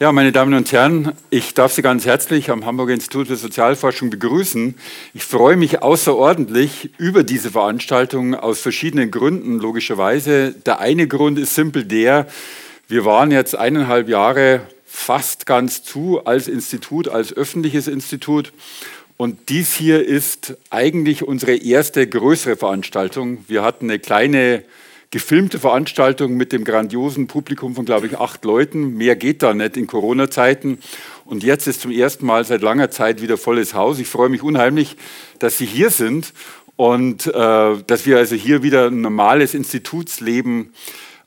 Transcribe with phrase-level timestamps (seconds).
[0.00, 4.08] Ja, meine Damen und Herren, ich darf Sie ganz herzlich am Hamburger Institut für Sozialforschung
[4.08, 4.74] begrüßen.
[5.12, 10.54] Ich freue mich außerordentlich über diese Veranstaltung aus verschiedenen Gründen, logischerweise.
[10.64, 12.26] Der eine Grund ist simpel der,
[12.88, 18.54] wir waren jetzt eineinhalb Jahre fast ganz zu als Institut, als öffentliches Institut.
[19.18, 23.44] Und dies hier ist eigentlich unsere erste größere Veranstaltung.
[23.48, 24.64] Wir hatten eine kleine
[25.10, 28.96] gefilmte Veranstaltung mit dem grandiosen Publikum von, glaube ich, acht Leuten.
[28.96, 30.78] Mehr geht da nicht in Corona-Zeiten.
[31.24, 33.98] Und jetzt ist zum ersten Mal seit langer Zeit wieder volles Haus.
[33.98, 34.96] Ich freue mich unheimlich,
[35.40, 36.32] dass Sie hier sind
[36.76, 40.72] und äh, dass wir also hier wieder ein normales Institutsleben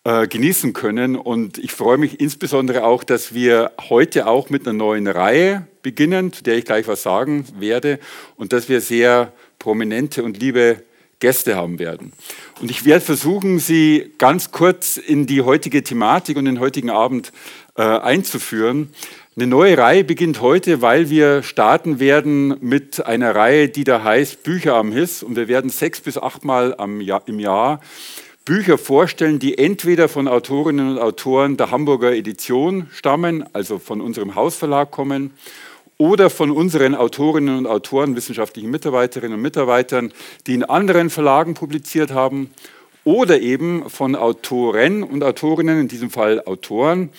[0.06, 1.18] äh, genießen können.
[1.18, 6.32] Und ich freue mich insbesondere auch, dass wir heute auch mit einer neuen Reihe beginnen,
[6.32, 8.00] zu der ich gleich was sagen werde,
[8.38, 10.84] und dass wir sehr prominente und liebe
[11.24, 12.12] Gäste haben werden.
[12.60, 17.32] Und ich werde versuchen, Sie ganz kurz in die heutige Thematik und den heutigen Abend
[17.78, 18.90] äh, einzuführen.
[19.38, 24.44] Eine neue Reihe beginnt heute, weil wir starten werden mit einer Reihe, die da heißt
[24.44, 25.24] Bücher am Hiss.
[25.24, 27.00] Und wir werden sechs bis achtmal im
[27.40, 27.80] Jahr
[28.44, 34.36] Bücher vorstellen, die entweder von Autorinnen und Autoren der Hamburger Edition stammen, also von unserem
[34.36, 35.32] Hausverlag kommen,
[35.98, 40.12] oder von unseren Autorinnen und Autoren, wissenschaftlichen Mitarbeiterinnen und Mitarbeitern,
[40.48, 42.52] die in anderen Verlagen publiziert haben,
[43.06, 47.10] oder eben von Autoren und Autorinnen, in diesem Fall Autoren,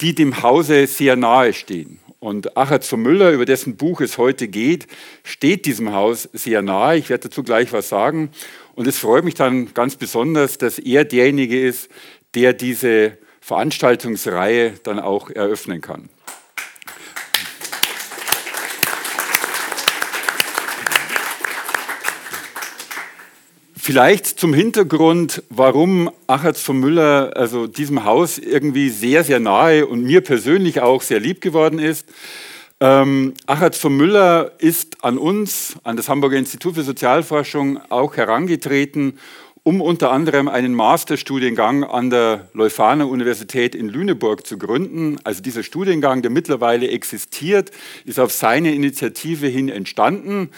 [0.00, 1.98] die dem Hause sehr nahe stehen.
[2.18, 4.86] Und Achatz von Müller, über dessen Buch es heute geht,
[5.24, 6.98] steht diesem Haus sehr nahe.
[6.98, 8.30] Ich werde dazu gleich was sagen.
[8.74, 11.88] Und es freut mich dann ganz besonders, dass er derjenige ist,
[12.34, 16.10] der diese Veranstaltungsreihe dann auch eröffnen kann.
[23.90, 30.04] Vielleicht zum Hintergrund, warum Achatz von Müller, also diesem Haus irgendwie sehr, sehr nahe und
[30.04, 32.06] mir persönlich auch sehr lieb geworden ist.
[32.78, 39.18] Ähm, Achatz von Müller ist an uns, an das Hamburger Institut für Sozialforschung auch herangetreten,
[39.64, 45.18] um unter anderem einen Masterstudiengang an der Leuphana Universität in Lüneburg zu gründen.
[45.24, 47.70] Also dieser Studiengang, der mittlerweile existiert,
[48.04, 50.50] ist auf seine Initiative hin entstanden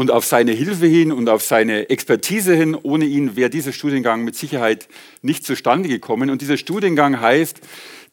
[0.00, 2.74] und auf seine Hilfe hin und auf seine Expertise hin.
[2.74, 4.88] Ohne ihn wäre dieser Studiengang mit Sicherheit
[5.20, 6.30] nicht zustande gekommen.
[6.30, 7.60] Und dieser Studiengang heißt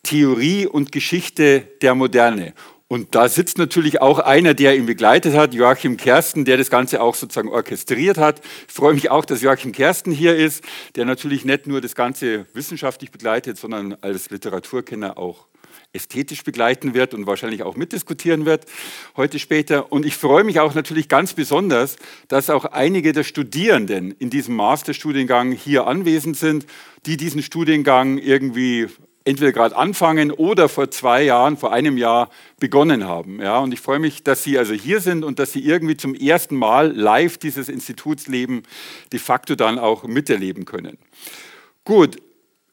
[0.03, 2.53] Theorie und Geschichte der Moderne.
[2.89, 7.01] Und da sitzt natürlich auch einer, der ihn begleitet hat, Joachim Kersten, der das Ganze
[7.01, 8.41] auch sozusagen orchestriert hat.
[8.67, 10.65] Ich freue mich auch, dass Joachim Kersten hier ist,
[10.97, 15.47] der natürlich nicht nur das Ganze wissenschaftlich begleitet, sondern als Literaturkenner auch
[15.97, 18.65] ästhetisch begleiten wird und wahrscheinlich auch mitdiskutieren wird
[19.17, 19.91] heute später.
[19.91, 21.97] Und ich freue mich auch natürlich ganz besonders,
[22.29, 26.65] dass auch einige der Studierenden in diesem Masterstudiengang hier anwesend sind,
[27.05, 28.87] die diesen Studiengang irgendwie
[29.27, 33.41] entweder gerade anfangen oder vor zwei Jahren, vor einem Jahr begonnen haben.
[33.41, 36.15] Ja, und ich freue mich, dass Sie also hier sind und dass Sie irgendwie zum
[36.15, 38.63] ersten Mal live dieses Institutsleben
[39.11, 40.97] de facto dann auch miterleben können.
[41.83, 42.17] Gut,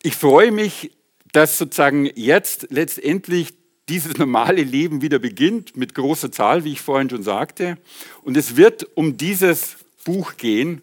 [0.02, 0.92] ich freue mich
[1.34, 3.54] dass sozusagen jetzt letztendlich
[3.88, 7.76] dieses normale Leben wieder beginnt mit großer Zahl, wie ich vorhin schon sagte.
[8.22, 10.80] Und es wird um dieses Buch gehen,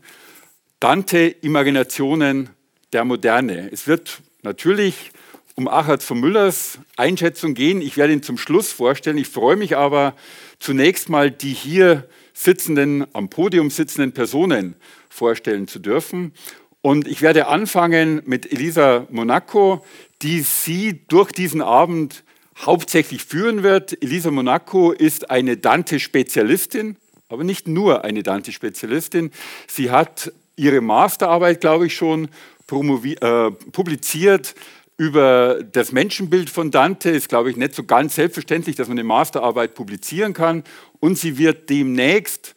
[0.81, 2.49] Dante Imaginationen
[2.91, 3.69] der Moderne.
[3.71, 5.11] Es wird natürlich
[5.55, 7.81] um Achatz von Müllers Einschätzung gehen.
[7.81, 9.17] Ich werde ihn zum Schluss vorstellen.
[9.17, 10.15] Ich freue mich aber
[10.59, 14.75] zunächst mal die hier sitzenden, am Podium sitzenden Personen
[15.07, 16.33] vorstellen zu dürfen.
[16.81, 19.85] Und ich werde anfangen mit Elisa Monaco,
[20.21, 22.23] die sie durch diesen Abend
[22.57, 24.01] hauptsächlich führen wird.
[24.03, 26.97] Elisa Monaco ist eine Dante-Spezialistin,
[27.29, 29.31] aber nicht nur eine Dante-Spezialistin.
[29.67, 32.29] Sie hat ihre Masterarbeit, glaube ich, schon
[32.71, 34.55] äh, publiziert
[34.97, 37.09] über das Menschenbild von Dante.
[37.09, 40.63] Ist, glaube ich, nicht so ganz selbstverständlich, dass man eine Masterarbeit publizieren kann.
[40.99, 42.53] Und sie wird demnächst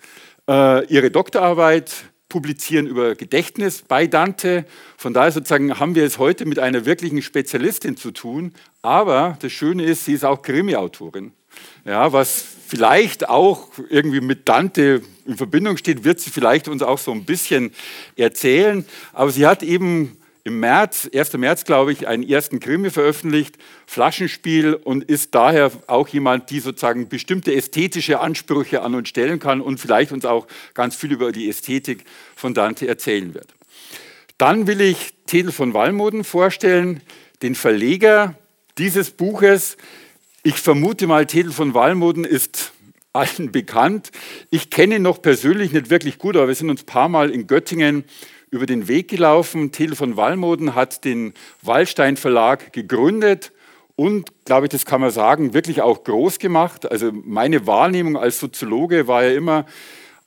[0.48, 1.92] äh, ihre Doktorarbeit
[2.28, 4.64] publizieren über Gedächtnis bei Dante.
[4.96, 8.52] Von daher sozusagen haben wir es heute mit einer wirklichen Spezialistin zu tun.
[8.82, 11.32] Aber das Schöne ist, sie ist auch Krimi-Autorin.
[11.84, 16.98] Ja, was vielleicht auch irgendwie mit Dante in Verbindung steht, wird sie vielleicht uns auch
[16.98, 17.72] so ein bisschen
[18.16, 18.84] erzählen.
[19.12, 21.32] Aber sie hat eben im März, 1.
[21.38, 23.56] März, glaube ich, einen ersten Krimi veröffentlicht,
[23.86, 29.62] Flaschenspiel und ist daher auch jemand, die sozusagen bestimmte ästhetische Ansprüche an uns stellen kann
[29.62, 32.04] und vielleicht uns auch ganz viel über die Ästhetik
[32.36, 33.54] von Dante erzählen wird.
[34.36, 37.00] Dann will ich Tedel von Wallmoden vorstellen,
[37.40, 38.34] den Verleger
[38.76, 39.78] dieses Buches.
[40.42, 42.72] Ich vermute mal, Tedel von Wallmoden ist
[43.14, 44.10] allen bekannt.
[44.50, 47.30] Ich kenne ihn noch persönlich nicht wirklich gut, aber wir sind uns ein paar Mal
[47.30, 48.04] in Göttingen
[48.54, 49.72] über den Weg gelaufen.
[49.72, 53.50] Till von Wallmoden hat den Wallstein Verlag gegründet
[53.96, 56.90] und, glaube ich, das kann man sagen, wirklich auch groß gemacht.
[56.90, 59.66] Also meine Wahrnehmung als Soziologe war ja immer,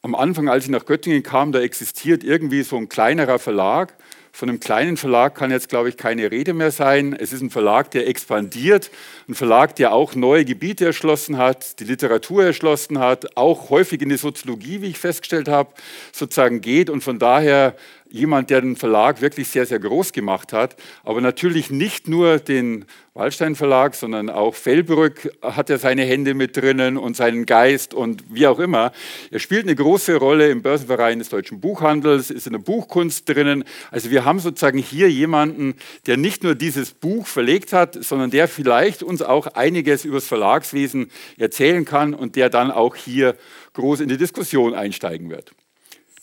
[0.02, 3.94] am Anfang, als ich nach Göttingen kam, da existiert irgendwie so ein kleinerer Verlag
[4.38, 7.18] von einem kleinen Verlag kann jetzt, glaube ich, keine Rede mehr sein.
[7.20, 8.92] Es ist ein Verlag, der expandiert,
[9.28, 14.10] ein Verlag, der auch neue Gebiete erschlossen hat, die Literatur erschlossen hat, auch häufig in
[14.10, 15.74] die Soziologie, wie ich festgestellt habe,
[16.12, 17.76] sozusagen geht und von daher
[18.10, 22.86] jemand, der den Verlag wirklich sehr, sehr groß gemacht hat, aber natürlich nicht nur den
[23.18, 28.24] Wallstein Verlag, sondern auch Fellbrück hat er seine Hände mit drinnen und seinen Geist und
[28.30, 28.92] wie auch immer.
[29.32, 33.64] Er spielt eine große Rolle im Börsenverein des deutschen Buchhandels, ist in der Buchkunst drinnen.
[33.90, 35.74] Also wir haben sozusagen hier jemanden,
[36.06, 40.28] der nicht nur dieses Buch verlegt hat, sondern der vielleicht uns auch einiges über das
[40.28, 43.36] Verlagswesen erzählen kann und der dann auch hier
[43.74, 45.54] groß in die Diskussion einsteigen wird.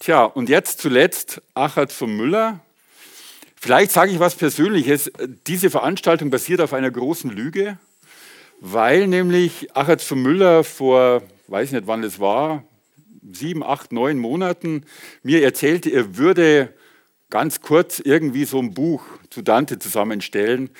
[0.00, 2.60] Tja, und jetzt zuletzt Achard von Müller.
[3.56, 5.10] Vielleicht sage ich was Persönliches.
[5.46, 7.78] Diese Veranstaltung basiert auf einer großen Lüge,
[8.60, 12.64] weil nämlich Achard von Müller vor, weiß nicht wann es war,
[13.32, 14.84] sieben, acht, neun Monaten
[15.22, 16.74] mir erzählte, er würde
[17.30, 20.70] ganz kurz irgendwie so ein Buch zu Dante zusammenstellen,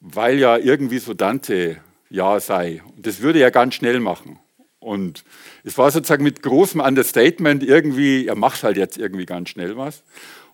[0.00, 1.78] weil ja irgendwie so Dante
[2.10, 2.82] ja sei.
[2.96, 4.38] Und das würde er ganz schnell machen.
[4.88, 5.22] Und
[5.64, 10.02] es war sozusagen mit großem Understatement irgendwie, er macht halt jetzt irgendwie ganz schnell was.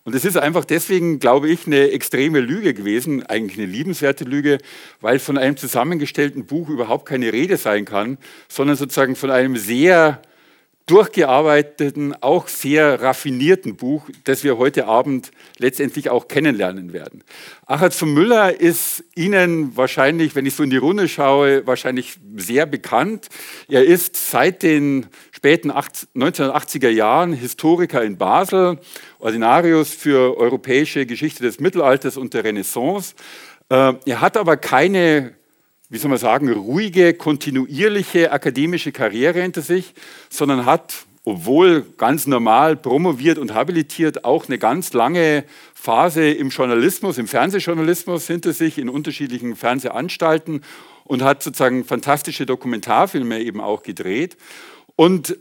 [0.03, 4.59] Und es ist einfach deswegen, glaube ich, eine extreme Lüge gewesen, eigentlich eine liebenswerte Lüge,
[5.01, 8.17] weil von einem zusammengestellten Buch überhaupt keine Rede sein kann,
[8.47, 10.21] sondern sozusagen von einem sehr
[10.85, 17.23] durchgearbeiteten, auch sehr raffinierten Buch, das wir heute Abend letztendlich auch kennenlernen werden.
[17.65, 22.67] Achard von Müller ist Ihnen wahrscheinlich, wenn ich so in die Runde schaue, wahrscheinlich sehr
[22.67, 23.29] bekannt.
[23.67, 28.79] Er ist seit den späten 1980er Jahren Historiker in Basel,
[29.17, 33.15] Ordinarius für europäische Geschichte des Mittelalters und der Renaissance.
[33.69, 35.33] Äh, er hat aber keine
[35.95, 39.93] wie soll man sagen, ruhige, kontinuierliche akademische Karriere hinter sich,
[40.29, 47.17] sondern hat, obwohl ganz normal promoviert und habilitiert, auch eine ganz lange Phase im Journalismus,
[47.17, 50.65] im Fernsehjournalismus hinter sich, in unterschiedlichen Fernsehanstalten
[51.05, 54.35] und hat sozusagen fantastische Dokumentarfilme eben auch gedreht.
[54.97, 55.37] Und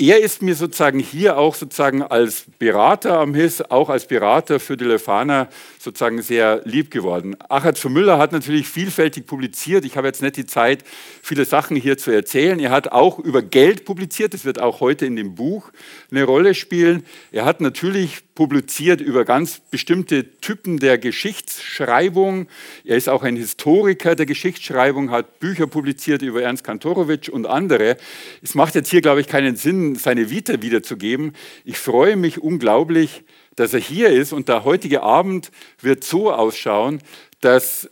[0.00, 4.78] er ist mir sozusagen hier auch sozusagen als Berater am HIS, auch als Berater für
[4.78, 5.50] die Lefana
[5.80, 7.36] sozusagen sehr lieb geworden.
[7.48, 9.86] Achard von Müller hat natürlich vielfältig publiziert.
[9.86, 10.84] Ich habe jetzt nicht die Zeit,
[11.22, 12.60] viele Sachen hier zu erzählen.
[12.60, 14.34] Er hat auch über Geld publiziert.
[14.34, 15.72] Das wird auch heute in dem Buch
[16.10, 17.02] eine Rolle spielen.
[17.32, 22.48] Er hat natürlich publiziert über ganz bestimmte Typen der Geschichtsschreibung.
[22.84, 27.96] Er ist auch ein Historiker der Geschichtsschreibung, hat Bücher publiziert über Ernst Kantorowitsch und andere.
[28.42, 31.32] Es macht jetzt hier, glaube ich, keinen Sinn, seine Vita wiederzugeben.
[31.64, 33.24] Ich freue mich unglaublich,
[33.60, 35.50] dass er hier ist und der heutige Abend
[35.82, 37.02] wird so ausschauen,
[37.42, 37.90] dass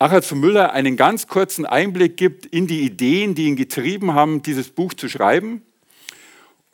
[0.00, 4.42] Achard von Müller einen ganz kurzen Einblick gibt in die Ideen, die ihn getrieben haben,
[4.42, 5.62] dieses Buch zu schreiben.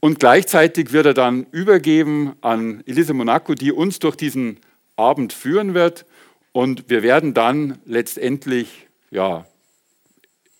[0.01, 4.57] Und gleichzeitig wird er dann übergeben an Elise Monaco, die uns durch diesen
[4.97, 6.07] Abend führen wird.
[6.53, 9.45] Und wir werden dann letztendlich, ja,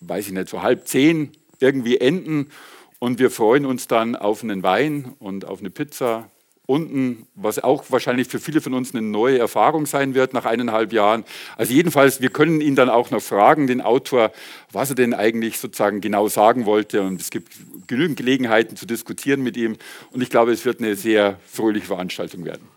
[0.01, 2.51] weiß ich nicht, so halb zehn irgendwie enden.
[2.99, 6.29] Und wir freuen uns dann auf einen Wein und auf eine Pizza
[6.65, 10.93] unten, was auch wahrscheinlich für viele von uns eine neue Erfahrung sein wird nach eineinhalb
[10.93, 11.25] Jahren.
[11.57, 14.31] Also jedenfalls, wir können ihn dann auch noch fragen, den Autor,
[14.71, 17.01] was er denn eigentlich sozusagen genau sagen wollte.
[17.01, 17.53] Und es gibt
[17.87, 19.77] genügend Gelegenheiten zu diskutieren mit ihm.
[20.11, 22.67] Und ich glaube, es wird eine sehr fröhliche Veranstaltung werden.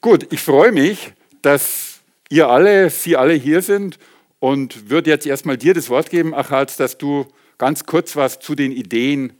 [0.00, 1.12] Gut, ich freue mich,
[1.42, 3.98] dass ihr alle, Sie alle hier sind
[4.40, 7.26] und würde jetzt erstmal dir das Wort geben, Achatz, dass du
[7.58, 9.34] ganz kurz was zu den Ideen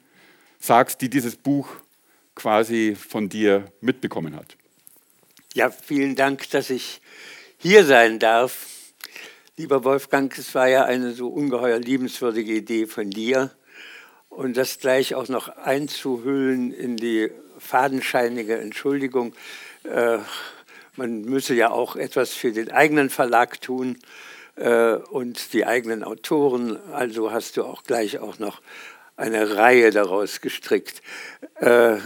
[0.60, 1.68] sagst, die dieses Buch
[2.42, 4.56] quasi von dir mitbekommen hat.
[5.54, 7.00] Ja, vielen Dank, dass ich
[7.56, 8.66] hier sein darf.
[9.56, 13.52] Lieber Wolfgang, es war ja eine so ungeheuer liebenswürdige Idee von dir.
[14.28, 19.34] Und das gleich auch noch einzuhüllen in die fadenscheinige Entschuldigung.
[19.84, 20.18] Äh,
[20.96, 23.98] man müsse ja auch etwas für den eigenen Verlag tun
[24.56, 26.76] äh, und die eigenen Autoren.
[26.92, 28.60] Also hast du auch gleich auch noch
[29.16, 31.02] eine Reihe daraus gestrickt.
[31.56, 31.96] Äh,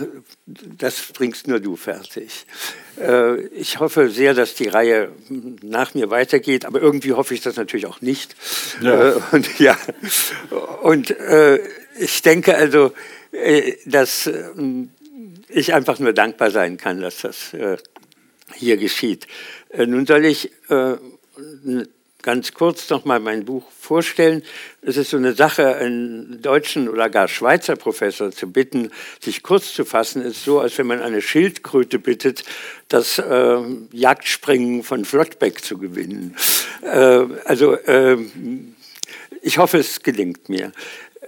[0.46, 2.46] das bringst nur du fertig.
[3.00, 5.12] Äh, ich hoffe sehr, dass die Reihe
[5.62, 8.34] nach mir weitergeht, aber irgendwie hoffe ich das natürlich auch nicht.
[8.80, 9.10] Ja.
[9.10, 9.78] Äh, und ja,
[10.82, 11.14] und
[11.98, 12.92] ich denke also,
[13.86, 14.30] dass
[15.48, 17.52] ich einfach nur dankbar sein kann, dass das
[18.54, 19.26] hier geschieht.
[19.74, 20.50] Nun soll ich
[22.26, 24.42] ganz kurz noch mal mein Buch vorstellen.
[24.82, 28.90] Es ist so eine Sache, einen deutschen oder gar Schweizer Professor zu bitten,
[29.20, 32.42] sich kurz zu fassen, ist so, als wenn man eine Schildkröte bittet,
[32.88, 33.58] das äh,
[33.92, 36.34] Jagdspringen von Flottbeck zu gewinnen.
[36.82, 38.16] Äh, also äh,
[39.40, 40.72] ich hoffe, es gelingt mir.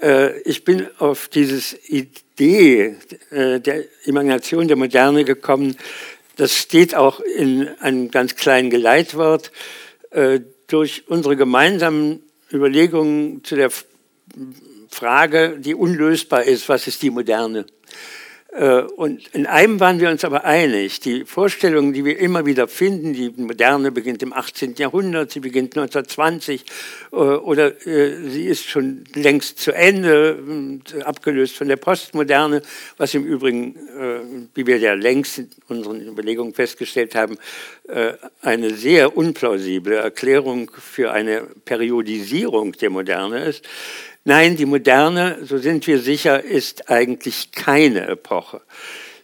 [0.03, 2.97] Äh, ich bin auf diese Idee
[3.31, 5.77] äh, der Imagination der Moderne gekommen.
[6.35, 9.53] Das steht auch in einem ganz kleinen Geleitwort.
[10.69, 12.23] Durch unsere gemeinsamen
[12.53, 13.71] Überlegungen zu der
[14.91, 17.67] Frage, die unlösbar ist, was ist die Moderne?
[18.51, 21.01] Äh, und in einem waren wir uns aber einig.
[21.01, 24.75] Die Vorstellungen, die wir immer wieder finden, die Moderne beginnt im 18.
[24.77, 26.65] Jahrhundert, sie beginnt 1920
[27.13, 30.39] äh, oder äh, sie ist schon längst zu Ende,
[31.05, 32.63] abgelöst von der Postmoderne,
[32.97, 33.75] was im Übrigen,
[34.55, 37.37] wie wir ja längst in unseren Überlegungen festgestellt haben,
[38.43, 43.65] eine sehr unplausible Erklärung für eine Periodisierung der Moderne ist.
[44.29, 48.61] Nein, die Moderne, so sind wir sicher, ist eigentlich keine Epoche.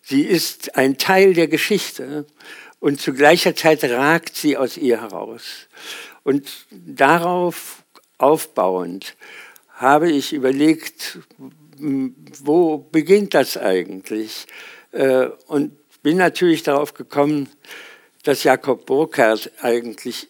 [0.01, 2.25] Sie ist ein Teil der Geschichte
[2.81, 5.69] und zu gleicher Zeit ragt sie aus ihr heraus.
[6.23, 7.83] Und darauf
[8.17, 9.15] aufbauend
[9.75, 11.19] habe ich überlegt,
[12.43, 14.47] wo beginnt das eigentlich?
[14.93, 17.51] Äh, und bin natürlich darauf gekommen,
[18.23, 20.29] dass Jakob Burckhardt eigentlich,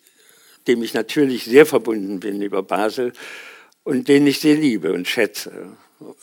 [0.67, 3.13] dem ich natürlich sehr verbunden bin über Basel,
[3.85, 5.77] und den ich sehr liebe und schätze.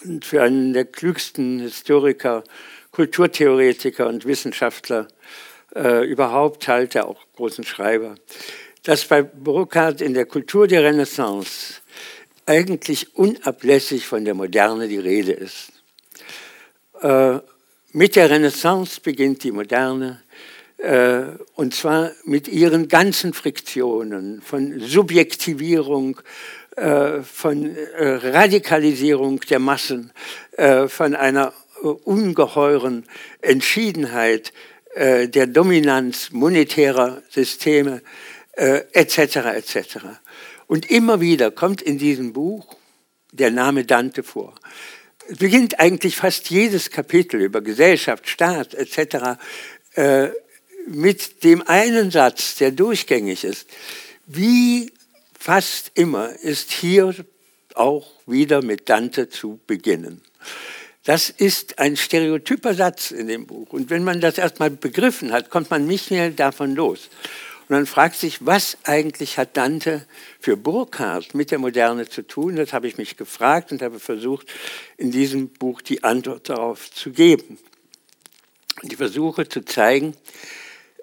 [0.04, 2.44] Und für einen der klügsten Historiker,
[2.92, 5.08] Kulturtheoretiker und Wissenschaftler
[5.76, 8.16] äh, überhaupt halte, auch großen Schreiber,
[8.84, 11.76] dass bei Burckhardt in der Kultur der Renaissance
[12.46, 15.72] eigentlich unablässig von der Moderne die Rede ist.
[17.02, 17.40] Äh,
[17.94, 20.22] mit der Renaissance beginnt die Moderne,
[20.78, 21.24] äh,
[21.56, 26.20] und zwar mit ihren ganzen Friktionen von Subjektivierung,
[26.82, 30.12] von äh, Radikalisierung der Massen,
[30.58, 33.06] äh, von einer ungeheuren
[33.42, 34.54] Entschiedenheit
[34.96, 38.04] der Dominanz monetärer Systeme
[38.56, 39.18] etc.
[39.56, 39.98] etc.
[40.68, 42.76] Und immer wieder kommt in diesem Buch
[43.32, 44.54] der Name Dante vor.
[45.28, 49.40] Es beginnt eigentlich fast jedes Kapitel über Gesellschaft, Staat etc.
[50.86, 53.68] mit dem einen Satz, der durchgängig ist.
[54.28, 54.92] Wie
[55.44, 57.16] Fast immer ist hier
[57.74, 60.22] auch wieder mit Dante zu beginnen.
[61.04, 63.74] Das ist ein stereotyper Satz in dem Buch.
[63.74, 67.10] Und wenn man das erstmal begriffen hat, kommt man nicht mehr davon los.
[67.68, 70.06] Und dann fragt sich, was eigentlich hat Dante
[70.40, 72.56] für Burckhardt mit der Moderne zu tun?
[72.56, 74.46] Das habe ich mich gefragt und habe versucht,
[74.98, 77.58] in diesem Buch die Antwort darauf zu geben.
[78.84, 80.16] Und ich versuche zu zeigen,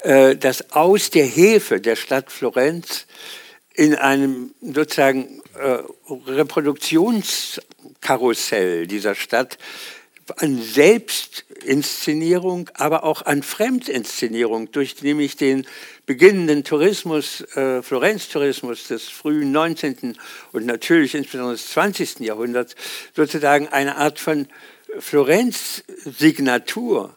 [0.03, 3.07] äh, dass aus der Hefe der Stadt Florenz
[3.79, 5.79] in einem sozusagen äh,
[6.27, 9.57] Reproduktionskarussell dieser Stadt
[10.37, 15.65] an Selbstinszenierung, aber auch an Fremdinszenierung durch nämlich den
[16.07, 20.19] beginnenden Tourismus, äh, Florenz-Tourismus des frühen 19.
[20.51, 22.27] und natürlich insbesondere des 20.
[22.27, 22.75] Jahrhunderts
[23.15, 24.49] sozusagen eine Art von
[24.99, 27.17] Florenz-Signatur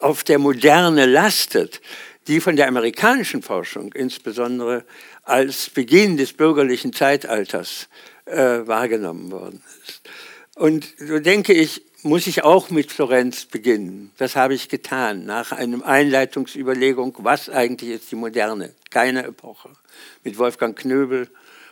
[0.00, 1.80] auf der Moderne lastet,
[2.26, 4.84] die von der amerikanischen Forschung insbesondere
[5.26, 7.88] als Beginn des bürgerlichen Zeitalters
[8.24, 10.00] äh, wahrgenommen worden ist.
[10.54, 14.12] Und so denke ich, muss ich auch mit Florenz beginnen.
[14.16, 19.70] Das habe ich getan, nach einem Einleitungsüberlegung, was eigentlich ist die Moderne, keine Epoche,
[20.22, 21.28] mit Wolfgang Knöbel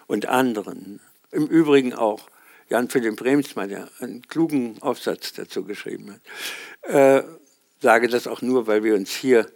[0.07, 1.01] und anderen.
[1.31, 2.29] Im Übrigen auch
[2.69, 6.19] Jan Philipp Bremsmann, der einen klugen Aufsatz dazu geschrieben
[6.83, 6.93] hat.
[6.93, 7.23] Äh,
[7.81, 9.47] sage das auch nur, weil wir uns hier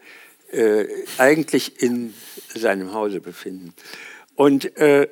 [0.50, 0.86] äh,
[1.18, 2.14] eigentlich in
[2.54, 3.74] seinem Hause befinden.
[4.34, 5.08] Und äh,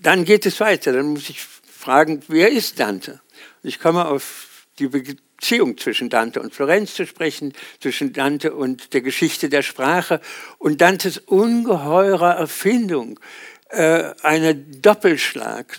[0.00, 0.92] dann geht es weiter.
[0.92, 3.20] Dann muss ich fragen, wer ist Dante?
[3.62, 9.00] Ich komme auf die Beziehung zwischen Dante und Florenz zu sprechen, zwischen Dante und der
[9.00, 10.20] Geschichte der Sprache
[10.58, 13.20] und Dantes ungeheurer Erfindung,
[13.70, 15.78] äh, eine Doppelschlag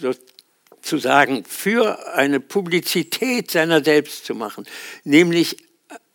[0.82, 4.66] sozusagen für eine Publizität seiner selbst zu machen,
[5.04, 5.58] nämlich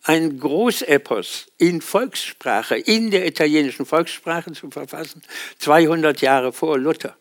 [0.03, 5.21] ein Großepos in Volkssprache, in der italienischen Volkssprache zu verfassen,
[5.59, 7.17] 200 Jahre vor Luther.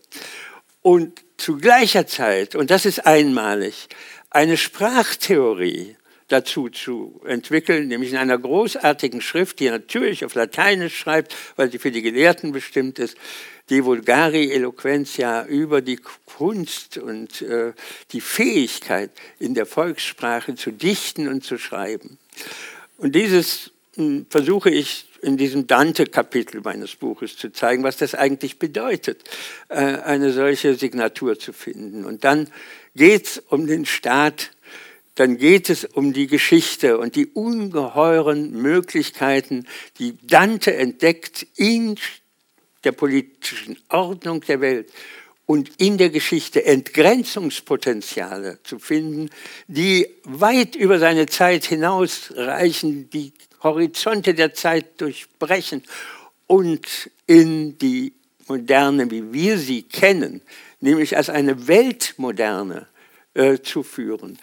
[0.82, 3.88] Und zu gleicher Zeit, und das ist einmalig,
[4.30, 5.96] eine Sprachtheorie
[6.28, 11.78] dazu zu entwickeln, nämlich in einer großartigen Schrift, die natürlich auf Lateinisch schreibt, weil sie
[11.78, 13.16] für die Gelehrten bestimmt ist,
[13.70, 17.72] die Vulgari Eloquentia über die Kunst und äh,
[18.12, 22.18] die Fähigkeit in der Volkssprache zu dichten und zu schreiben.
[22.96, 28.58] Und dieses hm, versuche ich in diesem Dante-Kapitel meines Buches zu zeigen, was das eigentlich
[28.58, 29.24] bedeutet,
[29.68, 32.04] äh, eine solche Signatur zu finden.
[32.04, 32.48] Und dann
[32.94, 34.52] geht es um den Staat,
[35.14, 39.66] dann geht es um die Geschichte und die ungeheuren Möglichkeiten,
[39.98, 41.96] die Dante entdeckt in
[42.84, 44.92] der politischen Ordnung der Welt
[45.48, 49.30] und in der Geschichte Entgrenzungspotenziale zu finden,
[49.66, 55.84] die weit über seine Zeit hinausreichen, die Horizonte der Zeit durchbrechen
[56.46, 58.12] und in die
[58.46, 60.42] Moderne, wie wir sie kennen,
[60.80, 62.86] nämlich als eine Weltmoderne
[63.32, 64.38] äh, zu führen.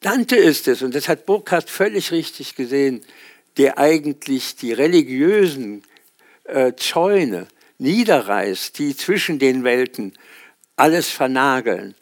[0.00, 3.04] Dante ist es, und das hat Burkhardt völlig richtig gesehen,
[3.58, 5.82] der eigentlich die religiösen
[6.44, 7.46] äh, Zäune
[7.78, 10.14] niederreißt, die zwischen den Welten
[10.76, 11.94] alles vernageln.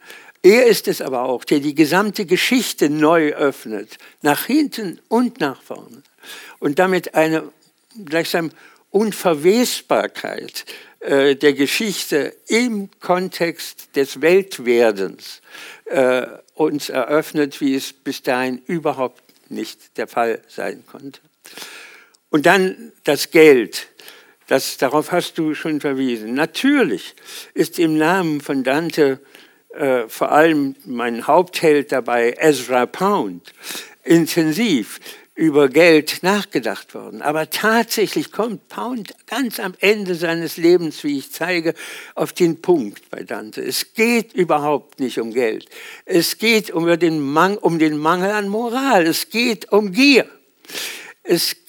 [0.42, 5.62] Er ist es aber auch, der die gesamte Geschichte neu öffnet, nach hinten und nach
[5.62, 6.02] vorne.
[6.58, 7.50] Und damit eine
[8.04, 8.50] gleichsam
[8.90, 10.64] Unverwesbarkeit
[11.00, 15.40] äh, der Geschichte im Kontext des Weltwerdens
[15.86, 21.20] äh, uns eröffnet, wie es bis dahin überhaupt nicht der Fall sein konnte.
[22.30, 23.88] Und dann das Geld.
[24.46, 26.34] Das, darauf hast du schon verwiesen.
[26.34, 27.14] Natürlich
[27.54, 29.20] ist im Namen von Dante
[29.70, 33.52] äh, vor allem mein Hauptheld dabei, Ezra Pound,
[34.04, 35.00] intensiv
[35.34, 37.20] über Geld nachgedacht worden.
[37.20, 41.74] Aber tatsächlich kommt Pound ganz am Ende seines Lebens, wie ich zeige,
[42.14, 43.62] auf den Punkt bei Dante.
[43.62, 45.68] Es geht überhaupt nicht um Geld.
[46.06, 49.06] Es geht um den, Mang um den Mangel an Moral.
[49.06, 50.26] Es geht um Gier.
[51.22, 51.65] Es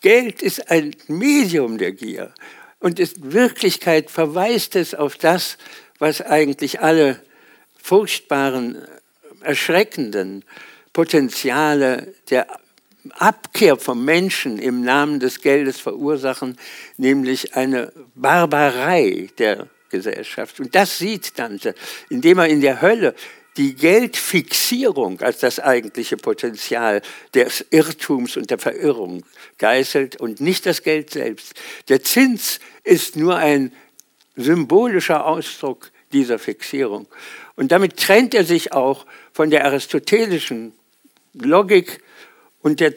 [0.00, 2.32] Geld ist ein Medium der Gier.
[2.80, 5.58] Und in Wirklichkeit verweist es auf das,
[5.98, 7.20] was eigentlich alle
[7.76, 8.86] furchtbaren,
[9.40, 10.44] erschreckenden
[10.92, 12.46] Potenziale der
[13.10, 16.58] Abkehr vom Menschen im Namen des Geldes verursachen,
[16.96, 20.60] nämlich eine Barbarei der Gesellschaft.
[20.60, 21.74] Und das sieht Dante,
[22.10, 23.14] indem er in der Hölle
[23.58, 27.02] die Geldfixierung als das eigentliche Potenzial
[27.34, 29.24] des Irrtums und der Verirrung
[29.58, 31.54] geißelt und nicht das Geld selbst.
[31.88, 33.72] Der Zins ist nur ein
[34.36, 37.06] symbolischer Ausdruck dieser Fixierung.
[37.56, 40.72] Und damit trennt er sich auch von der aristotelischen
[41.34, 42.00] Logik
[42.62, 42.94] und der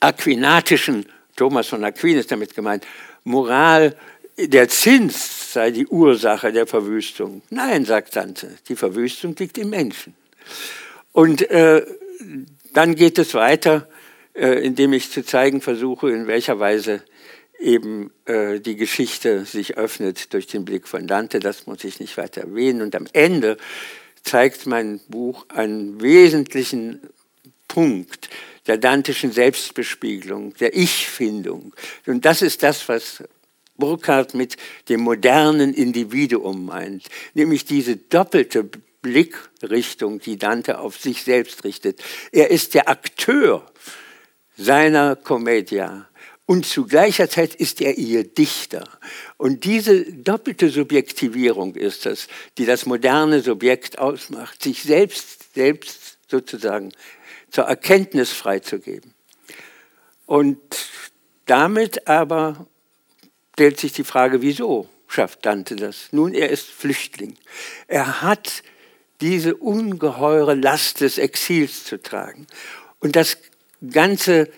[0.00, 2.86] aquinatischen, Thomas von Aquin ist damit gemeint,
[3.24, 3.96] Moral,
[4.36, 7.42] der Zins sei die Ursache der Verwüstung.
[7.50, 10.14] Nein, sagt Dante, die Verwüstung liegt im Menschen.
[11.12, 11.84] Und äh,
[12.72, 13.88] dann geht es weiter,
[14.34, 17.02] äh, indem ich zu zeigen versuche, in welcher Weise
[17.58, 21.38] eben äh, die Geschichte sich öffnet durch den Blick von Dante.
[21.38, 22.82] Das muss ich nicht weiter erwähnen.
[22.82, 23.56] Und am Ende
[24.22, 27.00] zeigt mein Buch einen wesentlichen
[27.68, 28.30] Punkt
[28.66, 31.72] der dantischen Selbstbespiegelung, der Ich-Findung.
[32.06, 33.22] Und das ist das, was
[33.82, 34.56] Burkhardt mit
[34.88, 38.70] dem modernen Individuum meint, nämlich diese doppelte
[39.02, 42.00] Blickrichtung, die Dante auf sich selbst richtet.
[42.30, 43.68] Er ist der Akteur
[44.56, 46.08] seiner Commedia
[46.46, 48.88] und zu gleicher Zeit ist er ihr Dichter.
[49.36, 56.92] Und diese doppelte Subjektivierung ist es, die das moderne Subjekt ausmacht, sich selbst, selbst sozusagen
[57.50, 59.12] zur Erkenntnis freizugeben.
[60.26, 60.60] Und
[61.46, 62.68] damit aber
[63.54, 66.08] stellt sich die Frage, wieso schafft Dante das?
[66.12, 67.36] Nun, er ist Flüchtling.
[67.86, 68.62] Er hat
[69.20, 72.46] diese ungeheure Last des Exils zu tragen.
[72.98, 73.38] Und das
[73.90, 74.50] ganze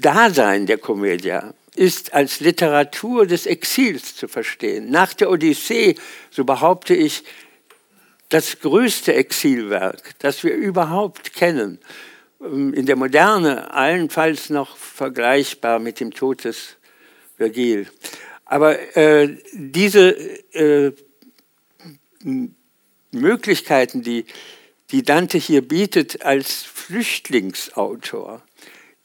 [0.00, 1.38] Dasein der Komödie
[1.74, 4.90] ist als Literatur des Exils zu verstehen.
[4.90, 5.94] Nach der Odyssee,
[6.30, 7.22] so behaupte ich,
[8.28, 11.78] das größte Exilwerk, das wir überhaupt kennen.
[12.40, 16.76] In der Moderne allenfalls noch vergleichbar mit dem Tod des
[17.36, 17.86] Vergil.
[18.44, 20.10] Aber äh, diese
[20.54, 20.92] äh,
[23.10, 24.24] Möglichkeiten, die,
[24.90, 28.42] die Dante hier bietet als Flüchtlingsautor,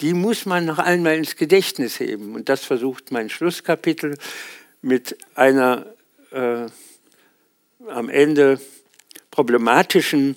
[0.01, 2.35] die muss man noch einmal ins Gedächtnis heben.
[2.35, 4.17] Und das versucht mein Schlusskapitel
[4.81, 5.85] mit einer
[6.31, 6.65] äh,
[7.87, 8.59] am Ende
[9.31, 10.35] problematischen,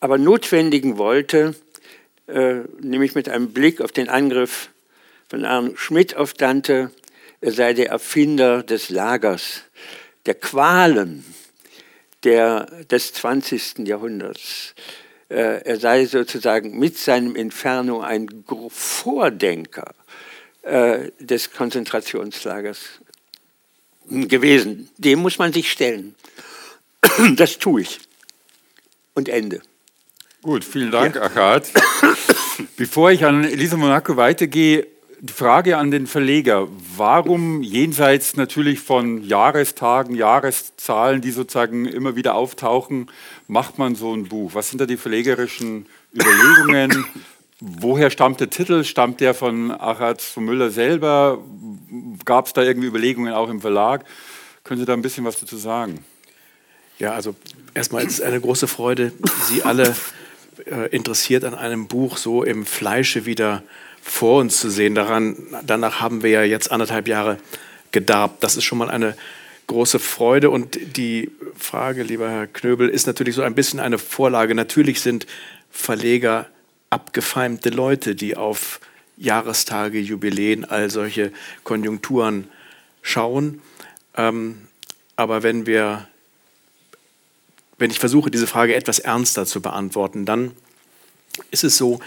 [0.00, 1.54] aber notwendigen Wolte,
[2.26, 4.70] äh, nämlich mit einem Blick auf den Angriff
[5.28, 6.90] von Arne Schmidt auf Dante,
[7.44, 9.64] er sei der Erfinder des Lagers,
[10.24, 11.26] der Qualen
[12.22, 13.80] der, des 20.
[13.86, 14.74] Jahrhunderts.
[15.28, 19.94] Äh, er sei sozusagen mit seinem Inferno ein Vordenker
[20.62, 22.78] äh, des Konzentrationslagers
[24.08, 24.88] gewesen.
[24.96, 26.14] Dem muss man sich stellen.
[27.36, 28.00] Das tue ich.
[29.12, 29.60] Und Ende.
[30.40, 31.22] Gut, vielen Dank, ja.
[31.24, 31.70] Achat.
[32.78, 34.93] Bevor ich an Elisa Monaco weitergehe,
[35.32, 43.10] Frage an den Verleger, warum jenseits natürlich von Jahrestagen, Jahreszahlen, die sozusagen immer wieder auftauchen,
[43.46, 44.54] macht man so ein Buch?
[44.54, 47.06] Was sind da die verlegerischen Überlegungen?
[47.60, 48.84] Woher stammt der Titel?
[48.84, 51.38] Stammt der von Achatz von Müller selber?
[52.24, 54.04] Gab es da irgendwie Überlegungen auch im Verlag?
[54.64, 56.04] Können Sie da ein bisschen was dazu sagen?
[56.98, 57.34] Ja, also
[57.72, 59.12] erstmal ist es eine große Freude,
[59.48, 59.94] Sie alle
[60.66, 63.62] äh, interessiert an einem Buch so im Fleische wieder
[64.04, 64.94] vor uns zu sehen.
[64.94, 65.36] Daran,
[65.66, 67.38] danach haben wir ja jetzt anderthalb Jahre
[67.90, 68.44] gedarbt.
[68.44, 69.16] Das ist schon mal eine
[69.66, 70.50] große Freude.
[70.50, 74.54] Und die Frage, lieber Herr Knöbel, ist natürlich so ein bisschen eine Vorlage.
[74.54, 75.26] Natürlich sind
[75.70, 76.46] Verleger
[76.90, 78.78] abgefeimte Leute, die auf
[79.16, 81.32] Jahrestage, Jubiläen, all solche
[81.64, 82.48] Konjunkturen
[83.00, 83.62] schauen.
[84.16, 84.68] Ähm,
[85.16, 86.06] aber wenn wir,
[87.78, 90.52] wenn ich versuche, diese Frage etwas ernster zu beantworten, dann
[91.50, 92.00] ist es so,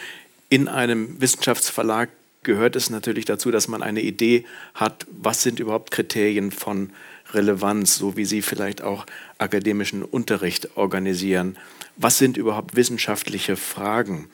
[0.49, 2.09] in einem Wissenschaftsverlag
[2.43, 6.91] gehört es natürlich dazu, dass man eine Idee hat, was sind überhaupt Kriterien von
[7.33, 9.05] Relevanz, so wie Sie vielleicht auch
[9.37, 11.57] akademischen Unterricht organisieren.
[11.97, 14.29] Was sind überhaupt wissenschaftliche Fragen?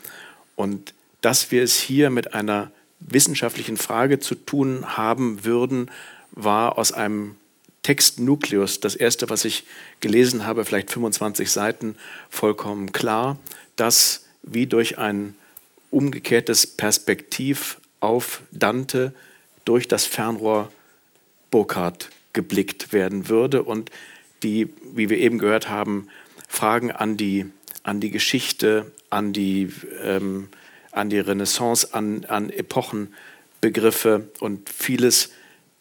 [0.56, 5.90] Und dass wir es hier mit einer wissenschaftlichen Frage zu tun haben würden,
[6.32, 7.36] war aus einem
[7.82, 9.66] Textnukleus, das erste, was ich
[10.00, 11.96] gelesen habe, vielleicht 25 Seiten,
[12.30, 13.38] vollkommen klar,
[13.76, 15.36] dass wie durch ein
[15.94, 19.14] umgekehrtes Perspektiv auf Dante
[19.66, 20.72] durch das Fernrohr
[21.52, 23.64] Burckhardt geblickt werden würde.
[23.64, 23.92] Und
[24.42, 26.08] die, wie wir eben gehört haben,
[26.48, 27.46] Fragen an die,
[27.84, 30.50] an die Geschichte, an die, ähm,
[30.92, 35.30] an die Renaissance, an, an Epochenbegriffe und vieles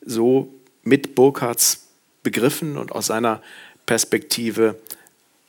[0.05, 1.88] so mit Burckhards
[2.22, 3.42] begriffen und aus seiner
[3.87, 4.79] Perspektive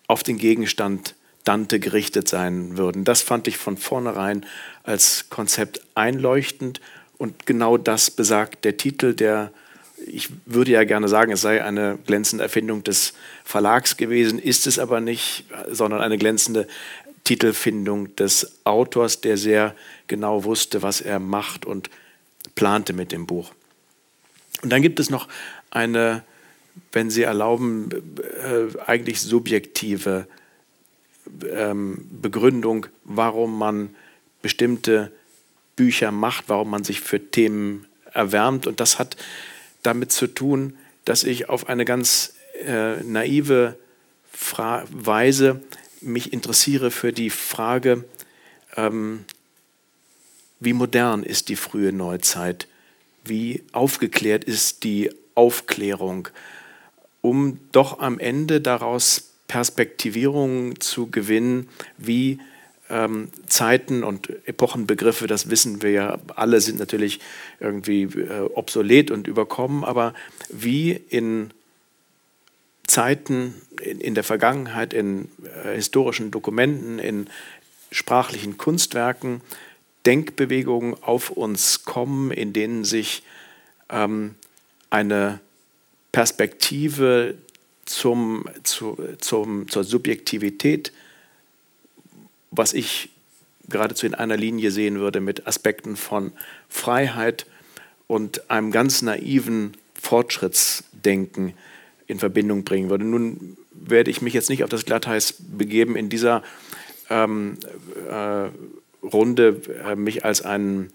[0.08, 3.04] auf den Gegenstand Dante gerichtet sein würden.
[3.04, 4.46] Das fand ich von vornherein
[4.84, 6.80] als Konzept einleuchtend
[7.18, 9.52] und genau das besagt der Titel, der
[10.06, 13.14] ich würde ja gerne sagen, es sei eine glänzende Erfindung des
[13.46, 16.68] Verlags gewesen, ist es aber nicht, sondern eine glänzende
[17.24, 19.76] Titelfindung des Autors, der sehr
[20.08, 21.90] genau wusste, was er macht und
[22.56, 23.54] plante mit dem Buch.
[24.62, 25.28] Und dann gibt es noch
[25.72, 26.24] eine,
[26.92, 30.28] wenn Sie erlauben, äh, eigentlich subjektive
[31.50, 33.96] ähm, Begründung, warum man
[34.42, 35.12] bestimmte
[35.76, 38.68] Bücher macht, warum man sich für Themen erwärmt.
[38.68, 39.18] Und das hat
[39.82, 43.78] damit zu tun, dass ich auf eine ganz äh, naive
[44.32, 45.62] Fra Weise
[46.02, 48.04] mich interessiere für die Frage,
[48.76, 49.26] ähm,
[50.60, 52.68] wie modern ist die frühe Neuzeit,
[53.26, 56.30] wie aufgeklärt ist die Aufklärung,
[57.22, 62.40] um doch am Ende daraus Perspektivierung zu gewinnen, wie
[62.90, 67.20] ähm, Zeiten und Epochenbegriffe, das wissen wir ja alle, sind natürlich
[67.60, 70.14] irgendwie äh, obsolet und überkommen, aber
[70.50, 71.52] wie in
[72.86, 75.30] Zeiten in, in der Vergangenheit, in
[75.64, 77.28] äh, historischen Dokumenten, in
[77.92, 79.42] sprachlichen Kunstwerken
[80.06, 83.24] Denkbewegungen auf uns kommen, in denen sich
[83.90, 84.36] ähm,
[84.90, 85.40] eine
[86.12, 87.36] Perspektive
[87.86, 90.92] zum, zu, zum, zur Subjektivität
[92.56, 93.10] was ich
[93.70, 96.32] geradezu in einer Linie sehen würde mit Aspekten von
[96.70, 97.46] Freiheit
[98.08, 101.54] und einem ganz naiven Fortschrittsdenken
[102.08, 103.06] in Verbindung bringen würde.
[103.06, 106.44] Nun werde ich mich jetzt nicht auf das Glatteis begeben, in dieser
[107.10, 107.58] ähm,
[108.10, 108.50] äh,
[109.06, 110.92] Runde äh, mich als einen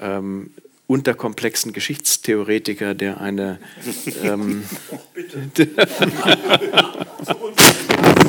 [0.00, 0.50] ähm,
[0.86, 3.58] unterkomplexen Geschichtstheoretiker, der eine
[4.22, 4.64] ähm,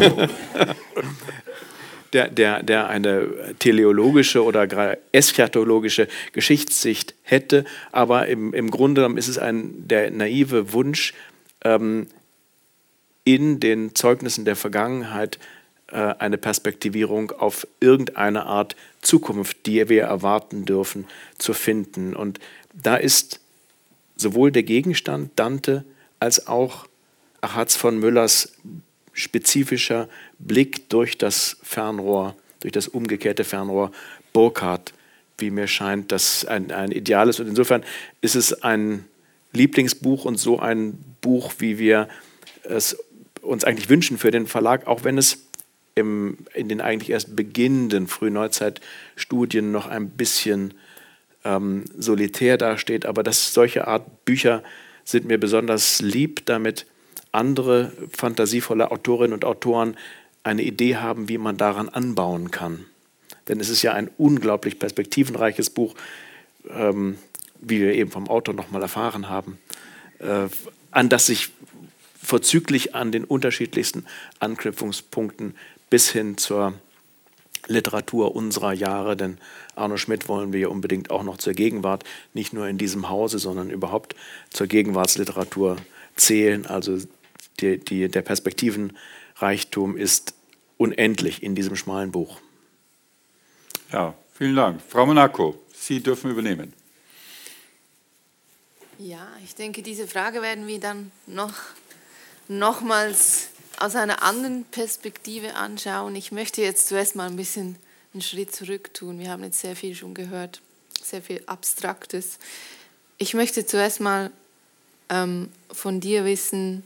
[2.16, 7.66] der, der, der eine teleologische oder eschatologische Geschichtssicht hätte.
[7.92, 11.14] Aber im, im Grunde genommen ist es ein, der naive Wunsch,
[11.64, 12.08] ähm,
[13.26, 15.40] in den Zeugnissen der Vergangenheit äh,
[15.92, 21.06] eine Perspektivierung auf irgendeine Art Zukunft, die wir erwarten dürfen,
[21.38, 22.16] zu finden.
[22.16, 22.40] Und
[22.74, 23.40] da ist
[24.16, 25.86] sowohl der Gegenstand Dante
[26.20, 26.88] als auch
[27.42, 28.54] Achatz von Müllers
[29.14, 33.92] spezifischer Blick durch das Fernrohr, durch das umgekehrte Fernrohr
[34.34, 34.94] Burkhardt,
[35.38, 37.40] wie mir scheint, das ein, ein Ideal ist.
[37.40, 37.84] Und insofern
[38.22, 39.06] ist es ein
[39.54, 42.10] Lieblingsbuch und so ein Buch, wie wir
[42.64, 42.98] es
[43.42, 45.45] uns eigentlich wünschen für den Verlag, auch wenn es
[45.96, 50.74] im, in den eigentlich erst beginnenden Frühneuzeitstudien noch ein bisschen
[51.46, 53.06] ähm, solitär dasteht.
[53.06, 54.62] Aber das, solche Art Bücher
[55.06, 56.86] sind mir besonders lieb, damit
[57.32, 59.96] andere fantasievolle Autorinnen und Autoren
[60.44, 62.86] eine Idee haben, wie man daran anbauen kann.
[63.48, 65.96] Denn es ist ja ein unglaublich perspektivenreiches Buch,
[66.70, 67.18] ähm,
[67.62, 69.58] wie wir eben vom Autor nochmal erfahren haben,
[70.20, 70.48] äh,
[70.92, 71.52] an das sich
[72.22, 74.06] vorzüglich an den unterschiedlichsten
[74.40, 75.56] Anknüpfungspunkten
[75.96, 76.74] bis hin zur
[77.68, 79.38] Literatur unserer Jahre, denn
[79.76, 82.04] Arno Schmidt wollen wir ja unbedingt auch noch zur Gegenwart,
[82.34, 84.14] nicht nur in diesem Hause, sondern überhaupt
[84.50, 85.78] zur Gegenwartsliteratur
[86.18, 86.66] zählen.
[86.66, 86.98] Also
[87.62, 90.34] die, die, der Perspektivenreichtum ist
[90.76, 92.42] unendlich in diesem schmalen Buch.
[93.94, 94.82] Ja, vielen Dank.
[94.86, 96.74] Frau Monaco, Sie dürfen übernehmen.
[99.00, 101.54] Ja, ich denke, diese Frage werden wir dann noch
[102.50, 106.16] nochmals aus einer anderen Perspektive anschauen.
[106.16, 107.76] Ich möchte jetzt zuerst mal ein bisschen
[108.14, 109.20] einen Schritt zurück tun.
[109.20, 110.62] Wir haben jetzt sehr viel schon gehört,
[111.02, 112.40] sehr viel Abstraktes.
[113.18, 114.32] Ich möchte zuerst mal
[115.10, 116.84] ähm, von dir wissen,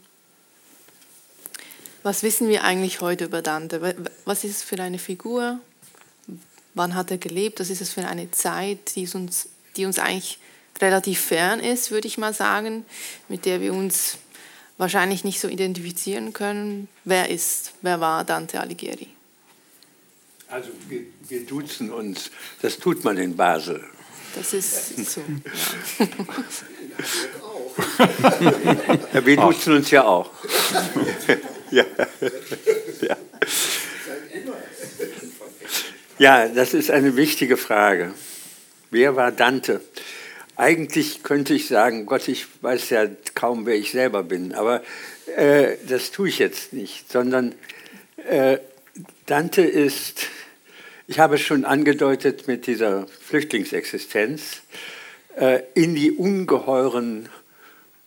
[2.02, 3.96] was wissen wir eigentlich heute über Dante?
[4.26, 5.60] Was ist es für eine Figur?
[6.74, 7.60] Wann hat er gelebt?
[7.60, 10.40] Was ist es für eine Zeit, die uns, die uns eigentlich
[10.82, 12.86] relativ fern ist, würde ich mal sagen,
[13.28, 14.18] mit der wir uns
[14.80, 16.88] wahrscheinlich nicht so identifizieren können.
[17.06, 19.08] Wer ist, wer war Dante Alighieri?
[20.48, 22.32] Also wir, wir duzen uns,
[22.64, 23.84] das tut man in Basel.
[24.34, 25.22] Das ist so.
[29.14, 29.26] Ja.
[29.26, 30.32] wir duzen uns ja auch.
[31.72, 31.86] ja.
[33.02, 33.18] ja.
[36.18, 38.14] ja, das ist eine wichtige Frage.
[38.92, 39.82] Wer war Dante?
[40.60, 44.84] Eigentlich könnte ich sagen, Gott, ich weiß ja kaum, wer ich selber bin, aber
[45.38, 47.56] äh, das tue ich jetzt nicht, sondern
[48.30, 48.58] äh,
[49.26, 50.28] Dante ist,
[51.08, 54.64] ich habe es schon angedeutet mit dieser Flüchtlingsexistenz,
[55.38, 57.30] äh, in die ungeheuren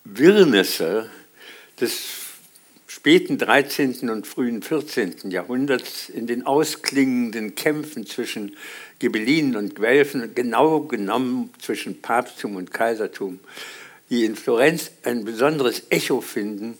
[0.04, 1.08] Wirrnisse
[1.80, 2.02] des
[2.86, 4.10] späten 13.
[4.10, 5.30] und frühen 14.
[5.30, 8.58] Jahrhunderts, in den ausklingenden Kämpfen zwischen
[9.02, 13.40] Ghibellinen und Guelfen, genau genommen zwischen Papsttum und Kaisertum,
[14.10, 16.78] die in Florenz ein besonderes Echo finden,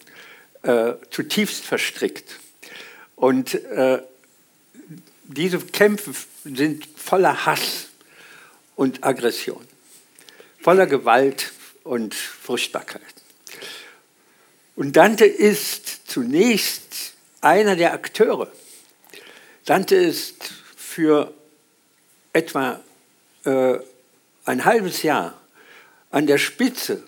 [0.63, 2.39] äh, zutiefst verstrickt.
[3.17, 4.03] Und äh,
[5.25, 6.13] diese Kämpfe
[6.45, 7.89] sind voller Hass
[8.77, 9.67] und Aggression,
[10.61, 13.03] voller Gewalt und Furchtbarkeit.
[14.77, 18.53] Und Dante ist zunächst einer der Akteure.
[19.65, 21.35] Dante ist für
[22.33, 22.81] etwa
[23.45, 23.79] äh,
[24.45, 25.41] ein halbes Jahr
[26.11, 27.03] an der Spitze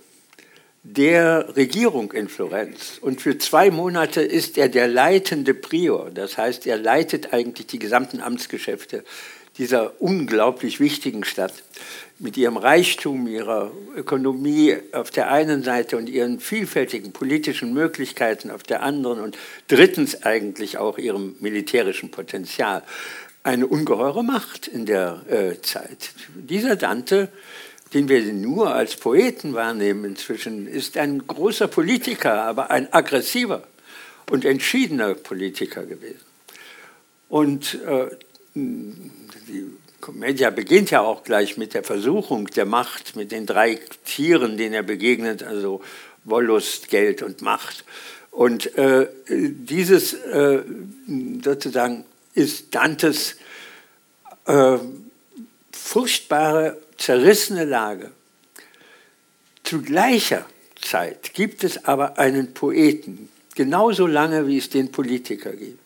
[0.83, 2.99] der Regierung in Florenz.
[3.01, 6.11] Und für zwei Monate ist er der leitende Prior.
[6.11, 9.03] Das heißt, er leitet eigentlich die gesamten Amtsgeschäfte
[9.57, 11.55] dieser unglaublich wichtigen Stadt
[12.19, 18.63] mit ihrem Reichtum, ihrer Ökonomie auf der einen Seite und ihren vielfältigen politischen Möglichkeiten auf
[18.63, 22.83] der anderen und drittens eigentlich auch ihrem militärischen Potenzial
[23.45, 26.13] eine ungeheure Macht in der äh, Zeit.
[26.35, 27.29] Dieser Dante,
[27.93, 33.63] den wir nur als Poeten wahrnehmen inzwischen, ist ein großer Politiker, aber ein aggressiver
[34.31, 36.25] und entschiedener Politiker gewesen.
[37.29, 38.09] Und äh,
[38.55, 39.67] die
[40.01, 44.75] Kommedia beginnt ja auch gleich mit der Versuchung der Macht, mit den drei Tieren, denen
[44.75, 45.83] er begegnet, also
[46.25, 47.85] Wollust, Geld und Macht.
[48.31, 50.63] Und äh, dieses äh,
[51.43, 52.05] sozusagen
[52.35, 53.37] ist Dantes
[54.47, 54.79] äh,
[55.73, 58.11] furchtbare, zerrissene Lage.
[59.63, 60.47] Zu gleicher
[60.81, 65.79] Zeit gibt es aber einen Poeten, genauso lange wie es den Politiker gibt,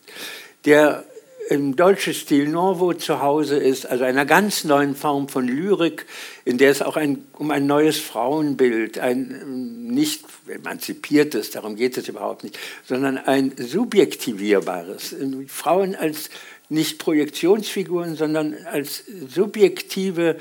[0.65, 1.05] der
[1.49, 6.05] im deutschen Stil Novo zu Hause ist, also einer ganz neuen Form von Lyrik,
[6.45, 12.07] in der es auch ein, um ein neues Frauenbild, ein nicht emanzipiertes, darum geht es
[12.07, 16.29] überhaupt nicht, sondern ein subjektivierbares, Frauen als
[16.69, 20.37] nicht Projektionsfiguren, sondern als subjektive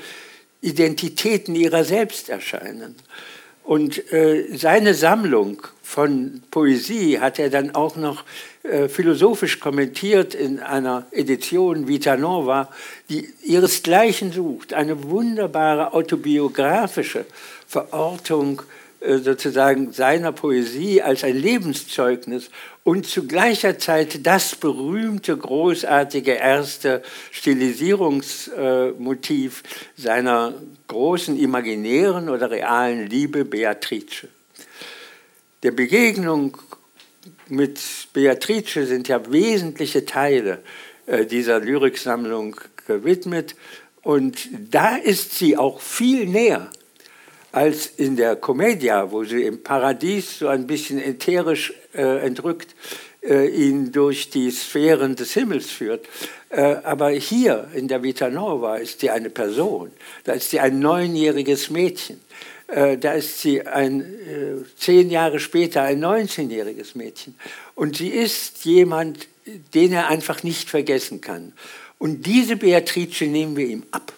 [0.60, 2.96] Identitäten ihrer selbst erscheinen.
[3.68, 8.24] Und äh, seine Sammlung von Poesie hat er dann auch noch
[8.62, 12.70] äh, philosophisch kommentiert in einer Edition Vita Nova,
[13.10, 14.72] die ihresgleichen sucht.
[14.72, 17.26] Eine wunderbare autobiografische
[17.66, 18.62] Verortung
[19.00, 22.50] sozusagen seiner Poesie als ein Lebenszeugnis
[22.82, 29.62] und zu gleicher Zeit das berühmte, großartige erste Stilisierungsmotiv
[29.96, 30.54] seiner
[30.88, 34.26] großen imaginären oder realen Liebe Beatrice.
[35.62, 36.56] Der Begegnung
[37.48, 37.80] mit
[38.12, 40.62] Beatrice sind ja wesentliche Teile
[41.06, 42.56] äh, dieser Lyriksammlung
[42.86, 43.54] gewidmet
[44.02, 46.70] und da ist sie auch viel näher
[47.52, 52.74] als in der Commedia, wo sie im Paradies so ein bisschen ätherisch äh, entrückt
[53.22, 56.06] äh, ihn durch die Sphären des Himmels führt.
[56.50, 59.90] Äh, aber hier in der Vita Nova ist sie eine Person,
[60.24, 62.20] da ist sie ein neunjähriges Mädchen.
[62.68, 67.34] Äh, da ist sie ein, äh, zehn Jahre später ein 19-jähriges Mädchen.
[67.74, 69.26] Und sie ist jemand,
[69.74, 71.54] den er einfach nicht vergessen kann.
[71.98, 74.12] Und diese Beatrice nehmen wir ihm ab.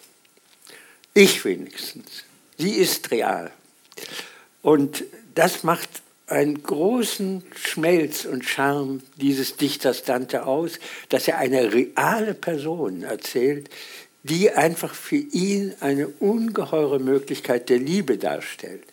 [1.13, 2.23] Ich wenigstens.
[2.61, 3.49] Sie ist real.
[4.61, 5.89] Und das macht
[6.27, 13.67] einen großen Schmelz und Charme dieses Dichters Dante aus, dass er eine reale Person erzählt,
[14.21, 18.83] die einfach für ihn eine ungeheure Möglichkeit der Liebe darstellt.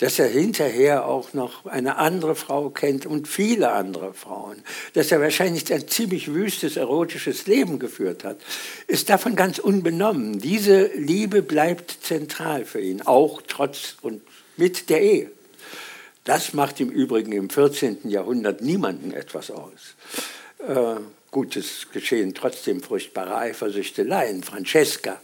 [0.00, 4.56] Dass er hinterher auch noch eine andere Frau kennt und viele andere Frauen.
[4.94, 8.38] Dass er wahrscheinlich ein ziemlich wüstes, erotisches Leben geführt hat,
[8.86, 10.40] ist davon ganz unbenommen.
[10.40, 14.22] Diese Liebe bleibt zentral für ihn, auch trotz und
[14.56, 15.30] mit der Ehe.
[16.24, 18.10] Das macht im Übrigen im 14.
[18.10, 19.94] Jahrhundert niemanden etwas aus.
[20.66, 24.42] Äh, Gut, es geschehen trotzdem furchtbare Eifersüchteleien.
[24.42, 25.20] Francesca,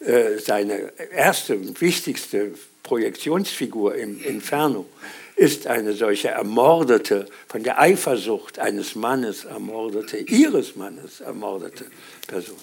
[0.00, 2.52] äh, seine erste und wichtigste
[2.90, 4.84] Projektionsfigur im Inferno,
[5.36, 11.86] ist eine solche ermordete, von der Eifersucht eines Mannes ermordete, ihres Mannes ermordete
[12.26, 12.58] Person.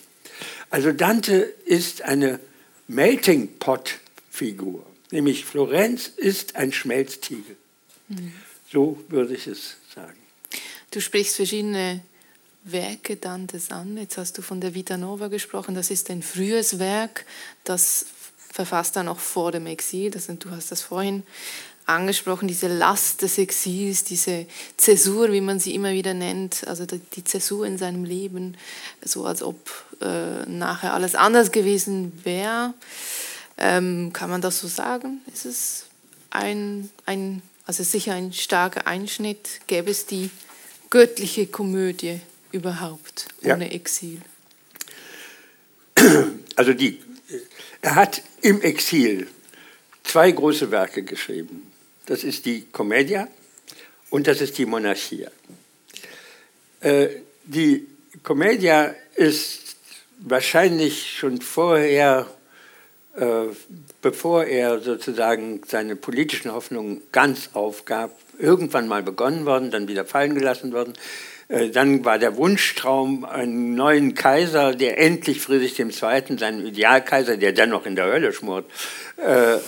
[0.70, 2.42] Also Dante ist eine
[2.90, 7.56] Melting Pot Figur, nämlich Florenz ist ein Schmelztiegel.
[8.10, 8.34] Mhm.
[8.70, 10.20] So würde ich es sagen.
[10.92, 12.02] Du sprichst verschiedene
[12.66, 13.96] Werke Dantes an.
[13.96, 15.74] Jetzt hast du von der Vita Nova gesprochen.
[15.74, 17.26] Das ist ein frühes Werk,
[17.64, 18.08] das
[18.52, 20.12] verfasst er noch vor dem Exil.
[20.12, 21.24] Das, du hast das vorhin
[21.88, 27.24] angesprochen, diese Last des Exils, diese Zäsur, wie man sie immer wieder nennt, also die
[27.24, 28.58] Zäsur in seinem Leben,
[29.04, 29.58] so als ob
[30.02, 32.74] äh, nachher alles anders gewesen wäre.
[33.58, 35.22] Ähm, kann man das so sagen?
[35.34, 35.86] Ist es
[36.30, 39.62] ein, ein, also sicher ein starker Einschnitt?
[39.68, 40.30] Gäbe es die
[40.90, 42.20] göttliche Komödie
[42.52, 43.72] überhaupt ohne ja.
[43.72, 44.22] Exil?
[46.56, 47.00] Also die,
[47.82, 49.28] er hat im Exil
[50.04, 51.72] zwei große Werke geschrieben.
[52.06, 53.28] Das ist die Commedia
[54.10, 55.30] und das ist die Monarchia.
[56.80, 57.08] Äh,
[57.44, 57.88] die
[58.24, 59.76] Commedia ist
[60.20, 62.28] wahrscheinlich schon vorher,
[63.16, 63.46] äh,
[64.02, 70.36] bevor er sozusagen seine politischen Hoffnungen ganz aufgab, irgendwann mal begonnen worden, dann wieder fallen
[70.36, 70.94] gelassen worden.
[71.50, 77.54] Äh, dann war der Wunschtraum einen neuen Kaiser, der endlich Friedrich II., seinen Idealkaiser, der
[77.54, 78.66] dennoch in der Hölle schmort,
[79.18, 79.60] äh, äh,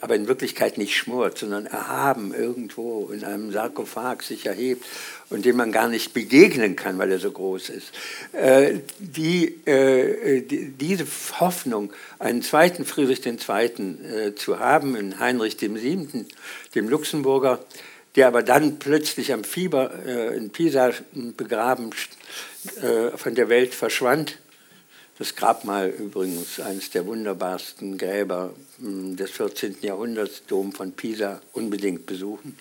[0.00, 4.84] aber in Wirklichkeit nicht schmort, sondern erhaben irgendwo in einem Sarkophag sich erhebt
[5.28, 7.92] und dem man gar nicht begegnen kann, weil er so groß ist.
[8.32, 11.06] Äh, die, äh, die, diese
[11.38, 13.36] Hoffnung, einen zweiten Friedrich II.
[13.46, 16.26] Äh, zu haben, in Heinrich VII.,
[16.74, 17.60] dem Luxemburger,
[18.16, 20.92] der aber dann plötzlich am Fieber äh, in Pisa
[21.36, 21.90] begraben
[22.80, 24.38] äh, von der Welt verschwand.
[25.18, 29.76] Das Grabmal übrigens, eines der wunderbarsten Gräber mh, des 14.
[29.80, 32.56] Jahrhunderts, Dom von Pisa, unbedingt besuchen.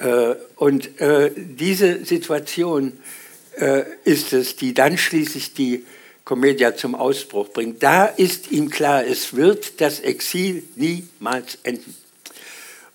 [0.00, 2.92] Äh, und äh, diese Situation
[3.56, 5.84] äh, ist es, die dann schließlich die
[6.24, 7.82] Commedia zum Ausbruch bringt.
[7.82, 11.94] Da ist ihm klar, es wird das Exil niemals enden.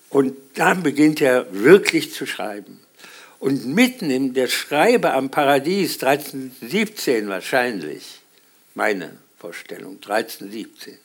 [0.09, 2.79] Und dann beginnt er wirklich zu schreiben.
[3.39, 8.19] Und mitten in der Schreibe am Paradies, 1317 wahrscheinlich,
[8.73, 10.97] meine Vorstellung, 1317,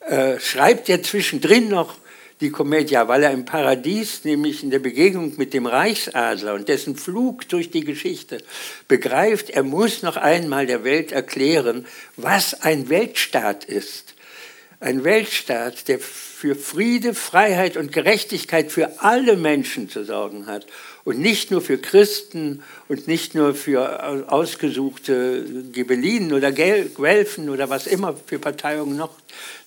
[0.00, 1.96] äh, schreibt er zwischendrin noch
[2.40, 6.96] die Commedia, weil er im Paradies, nämlich in der Begegnung mit dem Reichsadler und dessen
[6.96, 8.38] Flug durch die Geschichte,
[8.86, 14.14] begreift, er muss noch einmal der Welt erklären, was ein Weltstaat ist.
[14.80, 16.00] Ein Weltstaat, der
[16.44, 20.66] für Friede, Freiheit und Gerechtigkeit für alle Menschen zu sorgen hat
[21.02, 27.86] und nicht nur für Christen und nicht nur für ausgesuchte Gibellinen oder Guelfen oder was
[27.86, 29.16] immer für Parteiungen noch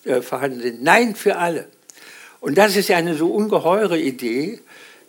[0.06, 0.84] äh, vorhanden sind.
[0.84, 1.68] Nein, für alle.
[2.42, 4.60] Und das ist ja eine so ungeheure Idee,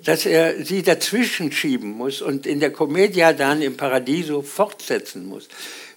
[0.03, 5.49] dass er sie dazwischen schieben muss und in der Commedia dann im Paradiso fortsetzen muss.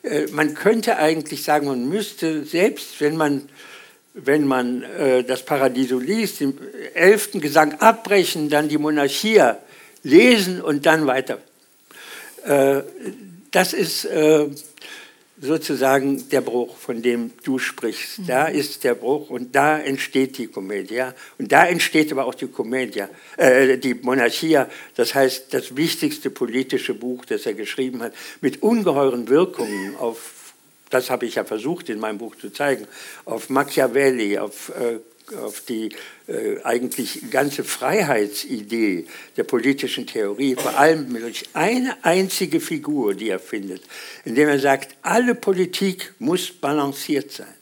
[0.03, 3.47] Äh, man könnte eigentlich sagen, man müsste, selbst wenn man
[4.13, 6.57] wenn man äh, das Paradiso liest, den
[6.93, 9.57] elften Gesang abbrechen, dann die Monarchia
[10.03, 11.39] lesen und dann weiter.
[12.45, 12.81] Äh,
[13.51, 14.47] das ist äh,
[15.39, 18.19] sozusagen der Bruch, von dem du sprichst.
[18.19, 18.27] Mhm.
[18.27, 21.15] Da ist der Bruch und da entsteht die Komödia.
[21.39, 26.93] Und da entsteht aber auch die Komödia, äh, die Monarchia, das heißt das wichtigste politische
[26.93, 30.40] Buch, das er geschrieben hat, mit ungeheuren Wirkungen auf
[30.91, 32.87] das habe ich ja versucht in meinem Buch zu zeigen,
[33.25, 34.99] auf Machiavelli, auf, äh,
[35.37, 35.89] auf die
[36.27, 43.39] äh, eigentlich ganze Freiheitsidee der politischen Theorie, vor allem durch eine einzige Figur, die er
[43.39, 43.81] findet,
[44.25, 47.53] indem er sagt, alle Politik muss balanciert sein.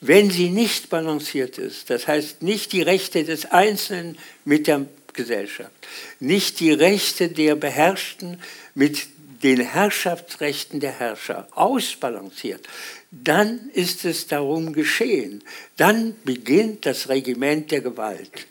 [0.00, 5.72] Wenn sie nicht balanciert ist, das heißt nicht die Rechte des Einzelnen mit der Gesellschaft,
[6.20, 8.38] nicht die Rechte der Beherrschten
[8.74, 9.08] mit
[9.46, 12.66] den Herrschaftsrechten der Herrscher ausbalanciert,
[13.12, 15.44] dann ist es darum geschehen.
[15.76, 18.48] Dann beginnt das Regiment der Gewalt.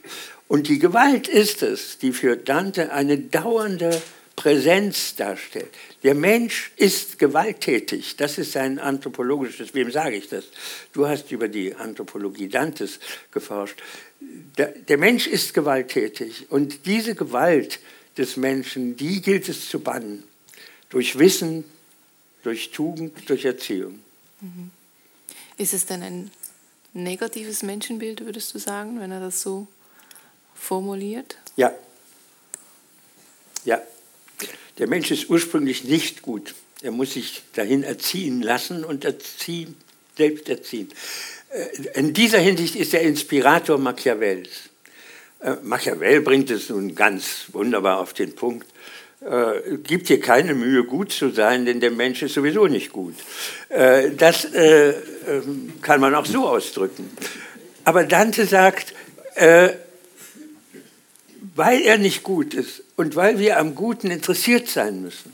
[0.48, 4.02] Und die Gewalt ist es, die für Dante eine dauernde
[4.38, 5.68] Präsenz darstellt.
[6.04, 8.16] Der Mensch ist gewalttätig.
[8.16, 10.46] Das ist sein anthropologisches, wem sage ich das?
[10.94, 13.82] Du hast über die Anthropologie Dantes geforscht.
[14.88, 17.80] Der Mensch ist gewalttätig und diese Gewalt
[18.18, 20.24] des Menschen, die gilt es zu bannen.
[20.90, 21.64] Durch Wissen,
[22.44, 24.00] durch Tugend, durch Erziehung.
[24.42, 24.72] Mhm.
[25.58, 26.32] Ist es denn ein
[26.94, 29.68] negatives Menschenbild, würdest du sagen, wenn er das so
[30.54, 31.38] formuliert?
[31.56, 31.74] Ja.
[33.64, 33.82] Ja.
[34.78, 36.56] Der Mensch ist ursprünglich nicht gut.
[36.82, 39.76] Er muss sich dahin erziehen lassen und erziehen,
[40.18, 40.90] selbst erziehen.
[41.50, 44.50] Äh, in dieser Hinsicht ist er Inspirator Machiavells.
[45.40, 48.68] Äh, Machiavell bringt es nun ganz wunderbar auf den Punkt.
[49.26, 53.16] Äh, gibt dir keine Mühe, gut zu sein, denn der Mensch ist sowieso nicht gut.
[53.70, 54.90] Äh, das äh,
[55.28, 57.10] ähm, kann man auch so ausdrücken.
[57.86, 58.94] Aber Dante sagt,
[59.34, 59.70] äh,
[61.56, 65.32] weil er nicht gut ist und weil wir am Guten interessiert sein müssen,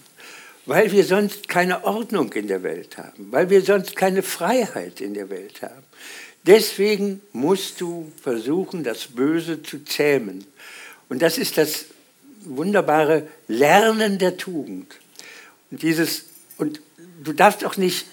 [0.65, 5.15] weil wir sonst keine Ordnung in der Welt haben, weil wir sonst keine Freiheit in
[5.15, 5.83] der Welt haben.
[6.47, 10.45] Deswegen musst du versuchen, das Böse zu zähmen.
[11.09, 11.87] Und das ist das
[12.41, 14.95] wunderbare Lernen der Tugend.
[15.69, 16.25] Und, dieses,
[16.57, 16.81] und
[17.23, 18.05] du darfst auch nicht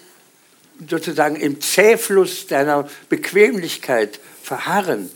[0.87, 5.11] sozusagen im Zähfluss deiner Bequemlichkeit verharren.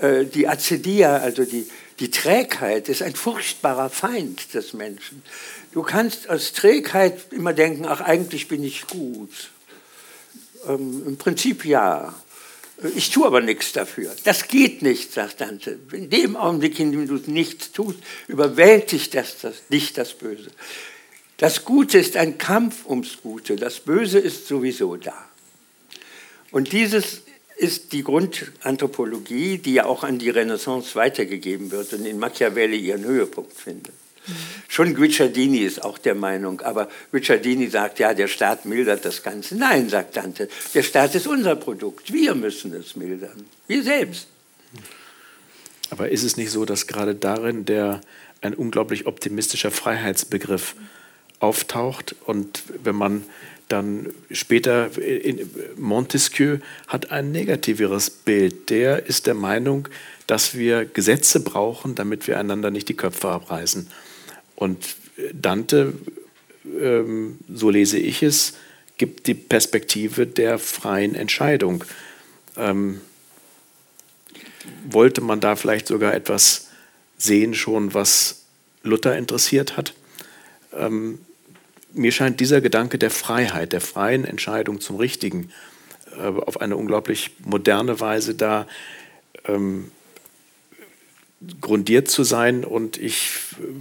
[0.00, 1.66] Äh, die Acedia, also die,
[2.00, 5.22] die Trägheit, ist ein furchtbarer Feind des Menschen.
[5.72, 9.50] Du kannst aus Trägheit immer denken, ach eigentlich bin ich gut.
[10.66, 12.14] Ähm, Im Prinzip ja.
[12.94, 14.14] Ich tue aber nichts dafür.
[14.24, 15.78] Das geht nicht, sagt Dante.
[15.92, 17.98] In dem Augenblick, in dem du nichts tust,
[18.28, 20.50] überwältigt das, das, dich das Böse.
[21.38, 23.56] Das Gute ist ein Kampf ums Gute.
[23.56, 25.14] Das Böse ist sowieso da.
[26.50, 27.22] Und dieses
[27.56, 33.04] ist die Grundanthropologie, die ja auch an die Renaissance weitergegeben wird und in Machiavelli ihren
[33.04, 33.94] Höhepunkt findet.
[34.68, 39.56] Schon Guicciardini ist auch der Meinung, aber Guicciardini sagt, ja, der Staat mildert das Ganze.
[39.56, 42.12] Nein, sagt Dante, der Staat ist unser Produkt.
[42.12, 43.46] Wir müssen es mildern.
[43.66, 44.28] Wir selbst.
[45.90, 48.00] Aber ist es nicht so, dass gerade darin der
[48.40, 50.74] ein unglaublich optimistischer Freiheitsbegriff
[51.38, 53.24] auftaucht und wenn man
[53.68, 54.90] dann später
[55.76, 58.70] Montesquieu hat ein negativeres Bild.
[58.70, 59.88] Der ist der Meinung,
[60.26, 63.88] dass wir Gesetze brauchen, damit wir einander nicht die Köpfe abreißen.
[64.56, 64.96] Und
[65.32, 65.92] Dante,
[66.80, 68.54] ähm, so lese ich es,
[68.98, 71.84] gibt die Perspektive der freien Entscheidung.
[72.56, 73.00] Ähm,
[74.88, 76.68] wollte man da vielleicht sogar etwas
[77.18, 78.46] sehen schon, was
[78.82, 79.94] Luther interessiert hat?
[80.72, 81.18] Ähm,
[81.92, 85.50] mir scheint dieser Gedanke der Freiheit, der freien Entscheidung zum Richtigen
[86.18, 88.66] äh, auf eine unglaublich moderne Weise da
[89.46, 89.90] ähm,
[91.60, 93.30] grundiert zu sein und ich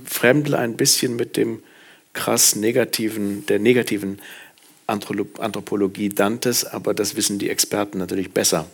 [0.05, 1.63] fremdle ein bisschen mit dem
[2.13, 4.19] krass negativen, der negativen
[4.87, 8.69] Anthropologie Dantes, aber das wissen die Experten natürlich besser.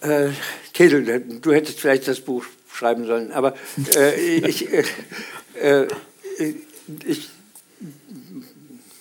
[0.00, 0.30] Äh,
[0.72, 3.54] Kedel, du hättest vielleicht das Buch schreiben sollen, aber
[3.94, 4.84] äh, ich, äh,
[5.60, 5.86] äh,
[7.04, 7.28] ich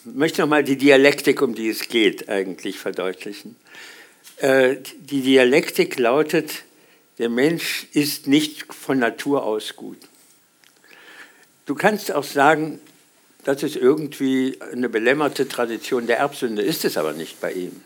[0.03, 3.55] möchte nochmal die Dialektik, um die es geht, eigentlich verdeutlichen.
[4.37, 6.63] Äh, die Dialektik lautet,
[7.19, 9.99] der Mensch ist nicht von Natur aus gut.
[11.65, 12.79] Du kannst auch sagen,
[13.43, 17.81] das ist irgendwie eine belämmerte Tradition der Erbsünde, ist es aber nicht bei ihm.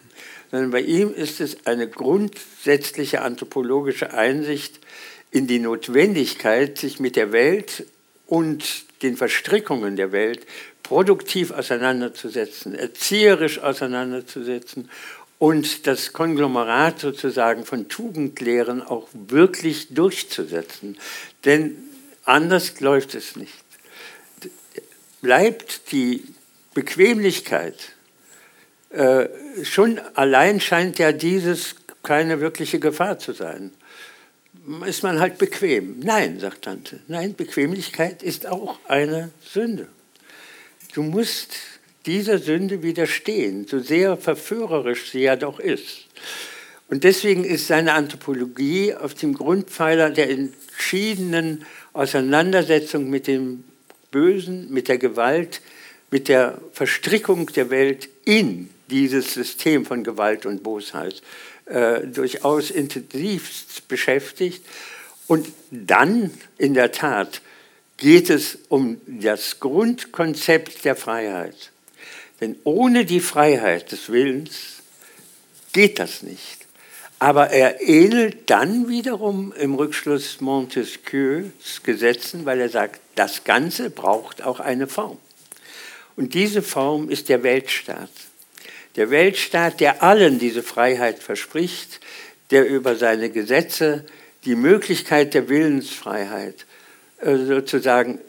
[0.51, 4.79] Sondern bei ihm ist es eine grundsätzliche anthropologische Einsicht
[5.31, 7.85] in die Notwendigkeit, sich mit der Welt
[8.27, 10.45] und den Verstrickungen der Welt
[10.83, 14.89] produktiv auseinanderzusetzen, erzieherisch auseinanderzusetzen
[15.43, 20.97] und das Konglomerat sozusagen von Tugendlehren auch wirklich durchzusetzen.
[21.43, 21.75] Denn
[22.23, 23.51] anders läuft es nicht.
[25.21, 26.23] Bleibt die
[26.73, 27.75] Bequemlichkeit,
[28.91, 29.27] äh,
[29.63, 33.73] schon allein scheint ja dieses keine wirkliche Gefahr zu sein.
[34.85, 35.99] Ist man halt bequem?
[35.99, 37.01] Nein, sagt Tante.
[37.09, 39.89] Nein, Bequemlichkeit ist auch eine Sünde.
[40.93, 41.57] Du musst
[42.05, 46.07] dieser Sünde widerstehen, so sehr verführerisch sie ja doch ist.
[46.89, 53.63] Und deswegen ist seine Anthropologie auf dem Grundpfeiler der entschiedenen Auseinandersetzung mit dem
[54.11, 55.61] Bösen, mit der Gewalt,
[56.11, 61.23] mit der Verstrickung der Welt in dieses System von Gewalt und Bosheit
[61.65, 64.63] äh, durchaus intensivst beschäftigt.
[65.27, 67.41] Und dann in der Tat
[67.97, 71.72] geht es um das Grundkonzept der Freiheit.
[72.43, 74.81] Denn ohne die Freiheit des Willens
[75.71, 76.65] geht das nicht.
[77.17, 84.43] Aber er ähnelt dann wiederum im Rückschluss Montesquieus Gesetzen, weil er sagt, das Ganze braucht
[84.43, 85.19] auch eine Form.
[86.17, 88.11] Und diese Form ist der Weltstaat.
[88.97, 92.01] Der Weltstaat, der allen diese Freiheit verspricht,
[92.51, 94.03] der über seine Gesetze
[94.43, 96.65] die Möglichkeit der Willensfreiheit
[97.21, 98.19] äh, sozusagen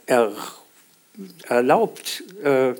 [1.48, 2.74] erlaubt, äh,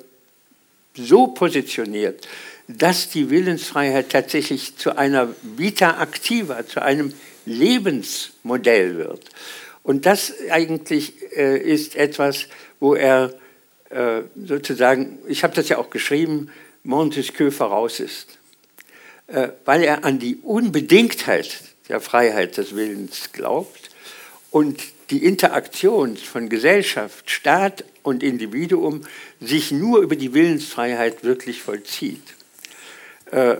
[0.96, 2.26] so positioniert,
[2.68, 7.12] dass die Willensfreiheit tatsächlich zu einer Vita activa, zu einem
[7.46, 9.28] Lebensmodell wird.
[9.82, 12.46] Und das eigentlich äh, ist etwas,
[12.80, 13.34] wo er
[13.90, 16.50] äh, sozusagen, ich habe das ja auch geschrieben,
[16.84, 18.38] Montesquieu voraus ist,
[19.26, 23.90] äh, weil er an die Unbedingtheit der Freiheit des Willens glaubt
[24.50, 29.00] und die Interaktion von Gesellschaft, Staat und Individuum
[29.40, 32.22] sich nur über die Willensfreiheit wirklich vollzieht.
[33.32, 33.56] Äh,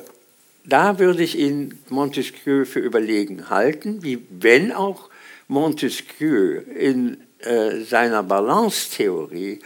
[0.65, 5.11] da würde ich ihn Montesquieu für überlegen halten, wie wenn auch
[5.49, 9.61] Montesquieu in äh, seiner Balance-Theorie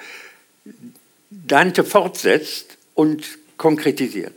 [1.31, 4.33] Dante fortsetzt und konkretisiert.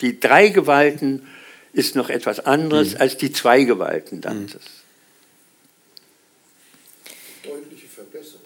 [0.00, 1.26] Die drei Gewalten
[1.72, 3.00] ist noch etwas anderes mhm.
[3.00, 4.62] als die zwei Gewalten Dantes.
[7.42, 8.40] Deutliche Verbesserung.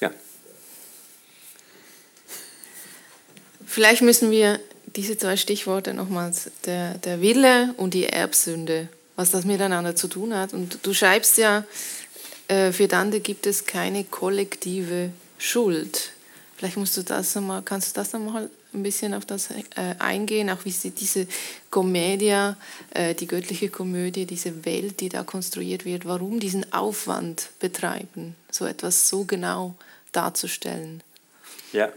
[0.00, 0.10] Ja.
[3.68, 4.60] Vielleicht müssen wir
[4.96, 10.34] diese zwei Stichworte nochmals, der, der Wille und die Erbsünde, was das miteinander zu tun
[10.34, 10.54] hat.
[10.54, 11.64] Und du schreibst ja,
[12.48, 16.12] äh, für Dante gibt es keine kollektive Schuld.
[16.56, 20.48] Vielleicht musst du das nochmal, kannst du das nochmal ein bisschen auf das äh, eingehen,
[20.48, 21.26] auch wie sie diese
[21.70, 22.54] Komödie,
[22.94, 28.64] äh, die göttliche Komödie, diese Welt, die da konstruiert wird, warum diesen Aufwand betreiben, so
[28.64, 29.74] etwas so genau
[30.12, 31.02] darzustellen?
[31.74, 31.92] Ja,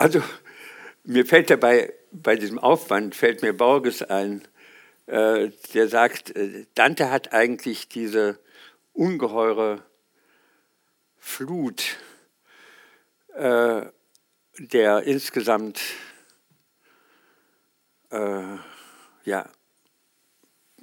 [0.00, 0.22] also
[1.04, 4.48] mir fällt dabei, bei diesem Aufwand, fällt mir Borges ein,
[5.06, 8.38] äh, der sagt, äh, Dante hat eigentlich diese
[8.94, 9.84] ungeheure
[11.18, 11.98] Flut
[13.34, 13.82] äh,
[14.58, 15.80] der insgesamt
[18.10, 18.56] äh,
[19.24, 19.50] ja,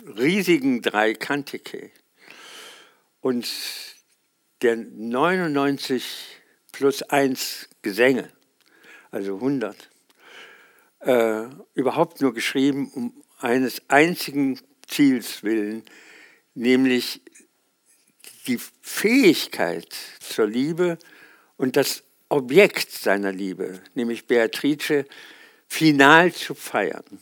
[0.05, 1.89] riesigen drei Kantike
[3.21, 3.47] und
[4.61, 6.39] der 99
[6.71, 8.31] plus 1 Gesänge
[9.17, 9.89] also 100,
[10.99, 15.83] äh, überhaupt nur geschrieben um eines einzigen Ziels willen,
[16.53, 17.21] nämlich
[18.45, 20.99] die Fähigkeit zur Liebe
[21.57, 25.05] und das Objekt seiner Liebe, nämlich Beatrice,
[25.67, 27.19] final zu feiern.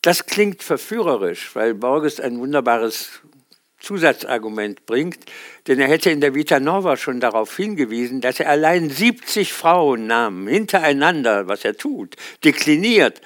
[0.00, 3.20] Das klingt verführerisch, weil Borges ein wunderbares
[3.80, 5.18] Zusatzargument bringt,
[5.66, 10.46] denn er hätte in der Vita Nova schon darauf hingewiesen, dass er allein 70 Frauennamen
[10.46, 13.20] hintereinander, was er tut, dekliniert.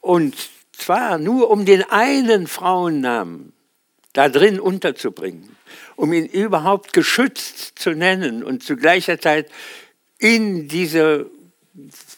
[0.00, 0.36] Und
[0.72, 3.52] zwar nur um den einen Frauennamen
[4.12, 5.56] da drin unterzubringen,
[5.96, 9.50] um ihn überhaupt geschützt zu nennen und zu gleicher Zeit
[10.18, 11.30] in diese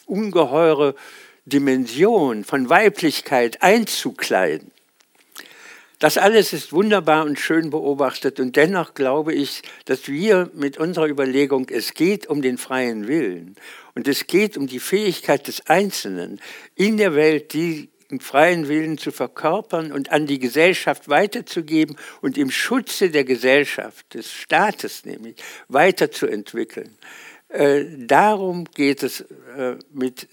[0.05, 0.95] ungeheure
[1.45, 4.71] Dimension von Weiblichkeit einzukleiden.
[5.99, 11.07] Das alles ist wunderbar und schön beobachtet und dennoch glaube ich, dass wir mit unserer
[11.07, 13.55] Überlegung, es geht um den freien Willen
[13.93, 16.41] und es geht um die Fähigkeit des Einzelnen
[16.75, 17.89] in der Welt, die
[18.19, 24.31] freien Willen zu verkörpern und an die Gesellschaft weiterzugeben und im Schutze der Gesellschaft, des
[24.31, 25.37] Staates nämlich,
[25.69, 26.97] weiterzuentwickeln.
[27.49, 29.21] Äh, darum geht es
[29.57, 30.27] äh, mit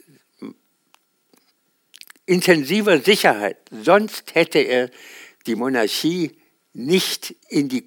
[2.26, 3.58] intensiver Sicherheit.
[3.70, 4.90] Sonst hätte er
[5.46, 6.32] die Monarchie
[6.72, 7.86] nicht in die,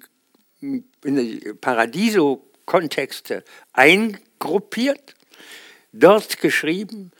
[0.60, 5.14] die Paradiso-Kontexte eingruppiert,
[5.92, 7.12] dort geschrieben,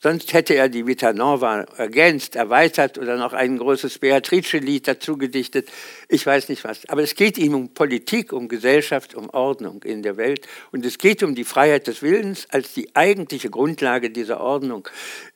[0.00, 5.68] sonst hätte er die Vita Nova ergänzt, erweitert oder noch ein großes Beatrice-Lied dazu gedichtet.
[6.08, 6.88] Ich weiß nicht was.
[6.88, 10.46] Aber es geht ihm um Politik, um Gesellschaft, um Ordnung in der Welt.
[10.72, 14.88] Und es geht um die Freiheit des Willens als die eigentliche Grundlage dieser Ordnung.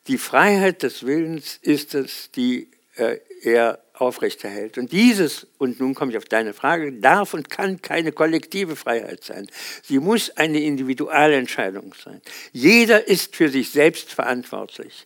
[0.07, 4.77] Die Freiheit des Willens ist es, die äh, er aufrechterhält.
[4.77, 9.23] Und dieses, und nun komme ich auf deine Frage, darf und kann keine kollektive Freiheit
[9.23, 9.47] sein.
[9.81, 12.21] Sie muss eine Individualentscheidung sein.
[12.51, 15.05] Jeder ist für sich selbst verantwortlich.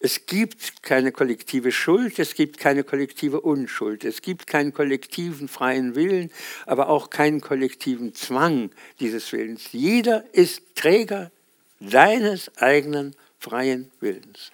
[0.00, 5.94] Es gibt keine kollektive Schuld, es gibt keine kollektive Unschuld, es gibt keinen kollektiven freien
[5.94, 6.30] Willen,
[6.66, 8.70] aber auch keinen kollektiven Zwang
[9.00, 9.68] dieses Willens.
[9.72, 11.30] Jeder ist Träger
[11.80, 14.50] seines eigenen freien Willens.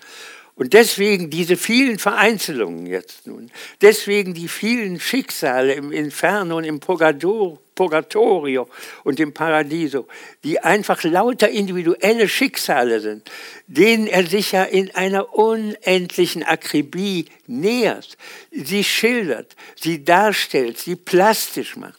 [0.56, 3.50] Und deswegen diese vielen Vereinzelungen jetzt nun,
[3.82, 8.68] deswegen die vielen Schicksale im Inferno und im Purgatorio
[9.02, 10.06] und im Paradiso,
[10.44, 13.28] die einfach lauter individuelle Schicksale sind,
[13.66, 18.16] denen er sich ja in einer unendlichen Akribie nähert,
[18.52, 21.98] sie schildert, sie darstellt, sie plastisch macht.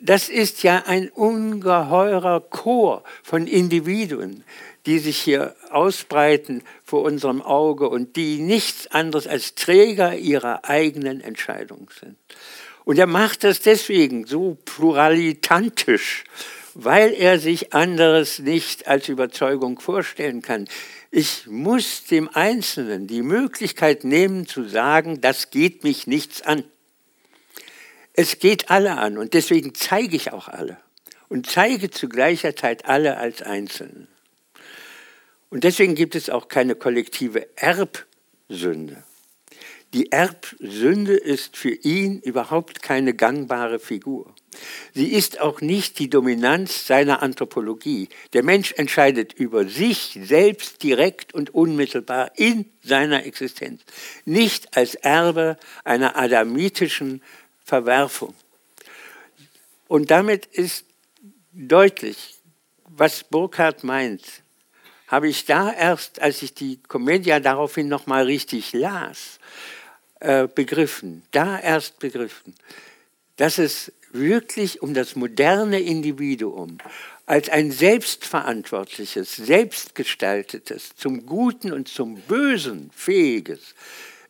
[0.00, 4.44] Das ist ja ein ungeheurer Chor von Individuen,
[4.86, 11.20] die sich hier ausbreiten vor unserem Auge und die nichts anderes als Träger ihrer eigenen
[11.20, 12.16] Entscheidung sind.
[12.84, 16.24] Und er macht das deswegen so pluralitantisch,
[16.74, 20.68] weil er sich anderes nicht als Überzeugung vorstellen kann.
[21.10, 26.64] Ich muss dem Einzelnen die Möglichkeit nehmen zu sagen, das geht mich nichts an.
[28.12, 30.78] Es geht alle an und deswegen zeige ich auch alle
[31.28, 34.08] und zeige zu gleicher Zeit alle als Einzelne.
[35.50, 39.02] Und deswegen gibt es auch keine kollektive Erbsünde.
[39.92, 44.32] Die Erbsünde ist für ihn überhaupt keine gangbare Figur.
[44.94, 48.08] Sie ist auch nicht die Dominanz seiner Anthropologie.
[48.32, 53.82] Der Mensch entscheidet über sich selbst direkt und unmittelbar in seiner Existenz,
[54.24, 57.20] nicht als Erbe einer adamitischen
[57.64, 58.34] Verwerfung.
[59.88, 60.84] Und damit ist
[61.52, 62.36] deutlich,
[62.84, 64.22] was Burkhardt meint
[65.10, 69.40] habe ich da erst, als ich die Komödie daraufhin nochmal richtig las,
[70.20, 72.54] äh, begriffen, da erst begriffen,
[73.36, 76.78] dass es wirklich um das moderne Individuum
[77.26, 83.74] als ein selbstverantwortliches, selbstgestaltetes, zum Guten und zum Bösen fähiges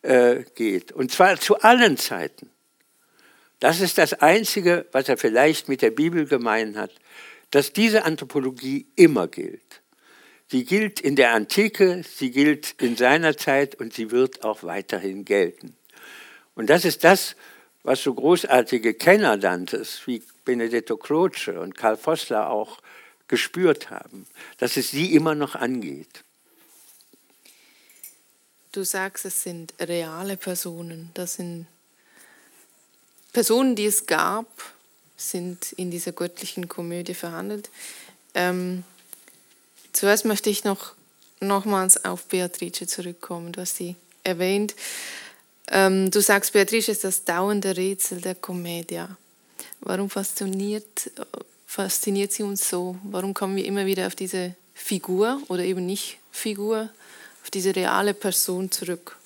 [0.01, 0.91] äh, geht.
[0.91, 2.49] Und zwar zu allen Zeiten.
[3.59, 6.91] Das ist das Einzige, was er vielleicht mit der Bibel gemein hat,
[7.51, 9.80] dass diese Anthropologie immer gilt.
[10.51, 15.23] Sie gilt in der Antike, sie gilt in seiner Zeit und sie wird auch weiterhin
[15.23, 15.77] gelten.
[16.55, 17.37] Und das ist das,
[17.83, 22.79] was so großartige Kenner Dantes wie Benedetto Croce und Karl Vossler auch
[23.29, 24.27] gespürt haben,
[24.57, 26.25] dass es sie immer noch angeht.
[28.73, 31.11] Du sagst, es sind reale Personen.
[31.13, 31.65] Das sind
[33.31, 34.47] Personen, die es gab,
[35.15, 37.69] sind in dieser göttlichen Komödie verhandelt.
[38.33, 38.83] Ähm,
[39.93, 40.93] Zuerst möchte ich noch
[41.39, 43.51] nochmals auf Beatrice zurückkommen.
[43.51, 44.75] Du hast sie erwähnt.
[45.69, 49.17] Ähm, du sagst, Beatrice ist das dauernde Rätsel der Komödia.
[49.79, 51.11] Warum fasziniert,
[51.65, 52.97] fasziniert sie uns so?
[53.03, 56.89] Warum kommen wir immer wieder auf diese Figur oder eben nicht Figur,
[57.43, 59.17] auf diese reale Person zurück?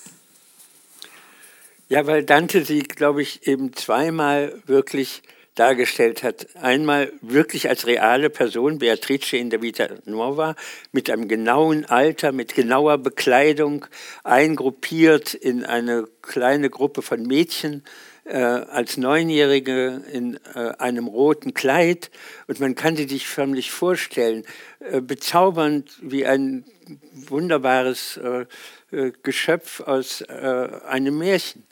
[1.90, 5.22] Ja, weil Dante sie, glaube ich, eben zweimal wirklich
[5.56, 6.48] dargestellt hat.
[6.56, 10.56] Einmal wirklich als reale Person, Beatrice in der Vita Nuova,
[10.92, 13.86] mit einem genauen Alter, mit genauer Bekleidung,
[14.24, 17.84] eingruppiert in eine kleine Gruppe von Mädchen,
[18.26, 22.12] äh, als Neunjährige in äh, einem roten Kleid.
[22.48, 24.44] Und man kann sie sich förmlich vorstellen,
[24.80, 26.66] äh, bezaubernd wie ein
[27.14, 28.46] wunderbares äh,
[28.92, 31.64] äh, Geschöpf aus äh, einem Märchen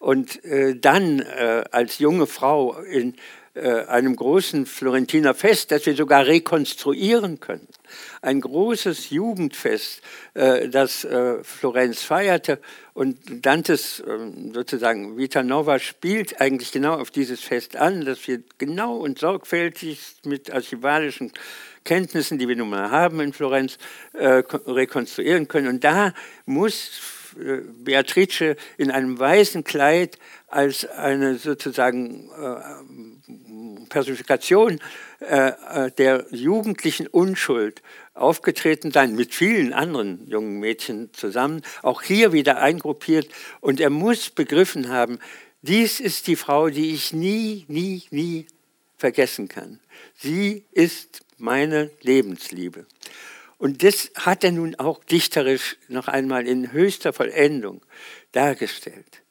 [0.00, 3.14] und äh, dann äh, als junge Frau in
[3.52, 7.68] äh, einem großen Florentiner Fest, das wir sogar rekonstruieren können.
[8.22, 10.00] Ein großes Jugendfest,
[10.34, 12.60] äh, das äh, Florenz feierte
[12.94, 18.42] und Dantes ähm, sozusagen Vita Nova spielt eigentlich genau auf dieses Fest an, dass wir
[18.56, 21.30] genau und sorgfältig mit archivalischen
[21.84, 23.78] Kenntnissen, die wir nun mal haben in Florenz,
[24.14, 25.68] rekonstruieren können.
[25.68, 26.12] Und da
[26.44, 30.18] muss äh, Beatrice in einem weißen Kleid
[30.48, 34.80] als eine sozusagen äh, Personifikation
[35.20, 37.82] äh, der jugendlichen Unschuld
[38.14, 43.28] aufgetreten sein, mit vielen anderen jungen Mädchen zusammen, auch hier wieder eingruppiert.
[43.60, 45.18] Und er muss begriffen haben,
[45.62, 48.46] dies ist die Frau, die ich nie, nie, nie
[48.96, 49.80] vergessen kann.
[50.16, 52.86] Sie ist meine Lebensliebe.
[53.60, 57.82] Und das hat er nun auch dichterisch noch einmal in höchster Vollendung
[58.32, 59.22] dargestellt.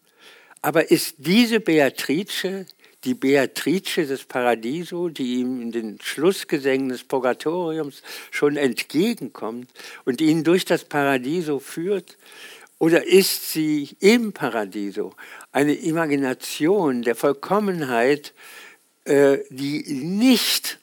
[0.61, 2.67] Aber ist diese Beatrice
[3.05, 9.71] die Beatrice des Paradiso, die ihm in den Schlussgesängen des Purgatoriums schon entgegenkommt
[10.05, 12.15] und ihn durch das Paradiso führt?
[12.77, 15.15] Oder ist sie im Paradiso
[15.51, 18.35] eine Imagination der Vollkommenheit,
[19.05, 20.77] äh, die nicht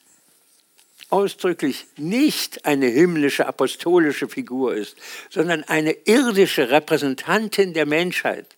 [1.09, 4.97] ausdrücklich nicht eine himmlische apostolische Figur ist,
[5.29, 8.57] sondern eine irdische Repräsentantin der Menschheit.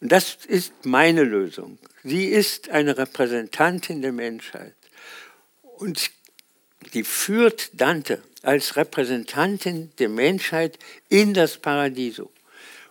[0.00, 1.78] Und das ist meine Lösung.
[2.02, 4.74] Sie ist eine Repräsentantin der Menschheit.
[5.62, 6.10] Und
[6.92, 10.78] die führt Dante als Repräsentantin der Menschheit
[11.08, 12.30] in das Paradiso.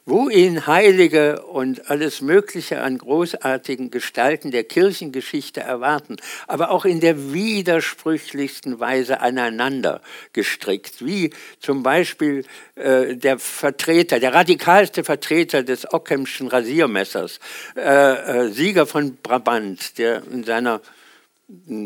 [0.05, 6.99] Wo ihn Heilige und alles Mögliche an großartigen Gestalten der Kirchengeschichte erwarten, aber auch in
[6.99, 10.01] der widersprüchlichsten Weise aneinander
[10.33, 12.45] gestrickt, wie zum Beispiel
[12.75, 17.39] äh, der Vertreter, der radikalste Vertreter des Ockhamschen Rasiermessers,
[17.77, 20.81] äh, äh, Sieger von Brabant, der in seiner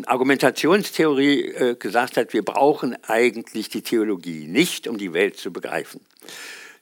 [0.06, 6.00] Argumentationstheorie äh, gesagt hat, wir brauchen eigentlich die Theologie nicht, um die Welt zu begreifen.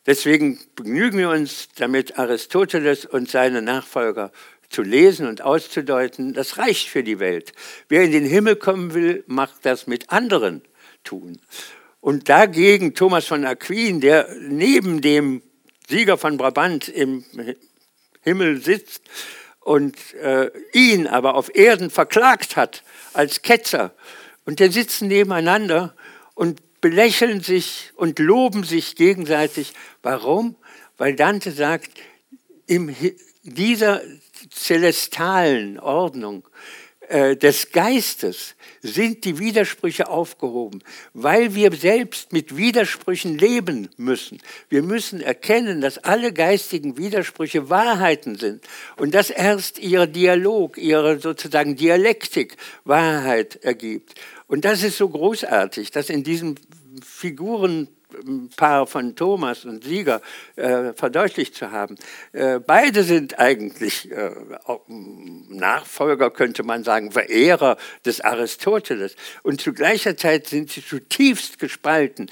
[0.06, 4.32] Deswegen begnügen wir uns damit, Aristoteles und seine Nachfolger
[4.70, 6.34] zu lesen und auszudeuten.
[6.34, 7.54] Das reicht für die Welt.
[7.90, 10.62] Wer in den Himmel kommen will, macht das mit anderen
[11.04, 11.40] tun.
[12.02, 15.42] Und dagegen Thomas von Aquin, der neben dem
[15.88, 17.24] Sieger von Brabant im
[18.22, 19.02] Himmel sitzt
[19.60, 22.84] und äh, ihn aber auf Erden verklagt hat
[23.14, 23.94] als Ketzer.
[24.46, 25.96] Und die sitzen nebeneinander
[26.36, 29.74] und belächeln sich und loben sich gegenseitig.
[30.02, 30.56] Warum?
[30.98, 31.92] Weil Dante sagt,
[32.68, 32.96] in
[33.44, 34.02] dieser
[34.52, 36.48] celestalen Ordnung
[37.08, 40.82] äh, des Geistes sind die Widersprüche aufgehoben,
[41.14, 44.42] weil wir selbst mit Widersprüchen leben müssen.
[44.70, 48.64] Wir müssen erkennen, dass alle geistigen Widersprüche Wahrheiten sind
[48.98, 54.16] und dass erst ihr Dialog, ihre sozusagen Dialektik Wahrheit ergibt.
[54.48, 56.56] Und das ist so großartig, dass in diesem
[57.04, 60.22] Figurenpaar von Thomas und Sieger
[60.56, 61.96] äh, verdeutlicht zu haben.
[62.32, 64.32] Äh, beide sind eigentlich äh,
[64.88, 69.16] Nachfolger, könnte man sagen, Verehrer des Aristoteles.
[69.44, 72.30] Und zu gleicher Zeit sind sie zutiefst gespalten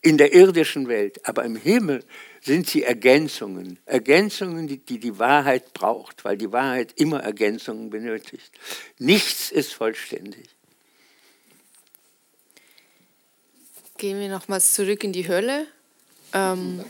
[0.00, 1.20] in der irdischen Welt.
[1.28, 2.02] Aber im Himmel
[2.40, 3.78] sind sie Ergänzungen.
[3.84, 8.50] Ergänzungen, die, die die Wahrheit braucht, weil die Wahrheit immer Ergänzungen benötigt.
[8.98, 10.48] Nichts ist vollständig.
[14.00, 15.66] Gehen wir nochmals zurück in die Hölle.
[16.32, 16.82] Ähm,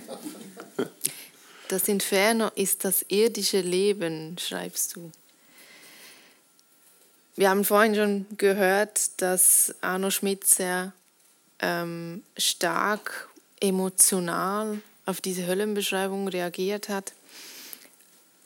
[1.66, 5.10] das Inferno ist das irdische Leben, schreibst du.
[7.34, 10.92] Wir haben vorhin schon gehört, dass Arno Schmidt sehr
[11.58, 17.12] ähm, stark emotional auf diese Höllenbeschreibung reagiert hat.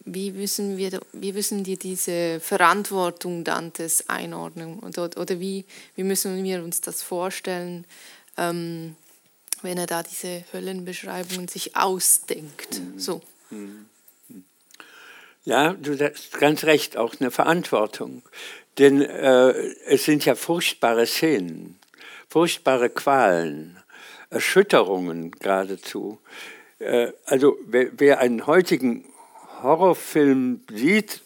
[0.07, 4.79] Wie müssen wir, wie müssen wir diese Verantwortung Dantes einordnen?
[4.79, 7.85] Oder, oder wie, wie müssen wir uns das vorstellen?
[8.37, 8.97] Ähm,
[9.62, 12.80] wenn er da diese Höllenbeschreibungen sich ausdenkt.
[12.80, 12.99] Mhm.
[12.99, 13.22] So.
[15.45, 18.22] Ja, du hast ganz recht, auch eine Verantwortung.
[18.78, 19.51] Denn äh,
[19.87, 21.78] es sind ja furchtbare Szenen,
[22.28, 23.78] furchtbare Qualen,
[24.30, 26.18] Erschütterungen geradezu.
[26.78, 29.05] Äh, also wer, wer einen heutigen
[29.62, 31.22] Horrorfilm sieht,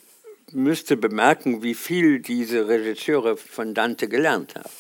[0.52, 4.70] müsste bemerken, wie viel diese Regisseure von Dante gelernt haben.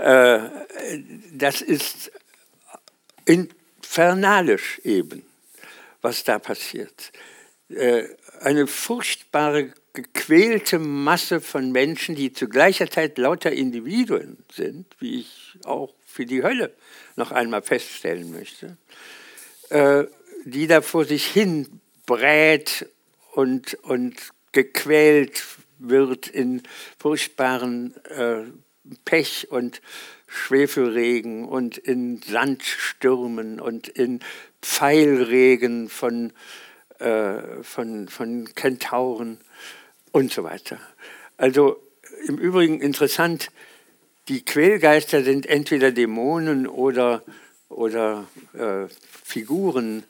[0.00, 0.40] Äh,
[1.32, 2.10] das ist
[3.26, 5.24] infernalisch eben,
[6.00, 7.12] was da passiert.
[7.68, 8.04] Äh,
[8.40, 15.58] eine furchtbare, gequälte Masse von Menschen, die zu gleicher Zeit lauter Individuen sind, wie ich
[15.64, 16.74] auch für die Hölle
[17.16, 18.78] noch einmal feststellen möchte,
[19.68, 20.04] äh,
[20.44, 22.88] die da vor sich hin brät
[23.32, 24.16] und, und
[24.52, 25.44] gequält
[25.78, 26.62] wird in
[26.98, 27.94] furchtbaren
[29.04, 29.82] Pech und
[30.26, 34.20] Schwefelregen und in Sandstürmen und in
[34.62, 36.32] Pfeilregen von,
[36.98, 39.38] äh, von, von Kentauren
[40.12, 40.78] und so weiter.
[41.36, 41.82] Also
[42.26, 43.50] im Übrigen interessant,
[44.28, 47.22] die Quälgeister sind entweder Dämonen oder,
[47.68, 48.86] oder äh,
[49.24, 50.04] Figuren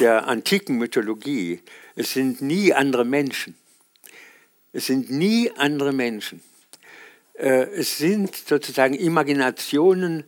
[0.00, 1.60] der antiken Mythologie.
[1.94, 3.54] Es sind nie andere Menschen.
[4.72, 6.42] Es sind nie andere Menschen.
[7.34, 10.24] Äh, es sind sozusagen Imaginationen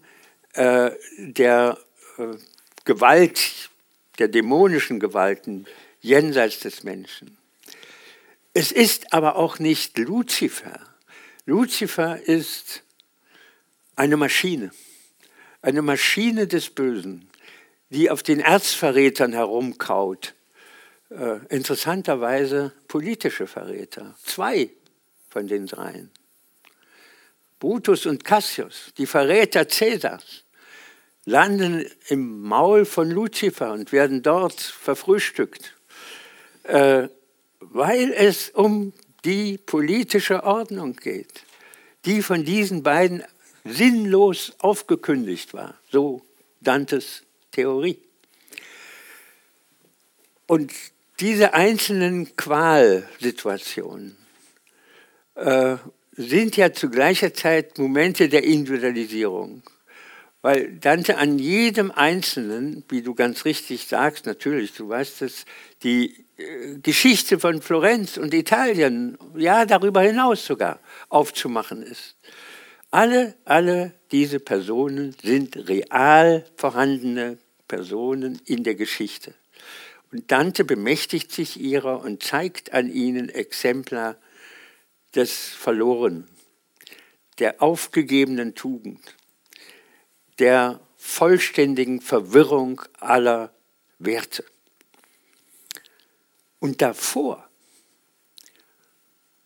[0.54, 1.78] äh, der
[2.18, 2.34] äh,
[2.84, 3.70] Gewalt,
[4.18, 5.66] der dämonischen Gewalten
[6.00, 7.36] jenseits des Menschen.
[8.54, 10.80] Es ist aber auch nicht Luzifer.
[11.44, 12.82] Luzifer ist
[13.94, 14.70] eine Maschine,
[15.62, 17.28] eine Maschine des Bösen,
[17.90, 20.34] die auf den Erzverrätern herumkaut.
[21.50, 24.70] Interessanterweise politische Verräter, zwei
[25.28, 26.10] von den dreien.
[27.58, 30.44] Brutus und Cassius, die Verräter Cäsars,
[31.24, 35.74] landen im Maul von Luzifer und werden dort verfrühstückt,
[36.64, 37.08] äh,
[37.60, 38.92] weil es um
[39.24, 41.44] die politische Ordnung geht,
[42.04, 43.24] die von diesen beiden
[43.64, 46.22] sinnlos aufgekündigt war, so
[46.60, 47.98] Dantes Theorie.
[50.46, 50.72] Und
[51.20, 54.16] diese einzelnen Qualsituationen
[55.34, 55.76] äh,
[56.16, 59.62] sind ja zu gleicher Zeit Momente der Individualisierung,
[60.42, 65.44] Weil Dante an jedem Einzelnen, wie du ganz richtig sagst, natürlich, du weißt es,
[65.82, 72.16] die äh, Geschichte von Florenz und Italien, ja, darüber hinaus sogar, aufzumachen ist.
[72.90, 79.34] Alle, alle diese Personen sind real vorhandene Personen in der Geschichte.
[80.12, 84.16] Und Dante bemächtigt sich ihrer und zeigt an ihnen Exemplar
[85.16, 86.28] des Verlorenen,
[87.38, 89.16] der aufgegebenen Tugend,
[90.38, 93.52] der vollständigen Verwirrung aller
[93.98, 94.44] Werte.
[96.58, 97.48] Und davor,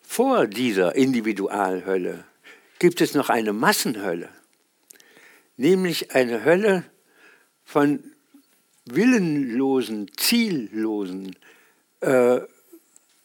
[0.01, 2.25] vor dieser Individualhölle,
[2.79, 4.29] gibt es noch eine Massenhölle,
[5.57, 6.85] nämlich eine Hölle
[7.65, 8.03] von
[8.87, 11.37] willenlosen, ziellosen
[12.01, 12.41] äh,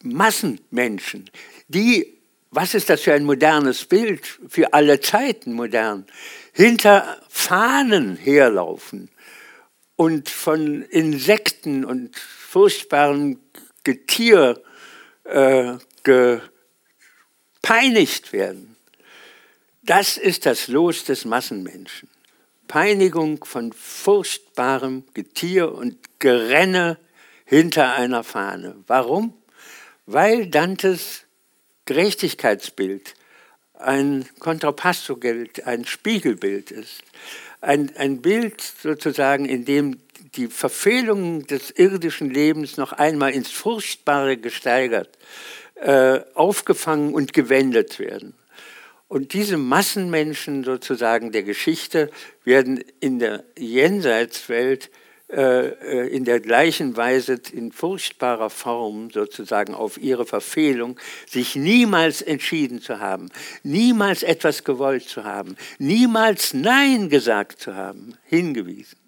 [0.04, 1.30] Massenmenschen,
[1.68, 2.15] die,
[2.56, 6.06] was ist das für ein modernes Bild, für alle Zeiten modern,
[6.54, 9.10] hinter Fahnen herlaufen
[9.98, 13.42] und von Insekten und furchtbaren
[13.84, 14.64] Getier
[15.26, 15.74] äh,
[17.62, 18.78] gepeinigt werden.
[19.84, 22.10] Das ist das Los des Massenmenschen.
[22.70, 26.98] Peinigung von furchtbarem Getier und Gerenne
[27.44, 28.78] hinter einer Fahne.
[28.88, 29.34] Warum?
[30.06, 31.25] Weil Dantes
[31.86, 33.16] Gerechtigkeitsbild
[33.80, 37.04] ein Kontrapasso-Bild, ein Spiegelbild ist.
[37.62, 40.00] Ein, ein Bild sozusagen, in dem
[40.36, 45.10] die Verfehlungen des irdischen Lebens noch einmal ins Furchtbare gesteigert,
[45.76, 48.34] äh, aufgefangen und gewendet werden.
[49.08, 52.10] Und diese Massenmenschen sozusagen der Geschichte
[52.44, 54.90] werden in der Jenseitswelt
[55.28, 63.00] in der gleichen Weise in furchtbarer Form sozusagen auf ihre Verfehlung, sich niemals entschieden zu
[63.00, 63.30] haben,
[63.64, 69.00] niemals etwas gewollt zu haben, niemals Nein gesagt zu haben, hingewiesen.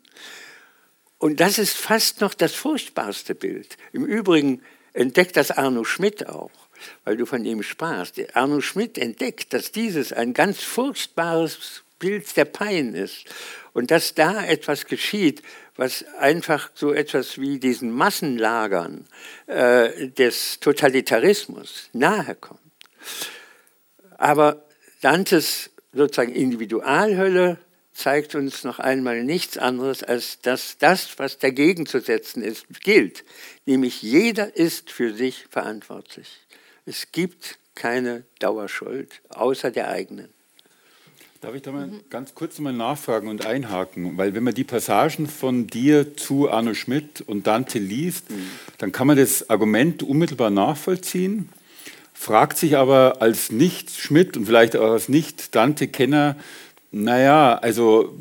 [1.19, 3.77] Und das ist fast noch das furchtbarste Bild.
[3.93, 4.61] Im Übrigen
[4.93, 6.51] entdeckt das Arno Schmidt auch,
[7.03, 8.19] weil du von ihm sprachst.
[8.35, 13.25] Arno Schmidt entdeckt, dass dieses ein ganz furchtbares Bild der Pein ist
[13.77, 15.43] und dass da etwas geschieht,
[15.75, 19.05] was einfach so etwas wie diesen Massenlagern
[19.45, 22.59] äh, des Totalitarismus nahe kommt.
[24.17, 24.65] Aber
[25.01, 27.59] Dantes sozusagen Individualhölle
[27.93, 33.25] zeigt uns noch einmal nichts anderes, als dass das, was dagegen zu setzen ist, gilt.
[33.67, 36.39] Nämlich jeder ist für sich verantwortlich.
[36.87, 40.33] Es gibt keine Dauerschuld außer der eigenen.
[41.41, 42.01] Darf ich da mal mhm.
[42.09, 44.17] ganz kurz mal nachfragen und einhaken?
[44.17, 48.47] Weil wenn man die Passagen von dir zu Arno Schmidt und Dante liest, mhm.
[48.79, 51.49] dann kann man das Argument unmittelbar nachvollziehen,
[52.13, 56.37] fragt sich aber als Nicht-Schmidt und vielleicht auch als Nicht-Dante-Kenner,
[56.91, 58.15] naja, also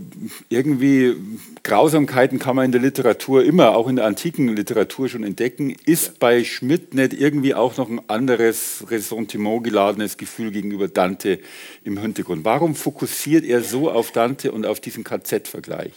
[0.49, 1.15] irgendwie
[1.63, 5.77] Grausamkeiten kann man in der Literatur immer, auch in der antiken Literatur schon entdecken.
[5.85, 11.39] Ist bei Schmidt nicht irgendwie auch noch ein anderes Ressentiment geladenes Gefühl gegenüber Dante
[11.85, 12.45] im Hintergrund?
[12.45, 15.93] Warum fokussiert er so auf Dante und auf diesen KZ-Vergleich?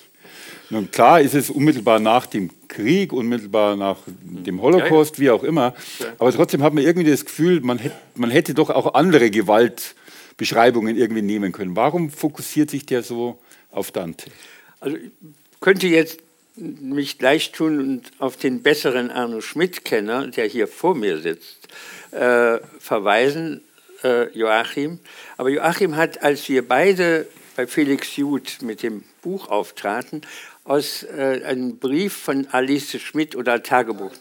[0.69, 5.73] Nun klar ist es unmittelbar nach dem Krieg, unmittelbar nach dem Holocaust, wie auch immer,
[6.19, 9.95] aber trotzdem hat man irgendwie das Gefühl, man hätte, man hätte doch auch andere Gewalt
[10.39, 11.75] Beschreibungen irgendwie nehmen können.
[11.75, 13.39] Warum fokussiert sich der so
[13.71, 14.31] auf Dante?
[14.79, 15.11] Also ich
[15.59, 16.21] könnte jetzt
[16.55, 21.67] mich gleich tun und auf den besseren Arno Schmidt-Kenner, der hier vor mir sitzt,
[22.11, 23.61] äh, verweisen,
[24.03, 24.99] äh, Joachim.
[25.37, 27.27] Aber Joachim hat, als wir beide
[27.57, 30.21] bei Felix Juth mit dem Buch auftraten,
[30.63, 34.13] aus äh, einem Brief von Alice Schmidt oder Tagebuch,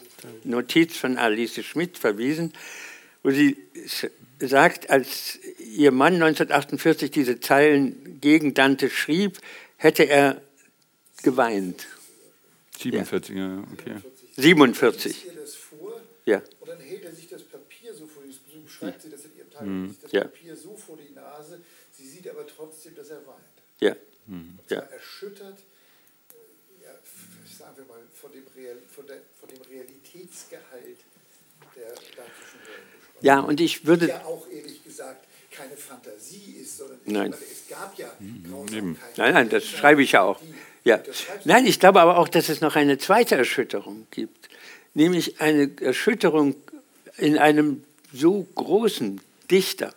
[0.43, 2.51] Notiz von Alice Schmidt verwiesen,
[3.23, 3.57] wo sie
[4.39, 9.39] sagt, als ihr Mann 1948 diese Zeilen gegen Dante schrieb,
[9.77, 10.41] hätte er
[11.23, 11.87] geweint.
[12.77, 13.95] 47, ja, ja okay.
[14.37, 15.25] 47.
[16.25, 16.41] Ja.
[16.59, 19.49] Und dann hält er sich das Papier so vor, so beschreibt sie das in ihrem
[19.49, 19.95] Tagebuch, mhm.
[20.01, 20.21] das ja.
[20.21, 21.61] Papier so vor die Nase,
[21.91, 23.39] sie sieht aber trotzdem, dass er weint.
[23.79, 23.95] Ja.
[24.27, 24.59] Mhm.
[24.59, 24.89] Und zwar ja.
[24.89, 25.59] erschüttert,
[26.83, 26.91] ja,
[27.57, 30.99] sagen wir mal, von dem, Real, von, der, von dem Realitätsgehalt
[31.75, 32.88] der dantischen Welt.
[33.21, 34.07] Ja, und ich würde.
[34.09, 37.33] Ja, auch ehrlich gesagt keine Fantasie ist, sondern nein.
[37.33, 38.97] es gab ja mhm.
[39.17, 40.39] Nein, nein, das schreibe ich ja auch.
[40.85, 41.01] Ja.
[41.43, 44.49] Nein, ich glaube aber auch, dass es noch eine zweite Erschütterung gibt,
[44.93, 46.55] nämlich eine Erschütterung
[47.17, 49.19] in einem so großen
[49.51, 49.93] Dichter,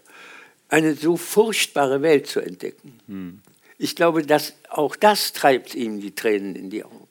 [0.68, 2.98] eine so furchtbare Welt zu entdecken.
[3.06, 3.40] Hm.
[3.78, 7.08] Ich glaube, dass auch das treibt ihm die Tränen in die Augen.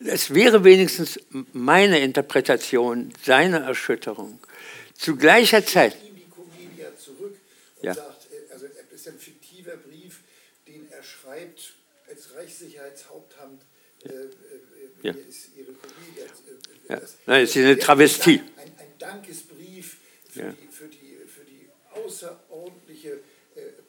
[0.00, 1.18] Es wäre wenigstens
[1.52, 4.38] meine Interpretation seiner Erschütterung,
[4.98, 5.96] zu gleicher Zeit.
[6.02, 7.36] die Komödie zurück
[7.76, 7.94] und ja.
[7.94, 10.20] sagt, äh, also es ist ein fiktiver Brief,
[10.66, 11.74] den er schreibt
[12.08, 13.62] als Reichssicherheitshauptamt,
[14.04, 14.30] äh, äh,
[15.02, 15.12] Ja.
[15.12, 15.72] hier ist Ihre.
[15.72, 17.08] Das, äh, Ja.
[17.26, 18.40] Nein, es ist eine Travestie.
[18.56, 20.52] Ein, ein Dankesbrief für, Ja.
[20.52, 23.18] die, für, die, für die außerordentliche äh,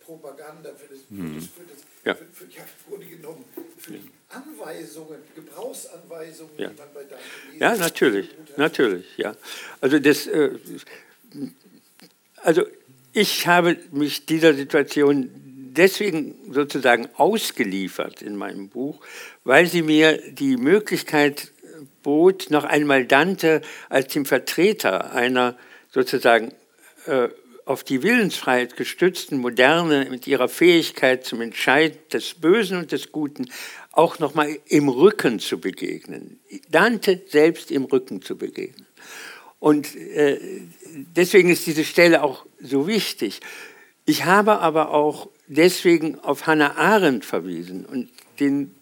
[0.09, 1.39] Propaganda, für das, Mhm.
[1.41, 2.15] für das, Ja.
[2.15, 3.45] für, für, ja, Grunde genommen,
[3.77, 6.69] für die Anweisungen, Gebrauchsanweisungen, Ja.
[6.69, 9.35] die man bei lesen Ja, natürlich, natürlich, ja.
[9.81, 10.49] Also das, äh,
[12.37, 12.65] also
[13.13, 15.29] ich habe mich dieser Situation
[15.75, 19.05] deswegen sozusagen ausgeliefert in meinem Buch,
[19.43, 21.51] weil sie mir die Möglichkeit
[22.01, 25.55] bot, noch einmal Dante als dem Vertreter einer
[25.91, 26.51] sozusagen
[27.05, 27.29] äh,
[27.69, 33.45] auf die Willensfreiheit gestützten Moderne mit ihrer Fähigkeit zum Entscheid des Bösen und des Guten
[33.91, 36.39] auch noch mal im Rücken zu begegnen.
[36.71, 38.87] Dante selbst im Rücken zu begegnen.
[39.59, 40.39] Und äh,
[41.15, 43.39] deswegen ist diese Stelle auch so wichtig.
[44.03, 48.09] Ich habe aber auch deswegen auf Hannah Arendt verwiesen und
[48.39, 48.73] den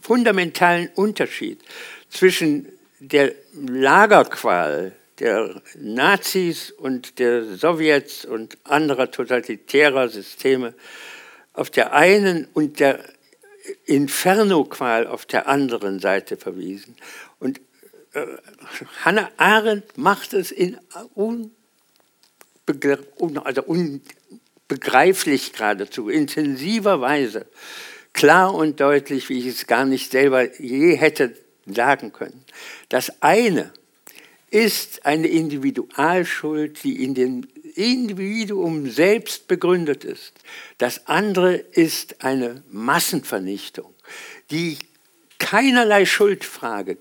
[0.00, 1.60] fundamentalen Unterschied
[2.08, 2.68] zwischen
[3.00, 10.74] der Lagerqual der Nazis und der Sowjets und anderer totalitärer Systeme
[11.52, 13.00] auf der einen und der
[13.84, 16.96] Inferno-Qual auf der anderen Seite verwiesen.
[17.38, 17.60] Und
[18.14, 18.26] äh,
[19.04, 20.78] Hannah Arendt macht es in
[21.14, 21.52] unbegre
[23.18, 27.46] un also unbegreiflich geradezu, intensiver Weise,
[28.12, 31.34] klar und deutlich, wie ich es gar nicht selber je hätte
[31.66, 32.44] sagen können.
[32.88, 33.72] Das eine
[34.50, 40.32] ist eine Individualschuld, die in dem Individuum selbst begründet ist.
[40.78, 43.94] Das andere ist eine Massenvernichtung,
[44.50, 44.78] die
[45.38, 46.98] keinerlei Schuldfrage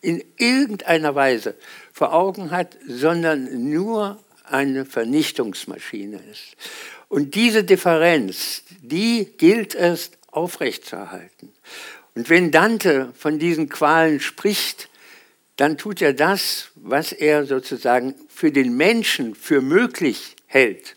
[0.00, 1.56] in irgendeiner Weise
[1.92, 6.56] vor Augen hat, sondern nur eine Vernichtungsmaschine ist.
[7.08, 11.52] Und diese Differenz, die gilt es aufrechtzuerhalten.
[12.14, 14.88] Und wenn Dante von diesen Qualen spricht,
[15.56, 20.96] dann tut er das, was er sozusagen für den Menschen für möglich hält.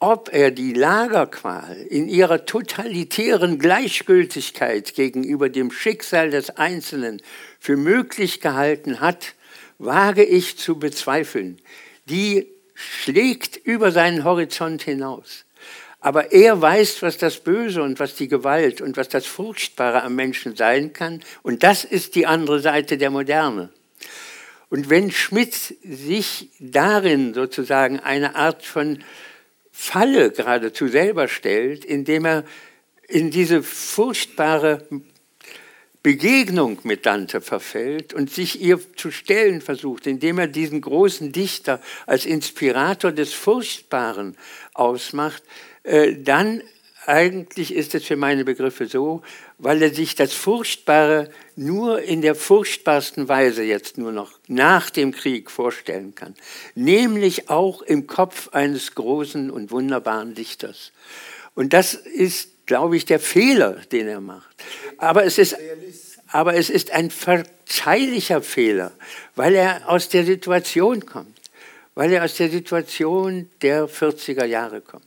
[0.00, 7.22] Ob er die Lagerqual in ihrer totalitären Gleichgültigkeit gegenüber dem Schicksal des Einzelnen
[7.58, 9.34] für möglich gehalten hat,
[9.78, 11.60] wage ich zu bezweifeln.
[12.06, 15.46] Die schlägt über seinen Horizont hinaus.
[16.04, 20.14] Aber er weiß, was das Böse und was die Gewalt und was das Furchtbare am
[20.14, 21.22] Menschen sein kann.
[21.42, 23.70] Und das ist die andere Seite der Moderne.
[24.68, 29.02] Und wenn Schmidt sich darin sozusagen eine Art von
[29.72, 32.44] Falle geradezu selber stellt, indem er
[33.08, 34.86] in diese furchtbare
[36.02, 41.80] Begegnung mit Dante verfällt und sich ihr zu stellen versucht, indem er diesen großen Dichter
[42.04, 44.36] als Inspirator des Furchtbaren
[44.74, 45.42] ausmacht,
[45.84, 46.62] dann
[47.06, 49.22] eigentlich ist es für meine Begriffe so,
[49.58, 55.12] weil er sich das Furchtbare nur in der furchtbarsten Weise jetzt nur noch nach dem
[55.12, 56.34] Krieg vorstellen kann,
[56.74, 60.92] nämlich auch im Kopf eines großen und wunderbaren Dichters.
[61.54, 64.54] Und das ist, glaube ich, der Fehler, den er macht.
[64.98, 65.56] Aber es ist,
[66.28, 68.92] aber es ist ein verzeihlicher Fehler,
[69.36, 71.38] weil er aus der Situation kommt,
[71.94, 75.04] weil er aus der Situation der 40er Jahre kommt.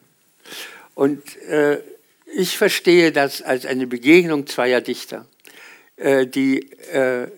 [0.95, 1.81] Und äh,
[2.25, 5.25] ich verstehe das als eine Begegnung zweier Dichter,
[5.95, 7.29] äh, die äh,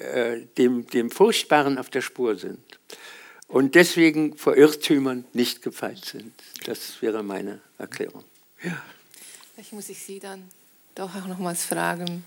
[0.00, 2.60] äh, dem, dem Furchtbaren auf der Spur sind
[3.48, 6.32] und deswegen vor Irrtümern nicht gefeit sind.
[6.64, 8.24] Das wäre meine Erklärung.
[8.62, 8.82] Ja.
[9.54, 10.48] Vielleicht muss ich Sie dann
[10.94, 12.24] doch auch nochmals fragen.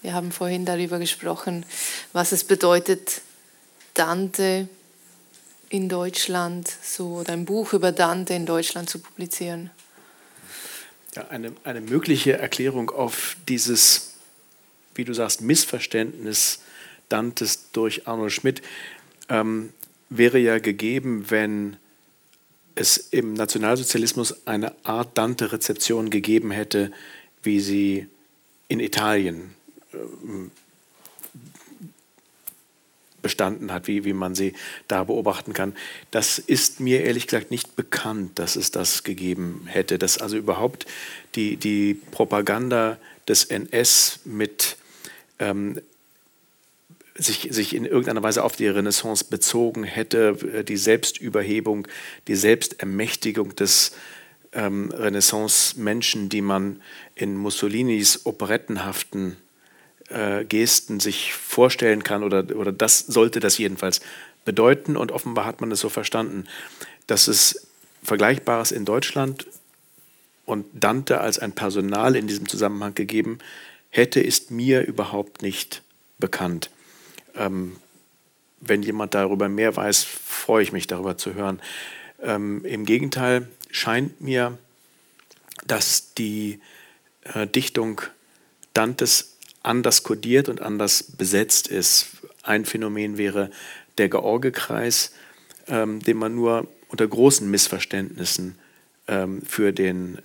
[0.00, 1.66] Wir haben vorhin darüber gesprochen,
[2.12, 3.20] was es bedeutet,
[3.94, 4.68] Dante
[5.72, 9.70] in Deutschland, so oder ein Buch über Dante in Deutschland zu publizieren.
[11.14, 14.14] Ja, eine, eine mögliche Erklärung auf dieses,
[14.94, 16.60] wie du sagst, Missverständnis
[17.08, 18.60] Dantes durch Arnold Schmidt
[19.30, 19.70] ähm,
[20.10, 21.76] wäre ja gegeben, wenn
[22.74, 26.92] es im Nationalsozialismus eine Art Dante-Rezeption gegeben hätte,
[27.42, 28.08] wie sie
[28.68, 29.54] in Italien
[29.94, 30.50] ähm,
[33.22, 34.52] bestanden hat, wie, wie man sie
[34.88, 35.74] da beobachten kann.
[36.10, 40.86] Das ist mir ehrlich gesagt nicht bekannt, dass es das gegeben hätte, dass also überhaupt
[41.34, 42.98] die, die Propaganda
[43.28, 44.76] des NS mit
[45.38, 45.80] ähm,
[47.14, 51.86] sich, sich in irgendeiner Weise auf die Renaissance bezogen hätte, die Selbstüberhebung,
[52.28, 53.92] die Selbstermächtigung des
[54.52, 56.82] ähm, Renaissance-Menschen, die man
[57.14, 59.36] in Mussolinis operettenhaften
[60.12, 64.00] äh, Gesten sich vorstellen kann, oder, oder das sollte das jedenfalls
[64.44, 64.96] bedeuten.
[64.96, 66.44] Und offenbar hat man es so verstanden,
[67.06, 67.66] dass es
[68.02, 69.46] Vergleichbares in Deutschland
[70.44, 73.38] und Dante als ein Personal in diesem Zusammenhang gegeben
[73.90, 75.82] hätte, ist mir überhaupt nicht
[76.18, 76.70] bekannt.
[77.34, 77.76] Ähm,
[78.60, 81.60] wenn jemand darüber mehr weiß, freue ich mich darüber zu hören.
[82.20, 84.56] Ähm, Im Gegenteil scheint mir,
[85.66, 86.60] dass die
[87.22, 88.00] äh, Dichtung
[88.74, 89.31] Dantes
[89.62, 92.08] anders kodiert und anders besetzt ist.
[92.42, 93.50] Ein Phänomen wäre
[93.98, 95.12] der Georgekreis,
[95.68, 98.56] ähm, den man nur unter großen Missverständnissen
[99.08, 100.18] ähm, für den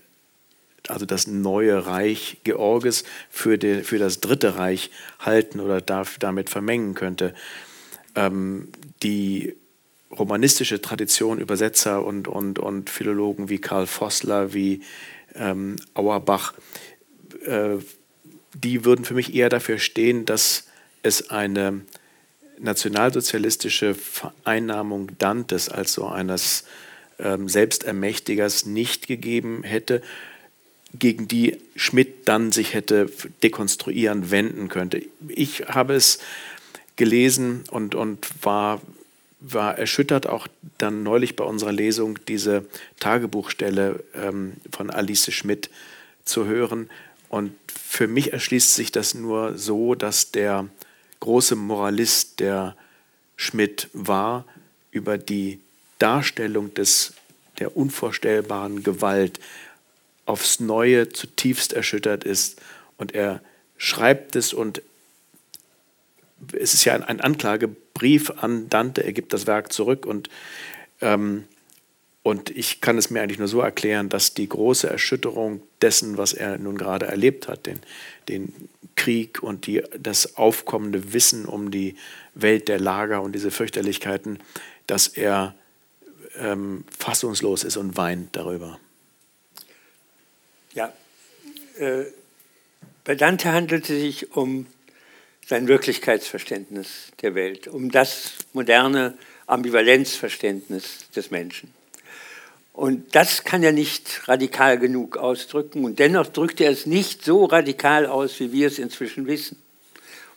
[0.87, 6.49] also das neue Reich Georges für, den, für das dritte Reich halten oder darf, damit
[6.49, 7.33] vermengen könnte.
[8.15, 8.69] Ähm,
[9.03, 9.55] die
[10.17, 14.81] romanistische Tradition, Übersetzer und, und, und Philologen wie Karl Vossler, wie
[15.35, 16.53] ähm, Auerbach,
[17.45, 17.77] äh,
[18.63, 20.67] die würden für mich eher dafür stehen, dass
[21.03, 21.81] es eine
[22.59, 26.65] nationalsozialistische Vereinnahmung Dantes als so eines
[27.19, 30.01] ähm, Selbstermächtigers nicht gegeben hätte,
[30.93, 33.11] gegen die Schmidt dann sich hätte
[33.43, 35.03] dekonstruieren wenden könnte.
[35.27, 36.19] Ich habe es
[36.95, 38.81] gelesen und, und war,
[39.39, 40.47] war erschüttert, auch
[40.77, 42.65] dann neulich bei unserer Lesung diese
[42.99, 45.69] Tagebuchstelle ähm, von Alice Schmidt
[46.25, 46.89] zu hören.
[47.29, 50.67] Und für mich erschließt sich das nur so, dass der
[51.19, 52.75] große Moralist, der
[53.35, 54.45] Schmidt war,
[54.91, 55.59] über die
[55.99, 57.13] Darstellung des,
[57.59, 59.39] der unvorstellbaren Gewalt
[60.25, 62.61] aufs Neue zutiefst erschüttert ist.
[62.97, 63.41] Und er
[63.77, 64.81] schreibt es und
[66.53, 70.29] es ist ja ein, Anklagebrief an Dante, er gibt das Werk zurück und,
[71.01, 71.45] ähm,
[72.27, 76.33] und ich kann es mir eigentlich nur so erklären, dass die große Erschütterung dessen, was
[76.33, 77.79] er nun gerade erlebt hat, den,
[78.27, 78.53] den
[78.97, 81.95] Krieg und die, das aufkommende Wissen um die
[82.35, 84.39] Welt der Lager und diese Fürchterlichkeiten,
[84.87, 85.55] dass er
[86.37, 88.77] ähm, fassungslos ist und weint darüber.
[90.73, 90.91] Ja,
[91.79, 92.03] äh,
[93.05, 94.65] bei Dante handelt es sich um
[95.45, 101.76] sein Wirklichkeitsverständnis der Welt, um das moderne Ambivalenzverständnis des Menschen.
[102.77, 105.83] Und das kann er nicht radikal genug ausdrücken.
[105.83, 109.59] Und dennoch drückt er es nicht so radikal aus, wie wir es inzwischen wissen.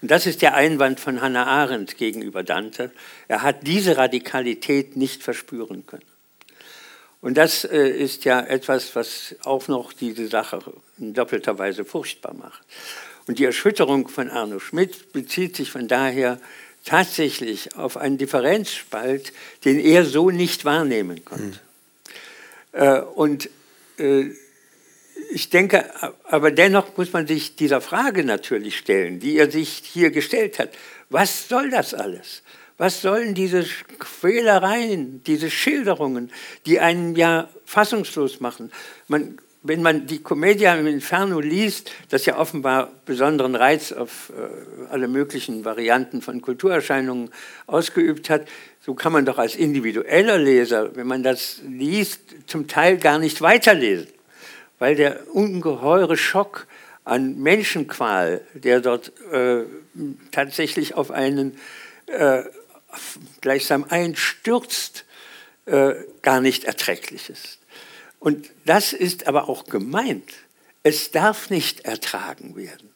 [0.00, 2.92] Und das ist der Einwand von Hannah Arendt gegenüber Dante.
[3.28, 6.06] Er hat diese Radikalität nicht verspüren können.
[7.20, 10.62] Und das äh, ist ja etwas, was auch noch diese Sache
[10.98, 12.62] in doppelter Weise furchtbar macht.
[13.26, 16.40] Und die Erschütterung von Arno Schmidt bezieht sich von daher
[16.86, 19.34] tatsächlich auf einen Differenzspalt,
[19.66, 21.44] den er so nicht wahrnehmen konnte.
[21.44, 21.69] Mhm.
[23.14, 23.50] Und
[23.98, 24.30] äh,
[25.32, 25.84] ich denke,
[26.24, 30.70] aber dennoch muss man sich dieser Frage natürlich stellen, die er sich hier gestellt hat.
[31.08, 32.42] Was soll das alles?
[32.78, 33.64] Was sollen diese
[33.98, 36.32] Quälereien, diese Schilderungen,
[36.64, 38.72] die einen ja fassungslos machen?
[39.06, 44.90] Man, wenn man die Commedia im Inferno liest, das ja offenbar besonderen Reiz auf äh,
[44.90, 47.30] alle möglichen Varianten von Kulturerscheinungen
[47.66, 48.46] ausgeübt hat,
[48.80, 53.42] so kann man doch als individueller Leser, wenn man das liest, zum Teil gar nicht
[53.42, 54.08] weiterlesen,
[54.78, 56.66] weil der ungeheure Schock
[57.04, 59.64] an Menschenqual, der dort äh,
[60.30, 61.58] tatsächlich auf einen
[62.06, 62.44] äh,
[63.42, 65.04] gleichsam einstürzt,
[65.66, 67.59] äh, gar nicht erträglich ist.
[68.20, 70.30] Und das ist aber auch gemeint.
[70.84, 72.90] Es darf nicht ertragen werden.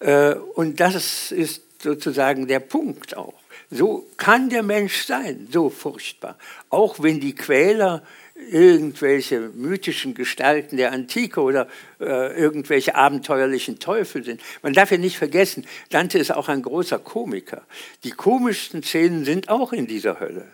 [0.00, 3.34] Äh, und das ist sozusagen der Punkt auch.
[3.70, 6.38] So kann der Mensch sein, so furchtbar.
[6.70, 8.02] Auch wenn die Quäler
[8.50, 11.68] irgendwelche mythischen Gestalten der Antike oder
[12.00, 14.40] äh, irgendwelche abenteuerlichen Teufel sind.
[14.62, 17.62] Man darf ja nicht vergessen, Dante ist auch ein großer Komiker.
[18.04, 20.46] Die komischsten Szenen sind auch in dieser Hölle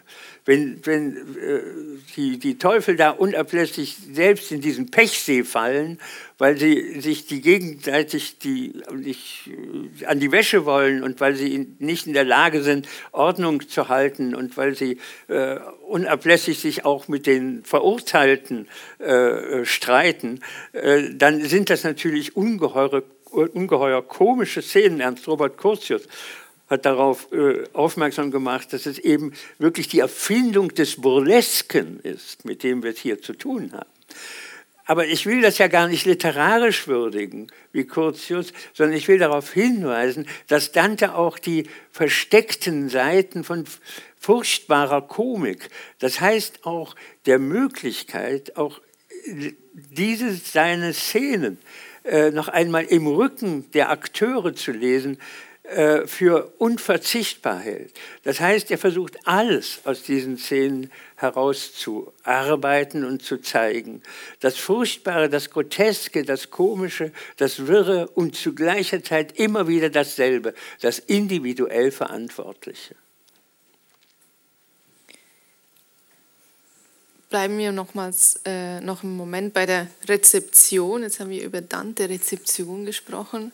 [0.44, 1.60] wenn, wenn äh,
[2.16, 5.98] die, die Teufel da unablässig selbst in diesen Pechsee fallen,
[6.36, 11.74] weil sie sich die gegenseitig die, nicht, äh, an die Wäsche wollen und weil sie
[11.78, 14.98] nicht in der Lage sind, Ordnung zu halten und weil sie
[15.28, 15.56] äh,
[15.88, 18.68] unablässig sich auch mit den Verurteilten
[18.98, 20.40] äh, streiten,
[20.72, 25.00] äh, dann sind das natürlich ungeheure, ungeheuer komische Szenen.
[25.00, 26.06] Ernst Robert Curtius
[26.68, 32.62] hat darauf äh, aufmerksam gemacht, dass es eben wirklich die Erfindung des Burlesken ist, mit
[32.62, 33.90] dem wir es hier zu tun haben.
[34.86, 39.52] Aber ich will das ja gar nicht literarisch würdigen, wie Curtius, sondern ich will darauf
[39.52, 43.64] hinweisen, dass Dante auch die versteckten Seiten von
[44.18, 48.80] furchtbarer Komik, das heißt auch der Möglichkeit, auch
[49.72, 51.58] diese seine Szenen
[52.04, 55.18] äh, noch einmal im Rücken der Akteure zu lesen,
[55.64, 57.94] äh, für unverzichtbar hält.
[58.22, 64.02] Das heißt, er versucht alles aus diesen Szenen herauszuarbeiten und zu zeigen.
[64.40, 70.52] Das Furchtbare, das Groteske, das Komische, das Wirre und zu gleicher Zeit immer wieder dasselbe,
[70.82, 72.94] das individuell Verantwortliche.
[77.30, 81.02] Bleiben wir nochmals äh, noch einen Moment bei der Rezeption.
[81.02, 83.50] Jetzt haben wir über Dante-Rezeption gesprochen.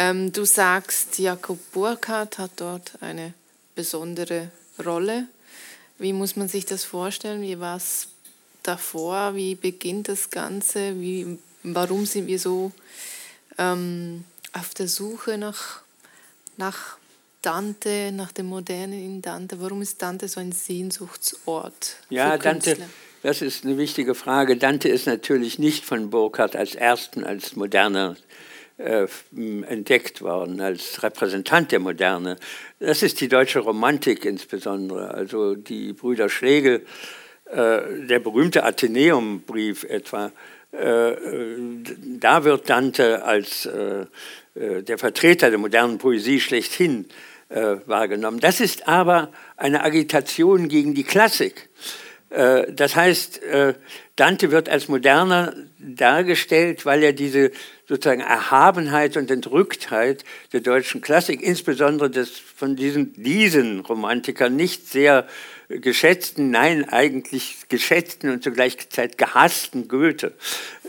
[0.00, 3.34] Ähm, du sagst, Jakob Burkhardt hat dort eine
[3.74, 4.50] besondere
[4.82, 5.26] Rolle.
[5.98, 7.42] Wie muss man sich das vorstellen?
[7.42, 8.08] Wie war es
[8.62, 9.34] davor?
[9.34, 10.98] Wie beginnt das Ganze?
[10.98, 12.72] Wie, warum sind wir so
[13.58, 14.24] ähm,
[14.54, 15.82] auf der Suche nach,
[16.56, 16.96] nach
[17.42, 19.60] Dante, nach dem Modernen in Dante?
[19.60, 21.96] Warum ist Dante so ein Sehnsuchtsort?
[22.08, 22.78] Ja, Dante,
[23.22, 24.56] das ist eine wichtige Frage.
[24.56, 28.16] Dante ist natürlich nicht von Burkhardt als ersten, als moderner
[28.80, 32.36] entdeckt worden als Repräsentant der Moderne.
[32.78, 35.12] Das ist die deutsche Romantik insbesondere.
[35.12, 36.86] Also die Brüder Schlegel,
[37.46, 40.32] äh, der berühmte Athenäumbrief etwa,
[40.72, 41.12] äh,
[42.18, 43.68] da wird Dante als
[44.54, 47.06] der Vertreter der modernen Poesie schlechthin
[47.48, 48.38] wahrgenommen.
[48.40, 51.68] Das ist aber eine Agitation gegen die Klassik.
[52.30, 53.40] Das heißt,
[54.14, 57.50] Dante wird als moderner dargestellt, weil er diese
[57.88, 65.26] sozusagen Erhabenheit und Entrücktheit der deutschen Klassik, insbesondere des von diesen, diesen Romantikern nicht sehr
[65.68, 70.34] geschätzten, nein, eigentlich geschätzten und zur gleichen Zeit gehassten Goethe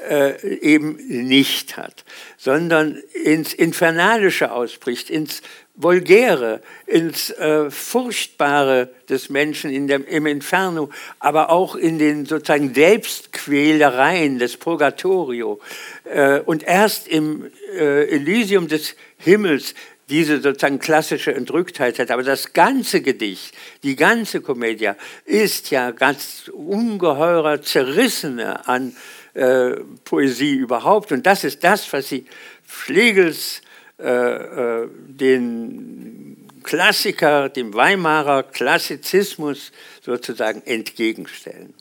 [0.09, 0.97] äh, eben
[1.27, 2.03] nicht hat,
[2.38, 5.41] sondern ins Infernalische ausbricht, ins
[5.76, 10.89] Vulgäre, ins äh, Furchtbare des Menschen in dem, im Inferno,
[11.19, 15.60] aber auch in den sozusagen Selbstquälereien des Purgatorio.
[16.03, 19.73] Äh, und erst im äh, Elysium des Himmels
[20.10, 22.11] diese sozusagen klassische Entrücktheit hat.
[22.11, 24.91] Aber das ganze Gedicht, die ganze Komödie
[25.26, 28.93] ist ja ganz ungeheurer Zerrissene an
[29.34, 31.14] äh, Poesie überhaupt.
[31.14, 32.26] Und das ist das, was sie
[32.68, 33.61] Schlegels
[34.01, 39.71] äh, äh, den Klassiker, dem Weimarer Klassizismus
[40.01, 41.73] sozusagen entgegenstellen.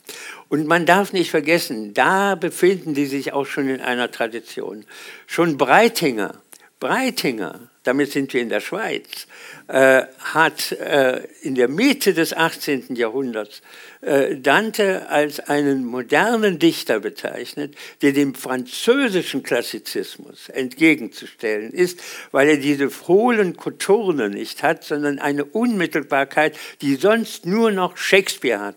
[0.48, 4.84] Und man darf nicht vergessen, da befinden die sich auch schon in einer Tradition.
[5.26, 6.34] Schon Breitinger,
[6.80, 9.26] Breitinger, damit sind wir in der Schweiz,
[9.68, 12.94] äh, hat äh, in der Mitte des 18.
[12.94, 13.62] Jahrhunderts
[14.02, 22.00] äh, Dante als einen modernen Dichter bezeichnet, der dem französischen Klassizismus entgegenzustellen ist,
[22.32, 28.60] weil er diese hohlen Koturne nicht hat, sondern eine Unmittelbarkeit, die sonst nur noch Shakespeare
[28.60, 28.76] hat.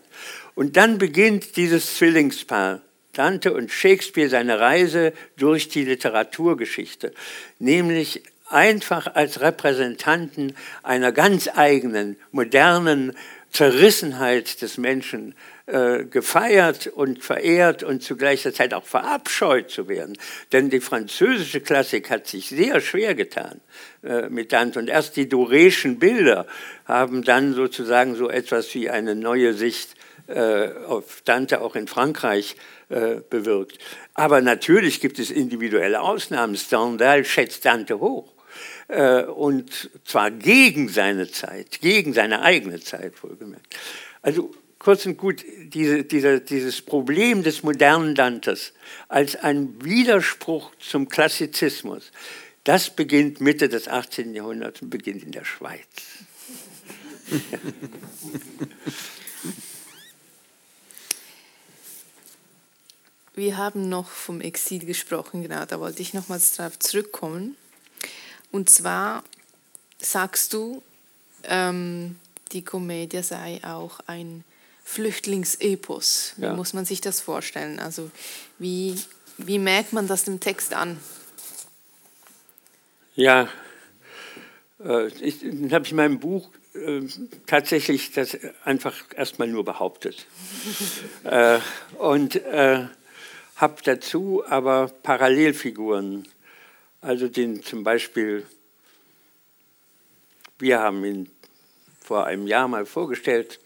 [0.54, 2.80] Und dann beginnt dieses Zwillingspaar.
[3.12, 7.14] Dante und Shakespeare seine Reise durch die Literaturgeschichte,
[7.60, 13.14] nämlich einfach als Repräsentanten einer ganz eigenen, modernen
[13.50, 15.34] Zerrissenheit des Menschen
[15.66, 20.18] äh, gefeiert und verehrt und zu gleicher Zeit auch verabscheut zu werden.
[20.52, 23.60] Denn die französische Klassik hat sich sehr schwer getan
[24.02, 24.80] äh, mit Dante.
[24.80, 26.46] Und erst die Doreschen Bilder
[26.84, 29.94] haben dann sozusagen so etwas wie eine neue Sicht
[30.26, 32.56] äh, auf Dante auch in Frankreich
[32.88, 33.78] äh, bewirkt.
[34.14, 36.56] Aber natürlich gibt es individuelle Ausnahmen.
[36.56, 38.33] Stendhal schätzt Dante hoch.
[38.94, 43.66] Äh, und zwar gegen seine Zeit, gegen seine eigene Zeit wohlgemerkt.
[44.22, 48.72] Also kurz und gut, diese, diese, dieses Problem des modernen Dantes
[49.08, 52.12] als ein Widerspruch zum Klassizismus,
[52.62, 54.32] das beginnt Mitte des 18.
[54.32, 55.80] Jahrhunderts und beginnt in der Schweiz.
[63.34, 67.56] Wir haben noch vom Exil gesprochen, genau, da wollte ich nochmals darauf zurückkommen.
[68.54, 69.24] Und zwar
[69.98, 70.80] sagst du,
[71.42, 72.14] ähm,
[72.52, 74.44] die Komödie sei auch ein
[74.84, 76.34] Flüchtlingsepos.
[76.36, 76.54] Wie ja.
[76.54, 77.80] muss man sich das vorstellen?
[77.80, 78.12] Also
[78.60, 78.94] wie,
[79.38, 81.00] wie merkt man das dem Text an?
[83.16, 83.48] Ja,
[84.84, 87.00] äh, ich habe in meinem Buch äh,
[87.46, 90.28] tatsächlich das einfach erstmal nur behauptet.
[91.24, 91.58] äh,
[91.98, 92.86] und äh,
[93.56, 96.28] habe dazu aber Parallelfiguren
[97.04, 98.46] also den zum Beispiel,
[100.58, 101.30] wir haben ihn
[102.00, 103.60] vor einem Jahr mal vorgestellt,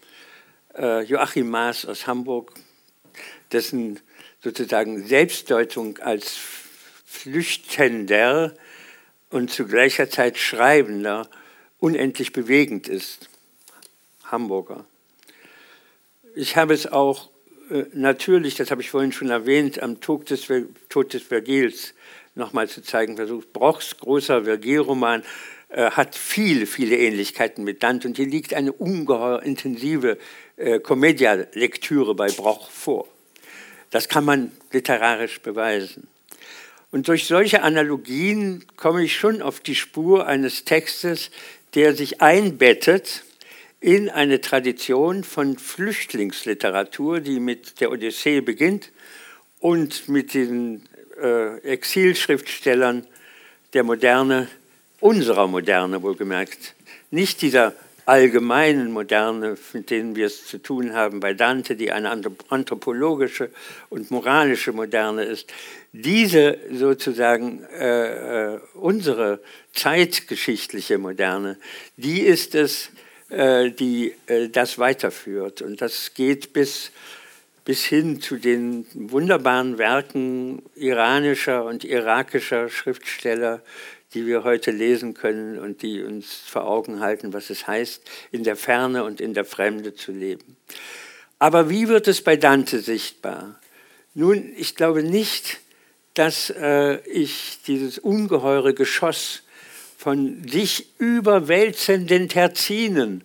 [0.77, 2.53] äh, Joachim Maas aus Hamburg,
[3.53, 4.01] dessen
[4.43, 6.37] sozusagen Selbstdeutung als
[7.05, 8.53] Flüchtender
[9.29, 11.29] und zu gleicher Zeit Schreibender
[11.79, 13.29] unendlich bewegend ist.
[14.25, 14.85] Hamburger.
[16.35, 17.29] Ich habe es auch
[17.69, 20.47] äh, natürlich, das habe ich vorhin schon erwähnt, am Tod des,
[20.89, 21.93] Tod des Vergils
[22.39, 23.53] nochmal zu zeigen versucht.
[23.53, 25.23] Brochs großer Vergil-Roman
[25.69, 28.07] äh, hat viele, viele Ähnlichkeiten mit Dante.
[28.07, 30.17] Und hier liegt eine ungeheuer intensive
[30.57, 33.07] äh, Commedia-Lektüre bei Broch vor.
[33.91, 36.07] Das kann man literarisch beweisen.
[36.91, 41.29] Und durch solche Analogien komme ich schon auf die Spur eines Textes,
[41.75, 43.23] der sich einbettet
[43.79, 48.91] in eine Tradition von Flüchtlingsliteratur, die mit der Odyssee beginnt
[49.59, 50.83] und mit den
[51.21, 53.05] äh, Exilschriftstellern
[53.73, 54.47] der Moderne,
[54.99, 56.75] unserer Moderne wohlgemerkt,
[57.11, 57.73] nicht dieser
[58.09, 62.09] allgemeinen Moderne, mit denen wir es zu tun haben bei Dante, die eine
[62.49, 63.51] anthropologische
[63.89, 65.53] und moralische Moderne ist.
[65.91, 69.39] Diese sozusagen äh, äh, unsere
[69.73, 71.57] zeitgeschichtliche Moderne,
[71.97, 72.89] die ist es,
[73.29, 75.61] äh, die äh, das weiterführt.
[75.61, 76.91] Und das geht bis,
[77.65, 83.61] bis hin zu den wunderbaren Werken iranischer und irakischer Schriftsteller,
[84.13, 88.43] die wir heute lesen können und die uns vor Augen halten, was es heißt, in
[88.43, 90.57] der Ferne und in der Fremde zu leben.
[91.37, 93.59] Aber wie wird es bei Dante sichtbar?
[94.13, 95.59] Nun, ich glaube nicht,
[96.15, 99.43] dass äh, ich dieses ungeheure Geschoss
[99.97, 103.23] von sich überwälzenden Terzinen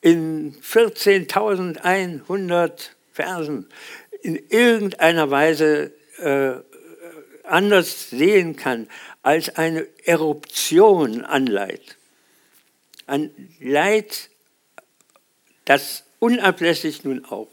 [0.00, 3.66] in 14.100 Versen
[4.22, 6.56] in irgendeiner Weise äh,
[7.44, 8.88] anders sehen kann
[9.22, 11.96] als eine Eruption an Leid.
[13.06, 14.28] Ein Leid,
[15.64, 17.48] das unablässig nun auch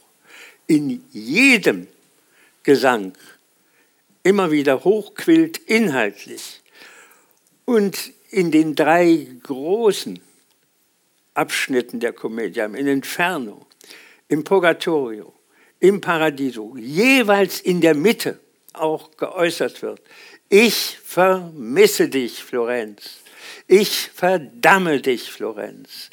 [0.68, 1.88] in jedem
[2.64, 3.14] Gesang
[4.24, 6.62] immer wieder hochquillt inhaltlich
[7.66, 10.20] und in den drei großen
[11.34, 13.66] Abschnitten der Komödie, im Inferno,
[14.28, 15.34] im Purgatorio,
[15.84, 18.40] im Paradiso, jeweils in der Mitte
[18.72, 20.00] auch geäußert wird.
[20.48, 23.18] Ich vermisse dich, Florenz.
[23.68, 26.10] Ich verdamme dich, Florenz.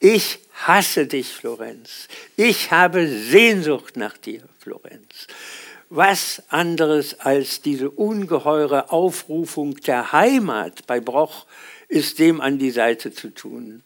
[0.00, 2.08] Ich hasse dich, Florenz.
[2.36, 5.28] Ich habe Sehnsucht nach dir, Florenz.
[5.88, 11.46] Was anderes als diese ungeheure Aufrufung der Heimat bei Broch
[11.86, 13.84] ist dem an die Seite zu tun.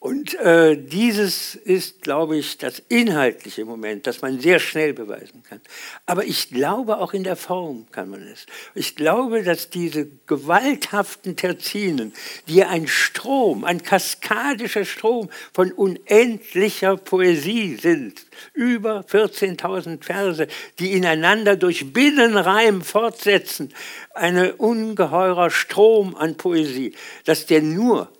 [0.00, 5.60] Und äh, dieses ist, glaube ich, das inhaltliche Moment, das man sehr schnell beweisen kann.
[6.06, 8.46] Aber ich glaube, auch in der Form kann man es.
[8.76, 12.12] Ich glaube, dass diese gewalthaften Terzinen,
[12.46, 20.46] die ein Strom, ein kaskadischer Strom von unendlicher Poesie sind, über 14.000 Verse,
[20.78, 23.74] die ineinander durch Binnenreim fortsetzen,
[24.14, 26.94] ein ungeheurer Strom an Poesie,
[27.24, 28.12] dass der nur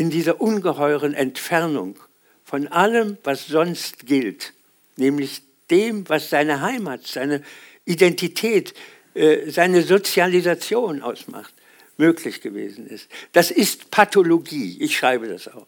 [0.00, 1.94] in dieser ungeheuren Entfernung
[2.42, 4.54] von allem, was sonst gilt,
[4.96, 7.42] nämlich dem, was seine Heimat, seine
[7.84, 8.72] Identität,
[9.12, 11.52] äh, seine Sozialisation ausmacht,
[11.98, 13.10] möglich gewesen ist.
[13.32, 14.78] Das ist Pathologie.
[14.80, 15.66] Ich schreibe das auch.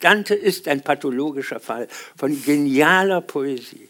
[0.00, 3.88] Dante ist ein pathologischer Fall von genialer Poesie.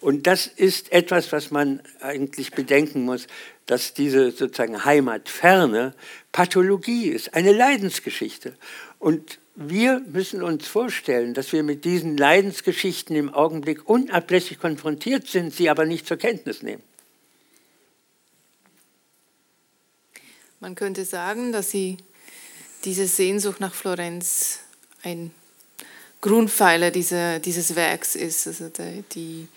[0.00, 3.26] Und das ist etwas, was man eigentlich bedenken muss,
[3.66, 5.94] dass diese sozusagen Heimatferne
[6.32, 8.54] Pathologie ist, eine Leidensgeschichte.
[9.00, 15.52] Und wir müssen uns vorstellen, dass wir mit diesen Leidensgeschichten im Augenblick unablässig konfrontiert sind,
[15.52, 16.82] sie aber nicht zur Kenntnis nehmen.
[20.60, 21.96] Man könnte sagen, dass sie
[22.84, 24.60] diese Sehnsucht nach Florenz
[25.02, 25.30] ein
[26.20, 28.46] Grundpfeiler dieser, dieses Werks ist.
[28.46, 28.70] Also
[29.14, 29.48] die,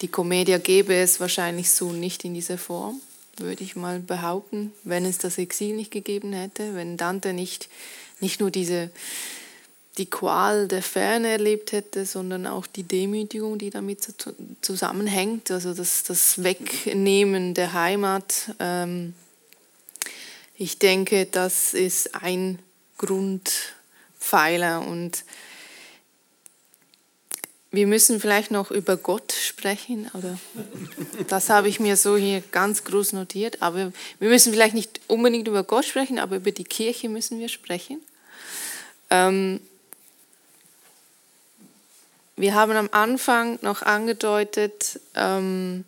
[0.00, 3.00] die, Commedia gäbe es wahrscheinlich so nicht in dieser Form,
[3.38, 7.68] würde ich mal behaupten, wenn es das Exil nicht gegeben hätte, wenn Dante nicht,
[8.22, 8.90] nicht nur diese,
[9.98, 14.06] die Qual der Ferne erlebt hätte, sondern auch die Demütigung, die damit
[14.62, 18.54] zusammenhängt, also das, das Wegnehmen der Heimat.
[18.58, 19.14] Ähm,
[20.56, 22.58] ich denke, das ist ein
[22.98, 25.24] Grundpfeiler und
[27.72, 30.38] wir müssen vielleicht noch über Gott sprechen, oder?
[31.28, 33.62] Das habe ich mir so hier ganz groß notiert.
[33.62, 37.48] Aber wir müssen vielleicht nicht unbedingt über Gott sprechen, aber über die Kirche müssen wir
[37.48, 38.02] sprechen.
[39.12, 39.60] Ähm,
[42.36, 45.84] wir haben am Anfang noch angedeutet, ähm,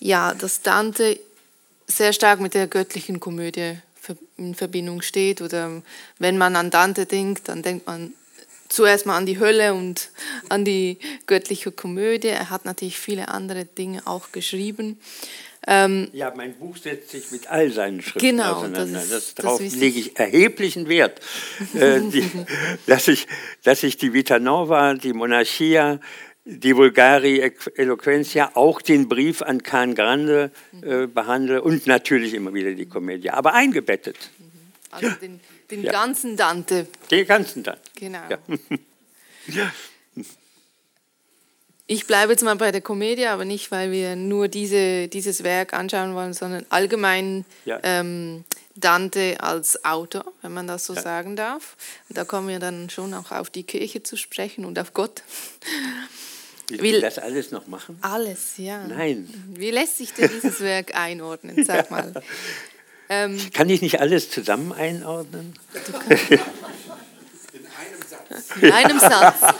[0.00, 1.20] ja, dass Dante
[1.86, 3.78] sehr stark mit der göttlichen Komödie
[4.38, 5.42] in Verbindung steht.
[5.42, 5.82] Oder
[6.18, 8.14] wenn man an Dante denkt, dann denkt man
[8.68, 10.08] zuerst mal an die Hölle und
[10.48, 12.28] an die göttliche Komödie.
[12.28, 14.98] Er hat natürlich viele andere Dinge auch geschrieben.
[15.68, 19.00] Ähm, ja, mein Buch setzt sich mit all seinen Schriften genau, auseinander.
[19.00, 21.20] Das ist, das, darauf das lege ich erheblichen Wert,
[21.74, 22.30] äh, die,
[22.86, 23.26] dass, ich,
[23.64, 25.98] dass ich die Vita Nova, die Monarchia,
[26.44, 30.52] die Vulgari Eloquentia, auch den Brief an Can Grande
[30.82, 34.30] äh, behandle und natürlich immer wieder die Komödie, aber eingebettet
[34.92, 35.40] Also den,
[35.72, 35.90] den ja.
[35.90, 36.86] ganzen Dante.
[37.10, 37.80] Den ganzen Dante.
[37.96, 38.20] Genau.
[38.30, 38.38] Ja.
[41.88, 45.72] Ich bleibe jetzt mal bei der Komödie, aber nicht, weil wir nur diese, dieses Werk
[45.72, 47.78] anschauen wollen, sondern allgemein ja.
[47.84, 48.44] ähm,
[48.74, 51.02] Dante als Autor, wenn man das so ja.
[51.02, 51.76] sagen darf.
[52.08, 55.22] Da kommen wir dann schon auch auf die Kirche zu sprechen und auf Gott.
[56.68, 57.98] Willst Wie, du das alles noch machen?
[58.00, 58.84] Alles, ja.
[58.88, 59.32] Nein.
[59.54, 61.64] Wie lässt sich denn dieses Werk einordnen?
[61.64, 62.12] Sag mal.
[63.08, 65.54] Ähm, Kann ich nicht alles zusammen einordnen?
[65.72, 68.56] In einem Satz.
[68.60, 69.54] In einem Satz.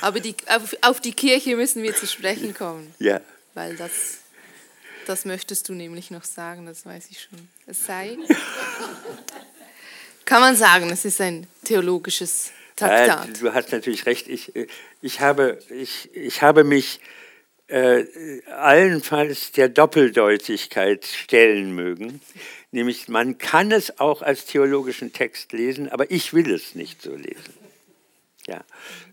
[0.00, 2.94] Aber die, auf, auf, die Kirche müssen wir zu sprechen kommen.
[2.98, 3.20] Ja.
[3.54, 4.18] Weil das,
[5.06, 7.38] das möchtest du nämlich noch sagen, das weiß ich schon.
[7.66, 8.16] Es sei.
[10.24, 13.40] Kann man sagen, es ist ein theologisches Traktat.
[13.40, 14.28] Du hast natürlich recht.
[14.28, 14.52] Ich,
[15.00, 17.00] ich, habe, ich, ich habe mich
[17.68, 18.04] äh,
[18.46, 22.20] allenfalls der Doppeldeutigkeit stellen mögen.
[22.70, 27.14] Nämlich, man kann es auch als theologischen Text lesen, aber ich will es nicht so
[27.14, 27.54] lesen.
[28.48, 28.64] Ja.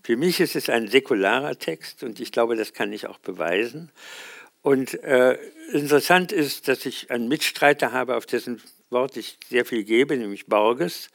[0.02, 3.92] Für mich ist es ein säkularer Text und ich glaube, das kann ich auch beweisen.
[4.62, 5.38] Und äh,
[5.74, 10.46] interessant ist, dass ich einen Mitstreiter habe, auf dessen Wort ich sehr viel gebe, nämlich
[10.46, 11.10] Borges.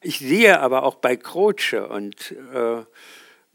[0.00, 2.78] Ich sehe aber auch bei Croce und äh,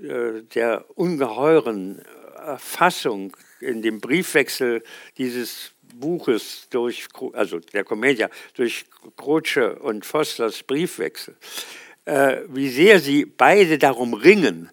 [0.05, 2.03] äh der ungeheuren
[2.35, 4.84] Erfassung in dem Briefwechsel
[5.17, 8.85] dieses Buches durch, also der Komödie, durch
[9.15, 14.69] Croce und Fosslers Briefwechsel, äh, wie sehr sie beide darum ringen,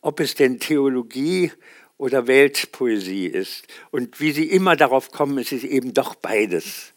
[0.00, 1.50] ob es denn Theologie
[1.96, 3.66] oder Weltpoesie ist.
[3.90, 6.92] Und wie sie immer darauf kommen, es ist eben doch beides.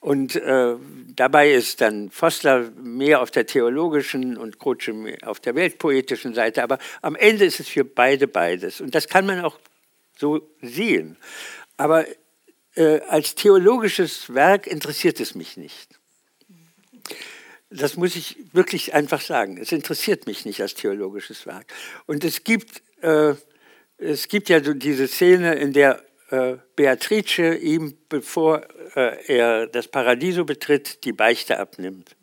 [0.00, 0.74] Und äh,
[1.16, 4.90] dabei ist dann Fossler mehr auf der theologischen und Croce
[5.22, 6.62] auf der weltpoetischen Seite.
[6.62, 8.82] Aber am Ende ist es für beide beides.
[8.82, 9.58] Und das kann man auch
[10.18, 11.16] so sehen.
[11.78, 12.04] Aber
[12.74, 15.98] äh, als theologisches Werk interessiert es mich nicht.
[17.76, 19.58] Das muss ich wirklich einfach sagen.
[19.58, 21.66] Es interessiert mich nicht als theologisches Werk.
[22.06, 23.34] Und es gibt, äh,
[23.98, 28.62] es gibt ja so diese Szene, in der äh, Beatrice ihm, bevor
[28.94, 32.14] äh, er das Paradiso betritt, die Beichte abnimmt.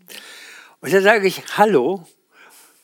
[0.80, 2.08] Und da sage ich, hallo,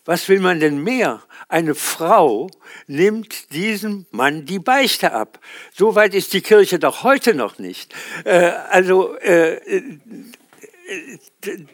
[0.04, 1.22] was will man denn mehr?
[1.48, 2.50] Eine Frau
[2.88, 5.40] nimmt diesem Mann die Beichte ab.
[5.74, 7.94] So weit ist die Kirche doch heute noch nicht.
[8.26, 9.82] Äh, also äh,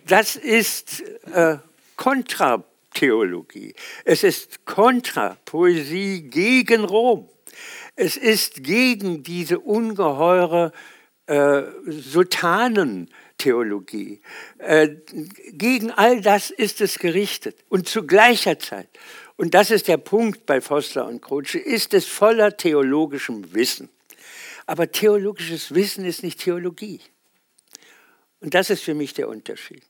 [0.08, 1.04] das ist
[1.34, 1.58] äh,
[1.96, 3.76] Kontratheologie.
[4.06, 7.30] Es ist Kontrapoesie gegen Rom.
[7.96, 10.72] Es ist gegen diese ungeheure
[11.28, 14.22] äh, Sultanentheologie.
[14.58, 14.90] Äh,
[15.52, 17.64] gegen all das ist es gerichtet.
[17.70, 18.90] Und zu gleicher Zeit,
[19.36, 23.90] und das ist der Punkt bei Foster und Croce, ist es voller theologischem Wissen.
[24.66, 27.02] Aber theologisches Wissen ist nicht Theologie.
[28.44, 29.82] Und das ist für mich der Unterschied.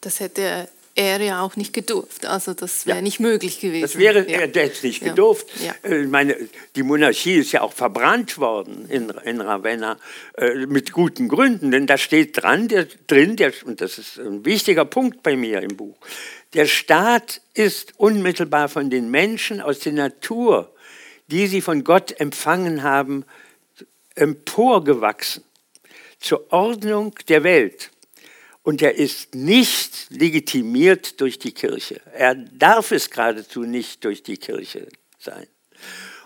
[0.00, 2.26] Das hätte er ja auch nicht gedurft.
[2.26, 3.02] Also das wäre ja.
[3.02, 3.82] nicht möglich gewesen.
[3.82, 4.40] Das wäre ja.
[4.40, 5.46] er hätte nicht gedurft.
[5.62, 5.72] Ja.
[5.88, 6.36] Äh, ich meine,
[6.74, 9.98] die Monarchie ist ja auch verbrannt worden in, in Ravenna
[10.36, 14.44] äh, mit guten Gründen, denn da steht dran, der, drin, der, und das ist ein
[14.44, 15.96] wichtiger Punkt bei mir im Buch,
[16.54, 20.74] der Staat ist unmittelbar von den Menschen aus der Natur,
[21.28, 23.24] die sie von Gott empfangen haben,
[24.16, 25.44] emporgewachsen
[26.18, 27.90] zur Ordnung der Welt.
[28.62, 32.00] Und er ist nicht legitimiert durch die Kirche.
[32.12, 34.88] Er darf es geradezu nicht durch die Kirche
[35.18, 35.46] sein.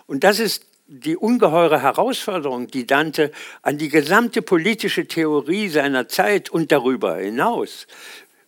[0.07, 6.49] Und das ist die ungeheure Herausforderung, die Dante an die gesamte politische Theorie seiner Zeit
[6.49, 7.87] und darüber hinaus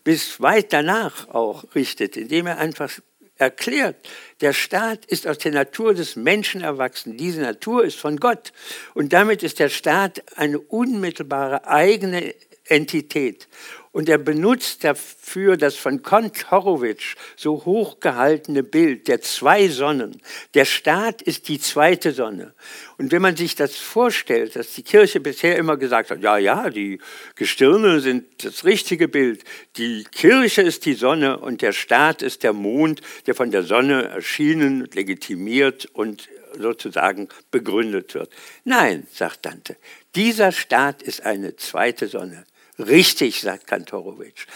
[0.06, 2.92] bis weit danach auch richtet, indem er einfach
[3.38, 3.96] erklärt,
[4.42, 7.18] der Staat ist aus der Natur des Menschen erwachsen.
[7.18, 8.54] Diese Natur ist von Gott.
[8.94, 12.34] Und damit ist der Staat eine unmittelbare eigene
[12.66, 13.48] Entität.
[13.96, 20.22] Und er benutzt dafür das von Kont Horowitz so hochgehaltene Bild der zwei Sonnen.
[20.54, 22.54] Der Staat ist die zweite Sonne.
[22.98, 26.70] Und wenn man sich das vorstellt, dass die Kirche bisher immer gesagt hat, ja, ja,
[26.70, 27.00] die
[27.36, 29.46] Gestirne sind das richtige Bild.
[29.78, 34.10] Die Kirche ist die Sonne und der Staat ist der Mond, der von der Sonne
[34.10, 36.28] erschienen, legitimiert und
[36.60, 38.30] sozusagen begründet wird.
[38.66, 39.78] Nein, sagt Dante,
[40.16, 42.44] dieser Staat ist eine zweite Sonne.
[42.78, 44.48] Richtig, sagt Kantorowitsch.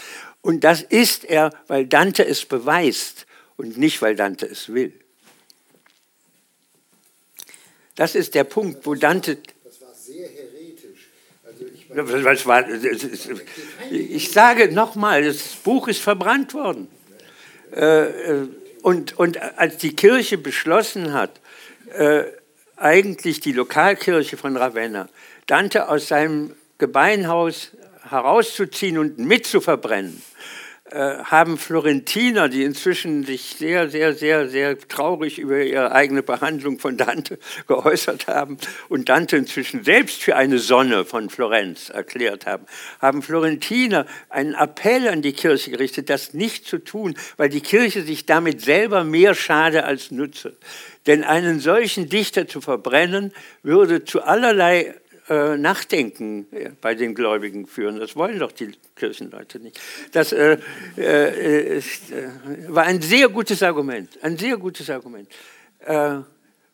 [0.42, 3.26] Und das ist er, weil Dante es beweist
[3.56, 4.92] und nicht, weil Dante es will.
[7.94, 9.38] Das ist der Punkt, wo Dante.
[9.64, 11.08] Das war sehr heretisch.
[11.44, 12.64] Also ich, war,
[13.90, 16.88] ich sage nochmal, das Buch ist verbrannt worden.
[17.72, 18.46] Äh,
[18.82, 21.40] und, und als die Kirche beschlossen hat,
[21.92, 22.24] äh,
[22.76, 25.08] eigentlich die Lokalkirche von Ravenna,
[25.46, 27.72] Dante aus seinem Gebeinhaus
[28.10, 30.22] herauszuziehen und mitzuverbrennen,
[30.92, 36.80] äh, haben Florentiner, die inzwischen sich sehr, sehr, sehr, sehr traurig über ihre eigene Behandlung
[36.80, 37.38] von Dante
[37.68, 38.56] geäußert haben
[38.88, 42.66] und Dante inzwischen selbst für eine Sonne von Florenz erklärt haben,
[43.00, 48.02] haben Florentiner einen Appell an die Kirche gerichtet, das nicht zu tun, weil die Kirche
[48.02, 50.56] sich damit selber mehr schade als nütze.
[51.06, 53.32] Denn einen solchen Dichter zu verbrennen,
[53.62, 54.99] würde zu allerlei
[55.30, 58.00] äh, Nachdenken äh, bei den Gläubigen führen.
[58.00, 59.80] Das wollen doch die Kirchenleute nicht.
[60.10, 60.58] Das äh,
[60.98, 62.28] äh, ist, äh,
[62.66, 65.28] war ein sehr gutes Argument, ein sehr gutes Argument.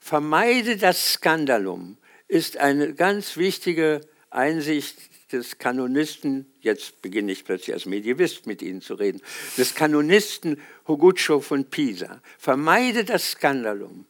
[0.00, 4.00] vermeide das Skandalum ist eine ganz wichtige
[4.30, 4.96] Einsicht
[5.32, 9.20] des Kanonisten, jetzt beginne ich plötzlich als Medievist mit Ihnen zu reden,
[9.58, 12.22] des Kanonisten Hoguccio von Pisa.
[12.38, 14.06] Vermeide das Skandalum,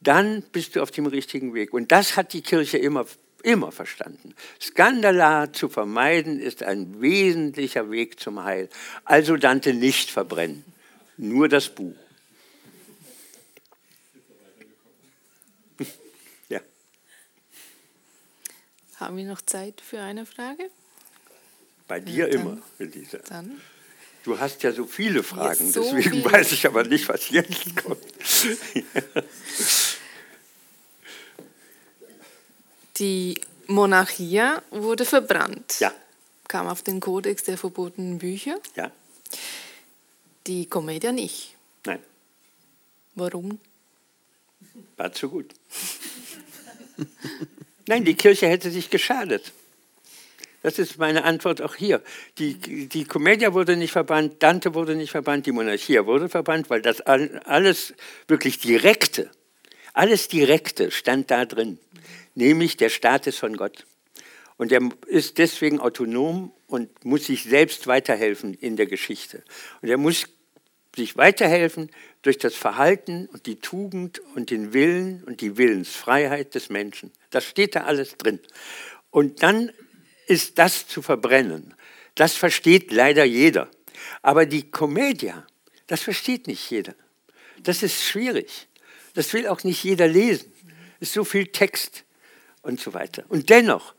[0.00, 1.72] dann bist du auf dem richtigen Weg.
[1.72, 3.06] Und das hat die Kirche immer
[3.46, 4.34] immer verstanden.
[4.60, 8.68] Skandala zu vermeiden ist ein wesentlicher Weg zum Heil.
[9.04, 10.64] Also Dante nicht verbrennen,
[11.16, 11.94] nur das Buch.
[16.48, 16.60] Ja.
[18.96, 20.68] Haben wir noch Zeit für eine Frage?
[21.86, 23.18] Bei dir ja, immer, Elisa.
[23.28, 23.60] Dann.
[24.24, 26.24] Du hast ja so viele Fragen, so deswegen viel.
[26.24, 28.02] weiß ich aber nicht, was jetzt kommt.
[32.98, 35.80] Die Monarchie wurde verbrannt.
[35.80, 35.92] Ja.
[36.48, 38.58] Kam auf den Kodex der verbotenen Bücher.
[38.74, 38.90] Ja.
[40.46, 41.56] Die Komödie nicht.
[41.84, 42.00] Nein.
[43.14, 43.58] Warum?
[44.96, 45.52] War zu gut.
[47.88, 49.52] Nein, die Kirche hätte sich geschadet.
[50.62, 52.02] Das ist meine Antwort auch hier.
[52.38, 52.54] Die,
[52.88, 57.00] die Komödie wurde nicht verbannt, Dante wurde nicht verbannt, die Monarchie wurde verbannt, weil das
[57.00, 57.94] alles
[58.26, 59.30] wirklich direkte,
[59.92, 61.78] alles direkte stand da drin
[62.36, 63.84] nämlich der Staat ist von Gott.
[64.56, 69.42] Und er ist deswegen autonom und muss sich selbst weiterhelfen in der Geschichte.
[69.82, 70.26] Und er muss
[70.94, 71.90] sich weiterhelfen
[72.22, 77.12] durch das Verhalten und die Tugend und den Willen und die Willensfreiheit des Menschen.
[77.30, 78.40] Das steht da alles drin.
[79.10, 79.72] Und dann
[80.26, 81.74] ist das zu verbrennen.
[82.14, 83.70] Das versteht leider jeder.
[84.22, 85.46] Aber die Komödia,
[85.86, 86.94] das versteht nicht jeder.
[87.62, 88.68] Das ist schwierig.
[89.14, 90.50] Das will auch nicht jeder lesen.
[90.98, 92.05] Es ist so viel Text
[92.66, 93.24] und so weiter.
[93.28, 93.94] Und dennoch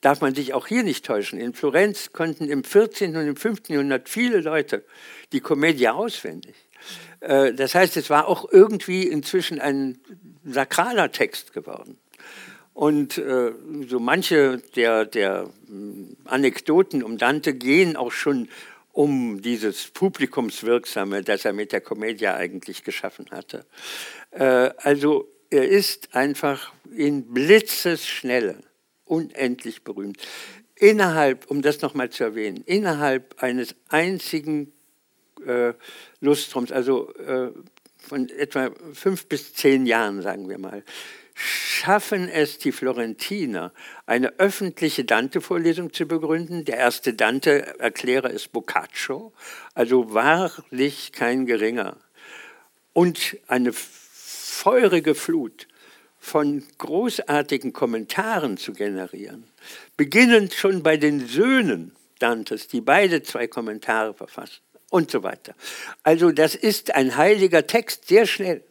[0.00, 1.38] darf man sich auch hier nicht täuschen.
[1.38, 3.16] In Florenz konnten im 14.
[3.16, 3.74] und im 15.
[3.74, 4.84] Jahrhundert viele Leute
[5.32, 6.54] die Komödie auswendig.
[7.20, 9.98] Äh, das heißt, es war auch irgendwie inzwischen ein
[10.44, 11.98] sakraler Text geworden.
[12.72, 13.52] Und äh,
[13.88, 18.48] so manche der, der hm, Anekdoten um Dante gehen auch schon
[18.92, 23.66] um dieses Publikumswirksame, das er mit der Komödie eigentlich geschaffen hatte.
[24.30, 28.60] Äh, also er ist einfach in Blitzesschnelle
[29.04, 30.18] unendlich berühmt.
[30.74, 34.72] Innerhalb, um das nochmal zu erwähnen, innerhalb eines einzigen
[35.46, 35.72] äh,
[36.20, 37.50] Lustrums, also äh,
[37.98, 40.84] von etwa fünf bis zehn Jahren, sagen wir mal,
[41.34, 43.72] schaffen es die Florentiner,
[44.06, 46.64] eine öffentliche Dante-Vorlesung zu begründen.
[46.64, 49.32] Der erste Dante-Erklärer ist Boccaccio,
[49.74, 51.96] also wahrlich kein geringer.
[52.92, 55.68] Und eine feurige Flut
[56.26, 59.44] von großartigen Kommentaren zu generieren,
[59.96, 65.54] beginnend schon bei den Söhnen Dantes, die beide zwei Kommentare verfassen und so weiter.
[66.02, 68.64] Also das ist ein heiliger Text, sehr schnell.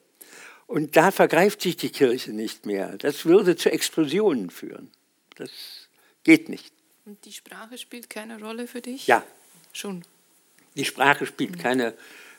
[0.68, 2.98] Und da vergreift sich die Kirche nicht mehr.
[2.98, 4.92] Das würde zu Explosionen führen.
[5.36, 5.52] Das
[6.26, 6.74] geht nicht.
[7.06, 9.08] Und die Sprache spielt keine Rolle für dich?
[9.08, 9.24] Ja.
[9.72, 10.04] Schon.
[10.76, 11.94] Die Sprache spielt keine,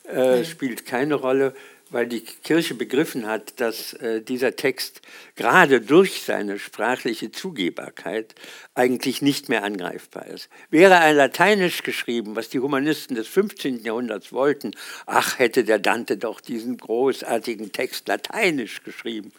[0.04, 1.54] äh, spielt keine Rolle
[1.96, 5.00] weil die Kirche begriffen hat, dass äh, dieser Text
[5.34, 8.34] gerade durch seine sprachliche Zugebbarkeit
[8.74, 10.50] eigentlich nicht mehr angreifbar ist.
[10.68, 13.82] Wäre er lateinisch geschrieben, was die Humanisten des 15.
[13.82, 14.72] Jahrhunderts wollten,
[15.06, 19.32] ach, hätte der Dante doch diesen großartigen Text lateinisch geschrieben,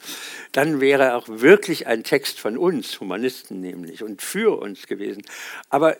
[0.51, 5.21] dann wäre er auch wirklich ein Text von uns, Humanisten nämlich, und für uns gewesen.
[5.69, 5.95] Aber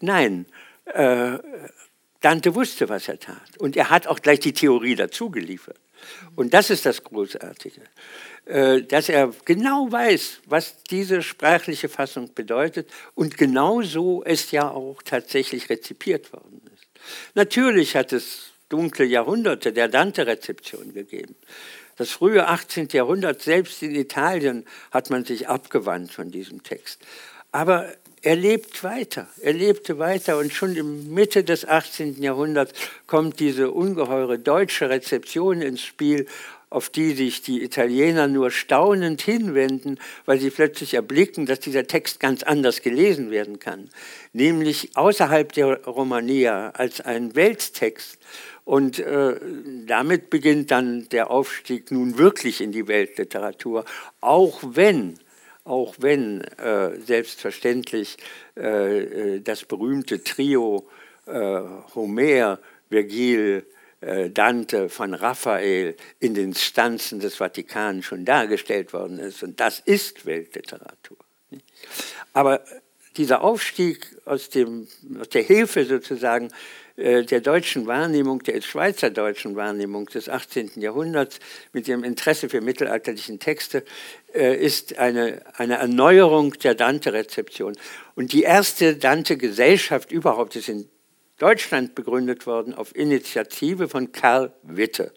[0.00, 0.46] nein,
[0.86, 1.38] äh,
[2.22, 3.58] Dante wusste, was er tat.
[3.58, 5.78] Und er hat auch gleich die Theorie dazu geliefert.
[6.34, 7.82] Und das ist das Großartige,
[8.46, 14.70] äh, dass er genau weiß, was diese sprachliche Fassung bedeutet und genau so es ja
[14.70, 16.86] auch tatsächlich rezipiert worden ist.
[17.34, 21.36] Natürlich hat es dunkle Jahrhunderte der Dante-Rezeption gegeben.
[21.96, 22.88] Das frühe 18.
[22.92, 27.02] Jahrhundert, selbst in Italien, hat man sich abgewandt von diesem Text.
[27.52, 27.92] Aber
[28.22, 32.22] er lebt weiter, er lebte weiter und schon in Mitte des 18.
[32.22, 32.72] Jahrhunderts
[33.06, 36.26] kommt diese ungeheure deutsche Rezeption ins Spiel
[36.72, 42.18] auf die sich die Italiener nur staunend hinwenden, weil sie plötzlich erblicken, dass dieser Text
[42.18, 43.90] ganz anders gelesen werden kann,
[44.32, 48.18] nämlich außerhalb der Romania als ein Welttext.
[48.64, 49.34] Und äh,
[49.86, 53.84] damit beginnt dann der Aufstieg nun wirklich in die Weltliteratur,
[54.20, 55.18] auch wenn
[55.64, 58.16] auch wenn äh, selbstverständlich
[58.56, 60.88] äh, äh das berühmte Trio
[61.26, 61.60] äh,
[61.94, 62.58] Homer,
[62.90, 63.64] Vergil,
[64.00, 69.42] äh, Dante von Raphael in den Stanzen des Vatikan schon dargestellt worden ist.
[69.42, 71.18] Und das ist Weltliteratur.
[72.32, 72.64] Aber
[73.16, 74.88] dieser Aufstieg aus, dem,
[75.20, 76.48] aus der Hilfe sozusagen
[76.96, 80.72] der deutschen Wahrnehmung, der schweizerdeutschen Wahrnehmung des 18.
[80.76, 81.38] Jahrhunderts
[81.72, 83.84] mit dem Interesse für mittelalterlichen Texte,
[84.34, 87.74] äh, ist eine, eine Erneuerung der Dante-Rezeption.
[88.14, 90.88] Und die erste Dante-Gesellschaft überhaupt ist in
[91.42, 95.12] Deutschland begründet worden auf Initiative von Karl Witte,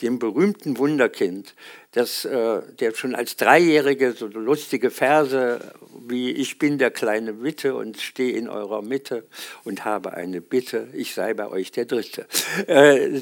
[0.00, 1.54] dem berühmten Wunderkind,
[1.92, 5.60] das, äh, der schon als Dreijährige so lustige Verse
[6.08, 9.24] wie Ich bin der kleine Witte und stehe in eurer Mitte
[9.64, 12.26] und habe eine Bitte, ich sei bei euch der Dritte.
[12.66, 13.20] Äh,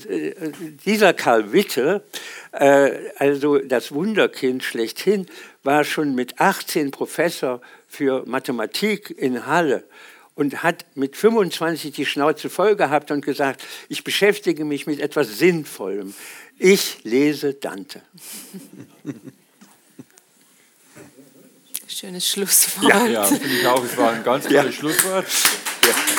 [0.86, 2.04] dieser Karl Witte,
[2.52, 5.26] äh, also das Wunderkind schlechthin,
[5.64, 9.82] war schon mit 18 Professor für Mathematik in Halle
[10.34, 15.38] und hat mit 25 die Schnauze voll gehabt und gesagt, ich beschäftige mich mit etwas
[15.38, 16.14] Sinnvollem.
[16.58, 18.02] Ich lese Dante.
[21.88, 22.88] Schönes Schlusswort.
[22.88, 23.84] Ja, ja finde ich auch.
[23.84, 24.72] Es war ein ganz tolles ja.
[24.72, 25.26] Schlusswort.
[25.86, 26.13] Ja.